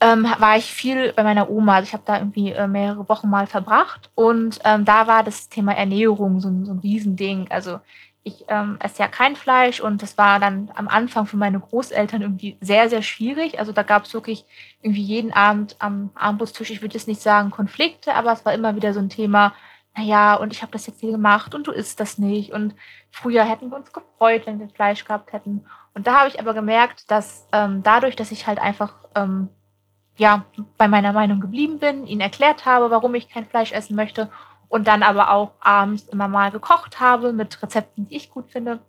ähm, 0.00 0.26
war 0.38 0.56
ich 0.56 0.66
viel 0.66 1.12
bei 1.12 1.22
meiner 1.22 1.50
Oma. 1.50 1.76
Also 1.76 1.88
ich 1.88 1.92
habe 1.92 2.02
da 2.06 2.18
irgendwie 2.18 2.52
äh, 2.52 2.66
mehrere 2.66 3.08
Wochen 3.08 3.30
mal 3.30 3.46
verbracht 3.46 4.10
und 4.14 4.58
ähm, 4.64 4.84
da 4.84 5.06
war 5.06 5.22
das 5.24 5.48
Thema 5.48 5.74
Ernährung 5.74 6.40
so, 6.40 6.48
so 6.64 6.72
ein 6.72 6.80
Riesending. 6.80 7.46
Also 7.50 7.80
ich 8.22 8.44
ähm, 8.48 8.76
esse 8.80 9.02
ja 9.02 9.08
kein 9.08 9.36
Fleisch 9.36 9.80
und 9.80 10.02
das 10.02 10.18
war 10.18 10.40
dann 10.40 10.70
am 10.74 10.88
Anfang 10.88 11.26
für 11.26 11.36
meine 11.36 11.60
Großeltern 11.60 12.22
irgendwie 12.22 12.58
sehr, 12.60 12.88
sehr 12.88 13.02
schwierig. 13.02 13.60
Also 13.60 13.70
da 13.72 13.84
gab 13.84 14.04
es 14.04 14.14
wirklich 14.14 14.44
irgendwie 14.82 15.02
jeden 15.02 15.32
Abend 15.32 15.76
am 15.78 16.10
Armbrusttisch, 16.14 16.70
ich 16.70 16.82
würde 16.82 16.94
jetzt 16.94 17.06
nicht 17.06 17.22
sagen 17.22 17.50
Konflikte, 17.50 18.14
aber 18.14 18.32
es 18.32 18.44
war 18.44 18.52
immer 18.52 18.74
wieder 18.74 18.92
so 18.92 18.98
ein 18.98 19.10
Thema, 19.10 19.54
naja, 19.96 20.34
und 20.34 20.52
ich 20.52 20.60
habe 20.62 20.72
das 20.72 20.86
jetzt 20.86 21.00
hier 21.00 21.12
gemacht 21.12 21.54
und 21.54 21.68
du 21.68 21.72
isst 21.72 22.00
das 22.00 22.18
nicht. 22.18 22.52
Und 22.52 22.74
früher 23.10 23.44
hätten 23.44 23.70
wir 23.70 23.76
uns 23.76 23.92
gefreut, 23.92 24.42
wenn 24.44 24.58
wir 24.58 24.68
Fleisch 24.68 25.04
gehabt 25.04 25.32
hätten. 25.32 25.64
Und 25.94 26.06
da 26.06 26.18
habe 26.18 26.28
ich 26.28 26.38
aber 26.38 26.52
gemerkt, 26.52 27.10
dass 27.10 27.48
ähm, 27.52 27.82
dadurch, 27.82 28.16
dass 28.16 28.30
ich 28.30 28.46
halt 28.46 28.58
einfach 28.58 28.94
ähm, 29.14 29.48
ja, 30.16 30.44
bei 30.78 30.88
meiner 30.88 31.12
Meinung 31.12 31.40
geblieben 31.40 31.78
bin, 31.78 32.06
ihnen 32.06 32.20
erklärt 32.20 32.64
habe, 32.64 32.90
warum 32.90 33.14
ich 33.14 33.28
kein 33.28 33.46
Fleisch 33.46 33.72
essen 33.72 33.96
möchte 33.96 34.30
und 34.68 34.88
dann 34.88 35.02
aber 35.02 35.30
auch 35.30 35.52
abends 35.60 36.04
immer 36.08 36.28
mal 36.28 36.50
gekocht 36.50 37.00
habe 37.00 37.32
mit 37.32 37.62
Rezepten, 37.62 38.08
die 38.08 38.16
ich 38.16 38.30
gut 38.30 38.50
finde. 38.50 38.80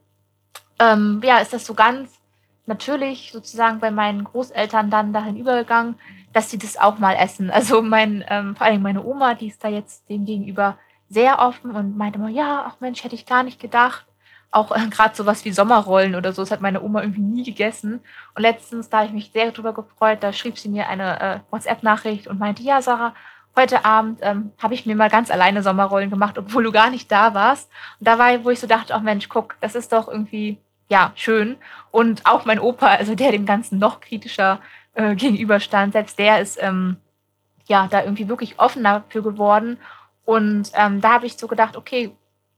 Ähm, 0.79 1.21
ja, 1.23 1.39
ist 1.39 1.53
das 1.53 1.65
so 1.65 1.73
ganz 1.73 2.19
natürlich 2.65 3.31
sozusagen 3.31 3.79
bei 3.79 3.91
meinen 3.91 4.23
Großeltern 4.23 4.89
dann 4.89 5.13
dahin 5.13 5.37
übergegangen, 5.37 5.95
dass 6.33 6.51
sie 6.51 6.57
das 6.57 6.77
auch 6.77 6.99
mal 6.99 7.15
essen. 7.15 7.49
Also 7.49 7.81
mein, 7.81 8.23
ähm, 8.29 8.55
vor 8.55 8.67
allem 8.67 8.81
meine 8.81 9.03
Oma, 9.03 9.33
die 9.33 9.47
ist 9.47 9.63
da 9.63 9.69
jetzt 9.69 10.09
dem 10.09 10.25
gegenüber 10.25 10.77
sehr 11.09 11.39
offen 11.39 11.71
und 11.71 11.97
meinte 11.97 12.19
immer, 12.19 12.29
ja, 12.29 12.65
ach 12.67 12.79
Mensch, 12.79 13.03
hätte 13.03 13.15
ich 13.15 13.25
gar 13.25 13.43
nicht 13.43 13.59
gedacht. 13.59 14.05
Auch 14.51 14.71
äh, 14.71 14.87
gerade 14.89 15.15
sowas 15.15 15.45
wie 15.45 15.51
Sommerrollen 15.51 16.15
oder 16.15 16.33
so, 16.33 16.41
das 16.41 16.51
hat 16.51 16.61
meine 16.61 16.81
Oma 16.81 17.01
irgendwie 17.01 17.21
nie 17.21 17.43
gegessen. 17.43 18.01
Und 18.35 18.41
letztens, 18.41 18.89
da 18.89 18.97
habe 18.97 19.07
ich 19.07 19.13
mich 19.13 19.31
sehr 19.31 19.51
darüber 19.51 19.73
gefreut, 19.73 20.19
da 20.21 20.33
schrieb 20.33 20.57
sie 20.57 20.69
mir 20.69 20.87
eine 20.87 21.19
äh, 21.19 21.39
WhatsApp-Nachricht 21.51 22.27
und 22.27 22.39
meinte, 22.39 22.63
ja, 22.63 22.81
Sarah, 22.81 23.13
heute 23.55 23.83
Abend 23.83 24.19
ähm, 24.21 24.51
habe 24.61 24.73
ich 24.73 24.85
mir 24.85 24.95
mal 24.95 25.09
ganz 25.09 25.31
alleine 25.31 25.63
Sommerrollen 25.63 26.09
gemacht, 26.09 26.37
obwohl 26.37 26.63
du 26.63 26.71
gar 26.71 26.89
nicht 26.89 27.11
da 27.11 27.33
warst. 27.33 27.69
Und 27.99 28.07
da 28.07 28.17
war, 28.17 28.43
wo 28.43 28.49
ich 28.51 28.59
so 28.59 28.67
dachte, 28.67 28.93
ach 28.95 29.01
Mensch, 29.01 29.27
guck, 29.29 29.55
das 29.59 29.75
ist 29.75 29.91
doch 29.91 30.07
irgendwie, 30.07 30.59
ja, 30.89 31.11
schön. 31.15 31.57
Und 31.91 32.25
auch 32.25 32.45
mein 32.45 32.59
Opa, 32.59 32.87
also 32.87 33.15
der 33.15 33.31
dem 33.31 33.45
Ganzen 33.45 33.79
noch 33.79 33.99
kritischer 33.99 34.59
äh, 34.93 35.15
gegenüberstand, 35.15 35.93
selbst 35.93 36.19
der 36.19 36.39
ist, 36.39 36.57
ähm, 36.61 36.97
ja, 37.67 37.87
da 37.87 38.03
irgendwie 38.03 38.29
wirklich 38.29 38.59
offen 38.59 38.83
dafür 38.83 39.23
geworden. 39.23 39.77
Und 40.23 40.71
ähm, 40.73 41.01
da 41.01 41.13
habe 41.13 41.25
ich 41.25 41.37
so 41.37 41.47
gedacht, 41.47 41.75
okay, 41.75 42.15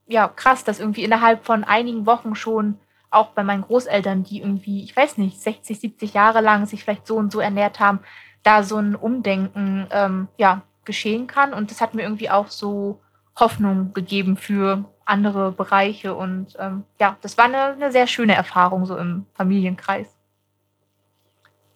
ja, 0.10 0.28
krass, 0.28 0.64
dass 0.64 0.80
irgendwie 0.80 1.04
innerhalb 1.04 1.46
von 1.46 1.64
einigen 1.64 2.06
Wochen 2.06 2.36
schon 2.36 2.80
auch 3.12 3.30
bei 3.30 3.44
meinen 3.44 3.62
Großeltern, 3.62 4.24
die 4.24 4.42
irgendwie, 4.42 4.84
ich 4.84 4.96
weiß 4.96 5.18
nicht, 5.18 5.42
60, 5.42 5.80
70 5.80 6.14
Jahre 6.14 6.42
lang 6.42 6.66
sich 6.66 6.84
vielleicht 6.84 7.08
so 7.08 7.16
und 7.16 7.32
so 7.32 7.40
ernährt 7.40 7.80
haben, 7.80 8.00
da 8.44 8.64
so 8.64 8.78
ein 8.78 8.96
Umdenken 8.96 9.88
ähm, 9.92 10.28
ja, 10.38 10.64
geschehen 10.86 11.28
kann. 11.28 11.54
Und 11.54 11.72
das 11.72 11.82
hat 11.82 11.94
mir 11.94 12.04
irgendwie 12.04 12.30
auch 12.30 12.48
so 12.48 13.02
Hoffnung 13.40 13.94
gegeben 13.94 14.36
für 14.36 14.86
andere 15.06 15.52
Bereiche. 15.52 16.16
Und 16.16 16.56
ähm, 16.60 16.84
ja, 17.00 17.18
das 17.22 17.38
war 17.38 17.46
eine, 17.46 17.74
eine 17.74 17.92
sehr 17.92 18.08
schöne 18.08 18.36
Erfahrung 18.36 18.86
so 18.86 18.98
im 18.98 19.26
Familienkreis. 19.34 20.19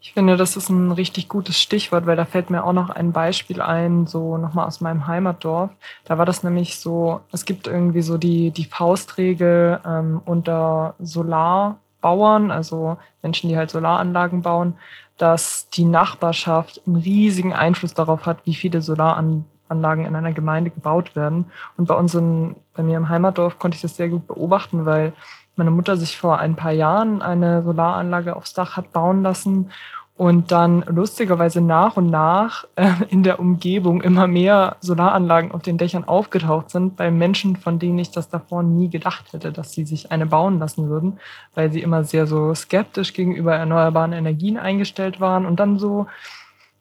Ich 0.05 0.11
finde, 0.11 0.35
das 0.35 0.57
ist 0.57 0.67
ein 0.67 0.91
richtig 0.91 1.29
gutes 1.29 1.61
Stichwort, 1.61 2.05
weil 2.05 2.17
da 2.17 2.25
fällt 2.25 2.49
mir 2.49 2.65
auch 2.65 2.73
noch 2.73 2.89
ein 2.89 3.13
Beispiel 3.13 3.61
ein, 3.61 4.05
so 4.05 4.37
nochmal 4.37 4.67
aus 4.67 4.81
meinem 4.81 5.07
Heimatdorf. 5.07 5.71
Da 6.03 6.17
war 6.17 6.25
das 6.25 6.43
nämlich 6.43 6.77
so, 6.77 7.21
es 7.31 7.45
gibt 7.45 7.67
irgendwie 7.67 8.01
so 8.01 8.17
die, 8.17 8.51
die 8.51 8.65
Faustregel 8.65 9.79
ähm, 9.85 10.21
unter 10.25 10.95
Solarbauern, 10.99 12.51
also 12.51 12.97
Menschen, 13.21 13.47
die 13.47 13.55
halt 13.55 13.71
Solaranlagen 13.71 14.41
bauen, 14.41 14.75
dass 15.17 15.69
die 15.69 15.85
Nachbarschaft 15.85 16.81
einen 16.85 16.97
riesigen 16.97 17.53
Einfluss 17.53 17.93
darauf 17.93 18.25
hat, 18.25 18.45
wie 18.45 18.55
viele 18.55 18.81
Solaranlagen 18.81 20.05
in 20.05 20.17
einer 20.17 20.33
Gemeinde 20.33 20.69
gebaut 20.69 21.15
werden. 21.15 21.45
Und 21.77 21.87
bei 21.87 21.95
uns 21.95 22.13
in, 22.13 22.57
bei 22.73 22.83
mir 22.83 22.97
im 22.97 23.07
Heimatdorf 23.07 23.57
konnte 23.57 23.75
ich 23.75 23.81
das 23.81 23.95
sehr 23.95 24.09
gut 24.09 24.27
beobachten, 24.27 24.85
weil 24.85 25.13
meine 25.55 25.71
Mutter 25.71 25.97
sich 25.97 26.17
vor 26.17 26.39
ein 26.39 26.55
paar 26.55 26.71
Jahren 26.71 27.21
eine 27.21 27.63
Solaranlage 27.63 28.35
aufs 28.35 28.53
Dach 28.53 28.77
hat 28.77 28.91
bauen 28.91 29.21
lassen 29.21 29.69
und 30.15 30.51
dann 30.51 30.83
lustigerweise 30.87 31.59
nach 31.59 31.97
und 31.97 32.11
nach 32.11 32.65
äh, 32.75 32.91
in 33.09 33.23
der 33.23 33.39
Umgebung 33.39 34.01
immer 34.01 34.27
mehr 34.27 34.77
Solaranlagen 34.79 35.51
auf 35.51 35.63
den 35.63 35.77
Dächern 35.77 36.03
aufgetaucht 36.03 36.69
sind 36.69 36.95
bei 36.95 37.09
Menschen, 37.09 37.55
von 37.55 37.79
denen 37.79 37.97
ich 37.97 38.11
das 38.11 38.29
davor 38.29 38.61
nie 38.61 38.89
gedacht 38.89 39.33
hätte, 39.33 39.51
dass 39.51 39.71
sie 39.71 39.85
sich 39.85 40.11
eine 40.11 40.27
bauen 40.27 40.59
lassen 40.59 40.87
würden, 40.87 41.19
weil 41.55 41.71
sie 41.71 41.81
immer 41.81 42.03
sehr 42.03 42.27
so 42.27 42.53
skeptisch 42.53 43.13
gegenüber 43.13 43.55
erneuerbaren 43.55 44.13
Energien 44.13 44.57
eingestellt 44.57 45.19
waren 45.19 45.45
und 45.47 45.59
dann 45.59 45.79
so 45.79 46.05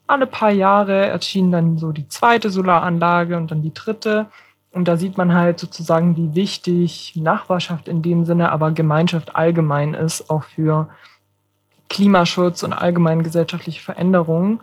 alle 0.07 0.27
paar 0.27 0.51
Jahre 0.51 1.07
erschien 1.07 1.51
dann 1.51 1.79
so 1.79 1.93
die 1.93 2.09
zweite 2.09 2.51
Solaranlage 2.51 3.37
und 3.37 3.51
dann 3.51 3.63
die 3.63 3.73
dritte. 3.73 4.27
Und 4.73 4.89
da 4.89 4.97
sieht 4.97 5.19
man 5.19 5.35
halt 5.35 5.61
sozusagen, 5.61 6.17
wie 6.17 6.35
wichtig 6.35 7.13
Nachbarschaft 7.17 7.89
in 7.89 8.03
dem 8.03 8.25
Sinne, 8.25 8.51
aber 8.51 8.73
Gemeinschaft 8.73 9.37
allgemein 9.37 9.93
ist, 9.95 10.31
auch 10.31 10.45
für 10.45 10.89
Klimaschutz 11.91 12.63
und 12.63 12.73
allgemein 12.73 13.23
gesellschaftliche 13.23 13.83
Veränderungen. 13.83 14.61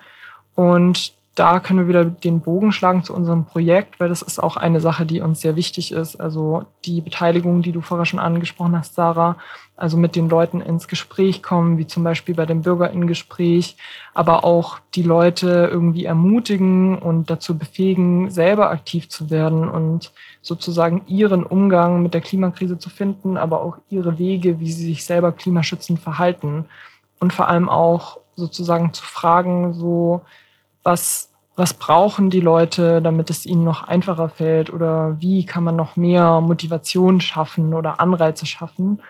Und 0.56 1.14
da 1.40 1.62
können 1.62 1.80
wir 1.80 1.88
wieder 1.88 2.04
den 2.04 2.42
Bogen 2.42 2.74
schlagen 2.74 3.04
zu 3.06 3.14
unserem 3.14 3.46
Projekt, 3.46 4.02
weil 4.02 4.10
das 4.10 4.22
ist 4.22 4.44
auch 4.44 4.58
eine 4.58 4.82
Sache, 4.82 5.06
die 5.06 5.22
uns 5.22 5.40
sehr 5.40 5.56
wichtig 5.56 5.94
ist. 5.94 6.20
Also 6.20 6.66
die 6.84 7.00
Beteiligung, 7.00 7.62
die 7.62 7.72
du 7.72 7.80
vorher 7.80 8.06
schon 8.06 8.20
angesprochen 8.20 8.78
hast, 8.78 8.96
Sarah, 8.96 9.38
also 9.78 9.96
mit 9.96 10.18
den 10.18 10.28
Leuten 10.28 10.60
ins 10.60 10.90
Gespräch 10.90 11.42
kommen, 11.42 11.78
wie 11.78 11.88
zum 11.88 12.04
Beispiel 12.04 12.36
bei 12.36 12.46
dem 12.46 12.64
Bürgerinnengespräch, 12.64 13.78
aber 14.14 14.44
auch 14.44 14.80
die 14.96 15.04
Leute 15.04 15.70
irgendwie 15.72 16.04
ermutigen 16.04 17.00
und 17.00 17.30
dazu 17.30 17.58
befähigen, 17.58 18.30
selber 18.30 18.70
aktiv 18.70 19.08
zu 19.08 19.30
werden 19.30 19.70
und 19.70 20.12
sozusagen 20.42 21.04
ihren 21.08 21.46
Umgang 21.46 22.04
mit 22.04 22.14
der 22.14 22.22
Klimakrise 22.22 22.78
zu 22.80 22.90
finden, 22.90 23.38
aber 23.38 23.62
auch 23.62 23.78
ihre 23.90 24.20
Wege, 24.20 24.60
wie 24.60 24.74
sie 24.74 24.88
sich 24.88 25.06
selber 25.06 25.32
klimaschützend 25.32 26.02
verhalten 26.02 26.66
und 27.22 27.32
vor 27.32 27.48
allem 27.48 27.70
auch 27.70 28.18
sozusagen 28.36 28.92
zu 28.92 29.06
fragen, 29.06 29.74
so 29.74 30.22
was, 30.84 31.29
was 31.60 31.74
brauchen 31.74 32.30
die 32.30 32.40
Leute, 32.40 33.02
damit 33.02 33.30
es 33.30 33.46
ihnen 33.46 33.66
noch 33.66 33.84
einfacher 33.84 34.30
fällt 34.30 34.72
oder 34.72 35.18
wie 35.20 35.46
kann 35.46 35.66
man 35.66 35.76
noch 35.76 35.98
mehr 35.98 36.40
Motivation 36.40 37.20
schaffen 37.20 37.74
oder 37.74 38.00
Anreize 38.00 38.46
schaffen. 38.46 39.02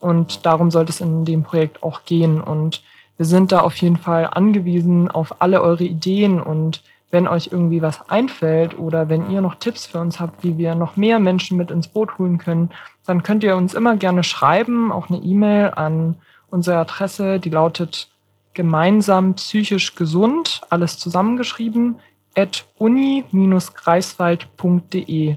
Und 0.00 0.46
darum 0.46 0.70
sollte 0.70 0.90
es 0.90 1.02
in 1.02 1.26
dem 1.26 1.42
Projekt 1.42 1.82
auch 1.82 2.04
gehen. 2.06 2.40
Und 2.40 2.82
wir 3.18 3.26
sind 3.26 3.52
da 3.52 3.60
auf 3.60 3.76
jeden 3.76 3.98
Fall 3.98 4.26
angewiesen 4.30 5.10
auf 5.10 5.42
alle 5.42 5.60
eure 5.60 5.84
Ideen 5.84 6.40
und 6.40 6.82
wenn 7.10 7.28
euch 7.28 7.50
irgendwie 7.52 7.82
was 7.82 8.08
einfällt 8.08 8.78
oder 8.78 9.08
wenn 9.08 9.30
ihr 9.30 9.40
noch 9.40 9.56
Tipps 9.56 9.86
für 9.86 9.98
uns 9.98 10.18
habt, 10.18 10.42
wie 10.42 10.56
wir 10.56 10.74
noch 10.74 10.96
mehr 10.96 11.18
Menschen 11.18 11.56
mit 11.56 11.70
ins 11.70 11.88
Boot 11.88 12.18
holen 12.18 12.38
können, 12.38 12.70
dann 13.06 13.22
könnt 13.22 13.44
ihr 13.44 13.56
uns 13.56 13.74
immer 13.74 13.96
gerne 13.96 14.24
schreiben, 14.24 14.92
auch 14.92 15.08
eine 15.08 15.18
E-Mail 15.18 15.72
an 15.74 16.16
unsere 16.50 16.78
Adresse, 16.78 17.38
die 17.38 17.50
lautet 17.50 18.08
gemeinsam 18.58 19.34
psychisch 19.34 19.94
gesund, 19.94 20.60
alles 20.68 20.98
zusammengeschrieben, 20.98 22.00
at 22.36 22.66
uni-greifswald.de. 22.76 25.36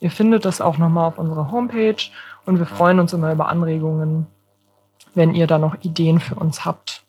Ihr 0.00 0.10
findet 0.10 0.44
das 0.44 0.60
auch 0.60 0.76
nochmal 0.76 1.08
auf 1.08 1.16
unserer 1.16 1.50
Homepage 1.50 1.96
und 2.44 2.58
wir 2.58 2.66
freuen 2.66 3.00
uns 3.00 3.14
immer 3.14 3.32
über 3.32 3.48
Anregungen, 3.48 4.26
wenn 5.14 5.34
ihr 5.34 5.46
da 5.46 5.56
noch 5.56 5.82
Ideen 5.82 6.20
für 6.20 6.34
uns 6.34 6.66
habt. 6.66 7.04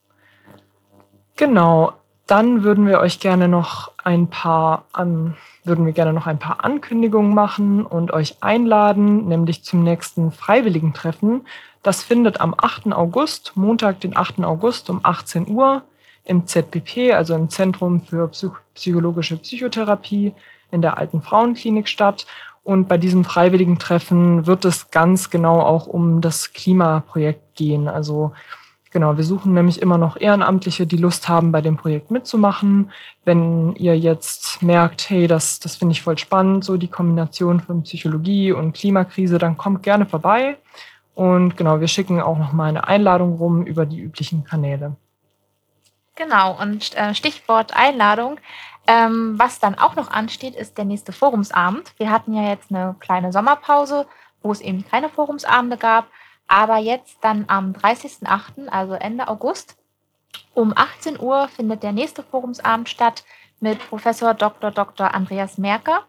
Genau, 1.35 1.91
dann 2.25 2.63
würden 2.63 2.87
wir 2.87 3.01
euch 3.01 3.19
gerne 3.19 3.49
noch 3.49 3.91
ein 4.01 4.29
paar 4.29 4.85
an, 4.93 5.35
würden 5.65 5.85
wir 5.85 5.91
gerne 5.91 6.13
noch 6.13 6.25
ein 6.25 6.39
paar 6.39 6.63
Ankündigungen 6.63 7.33
machen 7.33 7.85
und 7.85 8.13
euch 8.13 8.37
einladen, 8.39 9.27
nämlich 9.27 9.65
zum 9.65 9.83
nächsten 9.83 10.31
Freiwilligentreffen. 10.31 11.45
Das 11.81 12.03
findet 12.03 12.41
am 12.41 12.53
8. 12.57 12.91
August, 12.93 13.53
Montag, 13.55 14.01
den 14.01 14.15
8. 14.15 14.43
August 14.43 14.89
um 14.89 14.99
18 15.03 15.47
Uhr 15.47 15.83
im 16.25 16.45
ZPP, 16.45 17.13
also 17.13 17.35
im 17.35 17.49
Zentrum 17.49 18.01
für 18.01 18.29
psychologische 18.73 19.37
Psychotherapie 19.37 20.33
in 20.71 20.81
der 20.81 20.97
Alten 20.97 21.21
Frauenklinik 21.21 21.87
statt. 21.87 22.25
Und 22.63 22.87
bei 22.87 22.97
diesem 22.97 23.23
freiwilligen 23.23 23.79
Treffen 23.79 24.45
wird 24.45 24.65
es 24.65 24.91
ganz 24.91 25.29
genau 25.29 25.61
auch 25.61 25.87
um 25.87 26.21
das 26.21 26.53
Klimaprojekt 26.53 27.55
gehen. 27.55 27.87
Also 27.87 28.33
genau, 28.91 29.17
wir 29.17 29.23
suchen 29.23 29.53
nämlich 29.53 29.81
immer 29.81 29.97
noch 29.97 30.17
Ehrenamtliche, 30.19 30.85
die 30.85 30.97
Lust 30.97 31.29
haben, 31.29 31.51
bei 31.51 31.61
dem 31.61 31.77
Projekt 31.77 32.11
mitzumachen. 32.11 32.91
Wenn 33.23 33.73
ihr 33.75 33.97
jetzt 33.97 34.61
merkt, 34.61 35.09
hey, 35.09 35.27
das, 35.27 35.59
das 35.59 35.77
finde 35.77 35.93
ich 35.93 36.01
voll 36.01 36.17
spannend, 36.17 36.63
so 36.63 36.77
die 36.77 36.89
Kombination 36.89 37.61
von 37.61 37.83
Psychologie 37.83 38.51
und 38.51 38.73
Klimakrise, 38.73 39.37
dann 39.39 39.57
kommt 39.57 39.81
gerne 39.81 40.05
vorbei. 40.05 40.57
Und 41.19 41.57
genau, 41.57 41.81
wir 41.81 41.89
schicken 41.89 42.21
auch 42.21 42.37
noch 42.37 42.53
mal 42.53 42.69
eine 42.69 42.87
Einladung 42.87 43.35
rum 43.35 43.65
über 43.65 43.85
die 43.85 43.99
üblichen 43.99 44.45
Kanäle. 44.45 44.95
Genau, 46.15 46.57
und 46.57 46.95
äh, 46.95 47.13
Stichwort 47.13 47.75
Einladung. 47.75 48.39
Ähm, 48.87 49.37
was 49.37 49.59
dann 49.59 49.77
auch 49.77 49.97
noch 49.97 50.09
ansteht, 50.09 50.55
ist 50.55 50.77
der 50.77 50.85
nächste 50.85 51.11
Forumsabend. 51.11 51.91
Wir 51.97 52.09
hatten 52.09 52.33
ja 52.33 52.47
jetzt 52.47 52.71
eine 52.71 52.95
kleine 53.01 53.33
Sommerpause, 53.33 54.07
wo 54.41 54.53
es 54.53 54.61
eben 54.61 54.85
keine 54.87 55.09
Forumsabende 55.09 55.75
gab. 55.75 56.07
Aber 56.47 56.77
jetzt 56.77 57.17
dann 57.19 57.43
am 57.47 57.73
30.08., 57.73 58.69
also 58.69 58.93
Ende 58.93 59.27
August, 59.27 59.75
um 60.53 60.71
18 60.73 61.19
Uhr 61.19 61.49
findet 61.49 61.83
der 61.83 61.91
nächste 61.91 62.23
Forumsabend 62.23 62.87
statt 62.87 63.25
mit 63.59 63.77
Professor 63.89 64.33
Dr. 64.33 64.71
Dr. 64.71 65.13
Andreas 65.13 65.57
Merker. 65.57 66.05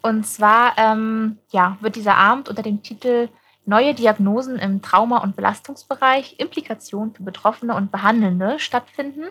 Und 0.00 0.26
zwar 0.26 0.72
ähm, 0.78 1.36
ja, 1.50 1.76
wird 1.82 1.96
dieser 1.96 2.16
Abend 2.16 2.48
unter 2.48 2.62
dem 2.62 2.82
Titel 2.82 3.28
neue 3.66 3.94
Diagnosen 3.94 4.58
im 4.58 4.82
Trauma- 4.82 5.22
und 5.22 5.36
Belastungsbereich, 5.36 6.38
Implikationen 6.38 7.14
für 7.14 7.22
Betroffene 7.22 7.74
und 7.74 7.90
Behandelnde 7.90 8.58
stattfinden. 8.58 9.24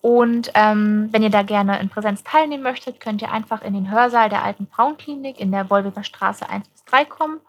Und 0.00 0.50
ähm, 0.54 1.08
wenn 1.10 1.22
ihr 1.22 1.30
da 1.30 1.42
gerne 1.42 1.78
in 1.78 1.90
Präsenz 1.90 2.24
teilnehmen 2.24 2.62
möchtet, 2.62 3.00
könnt 3.00 3.20
ihr 3.20 3.32
einfach 3.32 3.62
in 3.62 3.74
den 3.74 3.90
Hörsaal 3.90 4.30
der 4.30 4.42
Alten 4.42 4.66
Frauenklinik 4.66 5.38
in 5.38 5.52
der 5.52 5.68
Wolwiger 5.68 6.04
Straße 6.04 6.48
1 6.48 6.68
bis 6.68 6.84
3 6.84 7.04
kommen. 7.04 7.40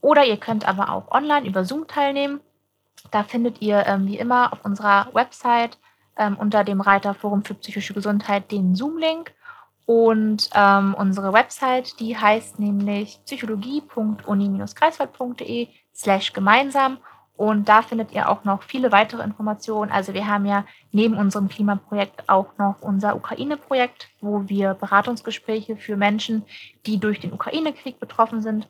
Oder 0.00 0.24
ihr 0.24 0.36
könnt 0.36 0.66
aber 0.66 0.92
auch 0.92 1.10
online 1.10 1.46
über 1.46 1.64
Zoom 1.64 1.88
teilnehmen. 1.88 2.40
Da 3.10 3.24
findet 3.24 3.60
ihr 3.62 3.84
ähm, 3.86 4.06
wie 4.06 4.18
immer 4.18 4.52
auf 4.52 4.64
unserer 4.64 5.08
Website 5.12 5.78
ähm, 6.16 6.36
unter 6.38 6.62
dem 6.62 6.80
Reiter 6.80 7.14
Forum 7.14 7.44
für 7.44 7.54
psychische 7.54 7.94
Gesundheit 7.94 8.50
den 8.52 8.74
Zoom-Link. 8.74 9.32
Und 9.88 10.50
ähm, 10.54 10.94
unsere 10.98 11.32
Website, 11.32 11.98
die 11.98 12.14
heißt 12.14 12.58
nämlich 12.58 13.20
psychologie.uni-greifswald.de 13.24 15.68
slash 15.94 16.34
gemeinsam. 16.34 16.98
Und 17.38 17.70
da 17.70 17.80
findet 17.80 18.12
ihr 18.12 18.28
auch 18.28 18.44
noch 18.44 18.64
viele 18.64 18.92
weitere 18.92 19.22
Informationen. 19.22 19.90
Also 19.90 20.12
wir 20.12 20.26
haben 20.26 20.44
ja 20.44 20.66
neben 20.92 21.16
unserem 21.16 21.48
Klimaprojekt 21.48 22.28
auch 22.28 22.48
noch 22.58 22.82
unser 22.82 23.16
Ukraine-Projekt, 23.16 24.10
wo 24.20 24.46
wir 24.46 24.74
Beratungsgespräche 24.74 25.78
für 25.78 25.96
Menschen, 25.96 26.44
die 26.84 27.00
durch 27.00 27.20
den 27.20 27.32
Ukraine-Krieg 27.32 27.98
betroffen 27.98 28.42
sind, 28.42 28.68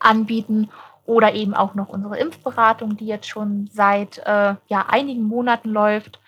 anbieten. 0.00 0.68
oder 1.06 1.32
eben 1.32 1.54
auch 1.54 1.74
noch 1.74 1.88
unsere 1.88 2.18
Impfberatung, 2.18 2.98
die 2.98 3.06
jetzt 3.06 3.28
schon 3.28 3.70
seit 3.72 4.18
äh, 4.18 4.56
ja, 4.66 4.84
einigen 4.88 5.22
Monaten 5.22 5.70
läuft. 5.70 6.20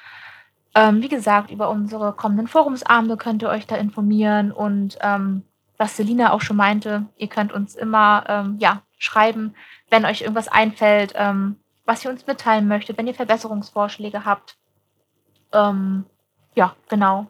Ähm, 0.78 1.02
wie 1.02 1.08
gesagt, 1.08 1.50
über 1.50 1.70
unsere 1.70 2.12
kommenden 2.12 2.46
Forumsabende 2.46 3.16
könnt 3.16 3.42
ihr 3.42 3.48
euch 3.48 3.66
da 3.66 3.74
informieren 3.74 4.52
und 4.52 4.96
ähm, 5.00 5.42
was 5.76 5.96
Selina 5.96 6.32
auch 6.32 6.40
schon 6.40 6.56
meinte, 6.56 7.06
ihr 7.16 7.26
könnt 7.26 7.52
uns 7.52 7.74
immer 7.74 8.22
ähm, 8.28 8.58
ja, 8.60 8.82
schreiben, 8.96 9.56
wenn 9.90 10.04
euch 10.04 10.20
irgendwas 10.20 10.46
einfällt, 10.46 11.14
ähm, 11.16 11.56
was 11.84 12.04
ihr 12.04 12.12
uns 12.12 12.28
mitteilen 12.28 12.68
möchtet, 12.68 12.96
wenn 12.96 13.08
ihr 13.08 13.14
Verbesserungsvorschläge 13.14 14.24
habt. 14.24 14.56
Ähm, 15.52 16.04
ja, 16.54 16.76
genau. 16.88 17.26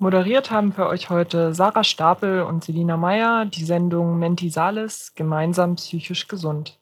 Moderiert 0.00 0.50
haben 0.50 0.72
für 0.72 0.88
euch 0.88 1.08
heute 1.08 1.54
Sarah 1.54 1.84
Stapel 1.84 2.42
und 2.42 2.64
Selina 2.64 2.96
Meyer 2.96 3.44
die 3.44 3.64
Sendung 3.64 4.18
Menti 4.18 4.50
Salis, 4.50 5.14
gemeinsam 5.14 5.76
psychisch 5.76 6.26
gesund. 6.26 6.80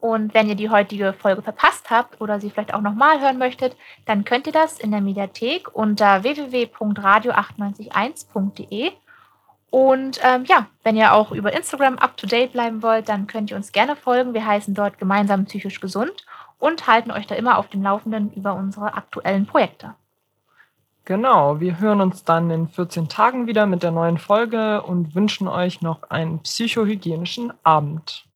Und 0.00 0.34
wenn 0.34 0.48
ihr 0.48 0.54
die 0.54 0.70
heutige 0.70 1.12
Folge 1.12 1.42
verpasst 1.42 1.90
habt 1.90 2.20
oder 2.20 2.38
sie 2.40 2.50
vielleicht 2.50 2.72
auch 2.72 2.80
nochmal 2.80 3.20
hören 3.20 3.38
möchtet, 3.38 3.76
dann 4.06 4.24
könnt 4.24 4.46
ihr 4.46 4.52
das 4.52 4.78
in 4.78 4.90
der 4.90 5.02
Mediathek 5.02 5.74
unter 5.74 6.22
www.radio981.de. 6.22 8.92
Und 9.68 10.18
ähm, 10.24 10.44
ja, 10.46 10.66
wenn 10.82 10.96
ihr 10.96 11.12
auch 11.12 11.32
über 11.32 11.52
Instagram 11.52 11.98
up 11.98 12.16
to 12.16 12.26
date 12.26 12.52
bleiben 12.52 12.82
wollt, 12.82 13.08
dann 13.08 13.26
könnt 13.26 13.50
ihr 13.50 13.56
uns 13.56 13.72
gerne 13.72 13.94
folgen. 13.94 14.34
Wir 14.34 14.46
heißen 14.46 14.74
dort 14.74 14.98
gemeinsam 14.98 15.44
psychisch 15.44 15.80
gesund 15.80 16.24
und 16.58 16.86
halten 16.86 17.10
euch 17.10 17.26
da 17.26 17.34
immer 17.34 17.58
auf 17.58 17.68
dem 17.68 17.82
Laufenden 17.82 18.32
über 18.32 18.54
unsere 18.54 18.94
aktuellen 18.94 19.46
Projekte. 19.46 19.94
Genau, 21.04 21.60
wir 21.60 21.78
hören 21.80 22.00
uns 22.00 22.24
dann 22.24 22.50
in 22.50 22.68
14 22.68 23.08
Tagen 23.08 23.46
wieder 23.46 23.66
mit 23.66 23.82
der 23.82 23.90
neuen 23.90 24.16
Folge 24.18 24.82
und 24.82 25.14
wünschen 25.14 25.48
euch 25.48 25.82
noch 25.82 26.04
einen 26.04 26.38
psychohygienischen 26.40 27.52
Abend. 27.62 28.24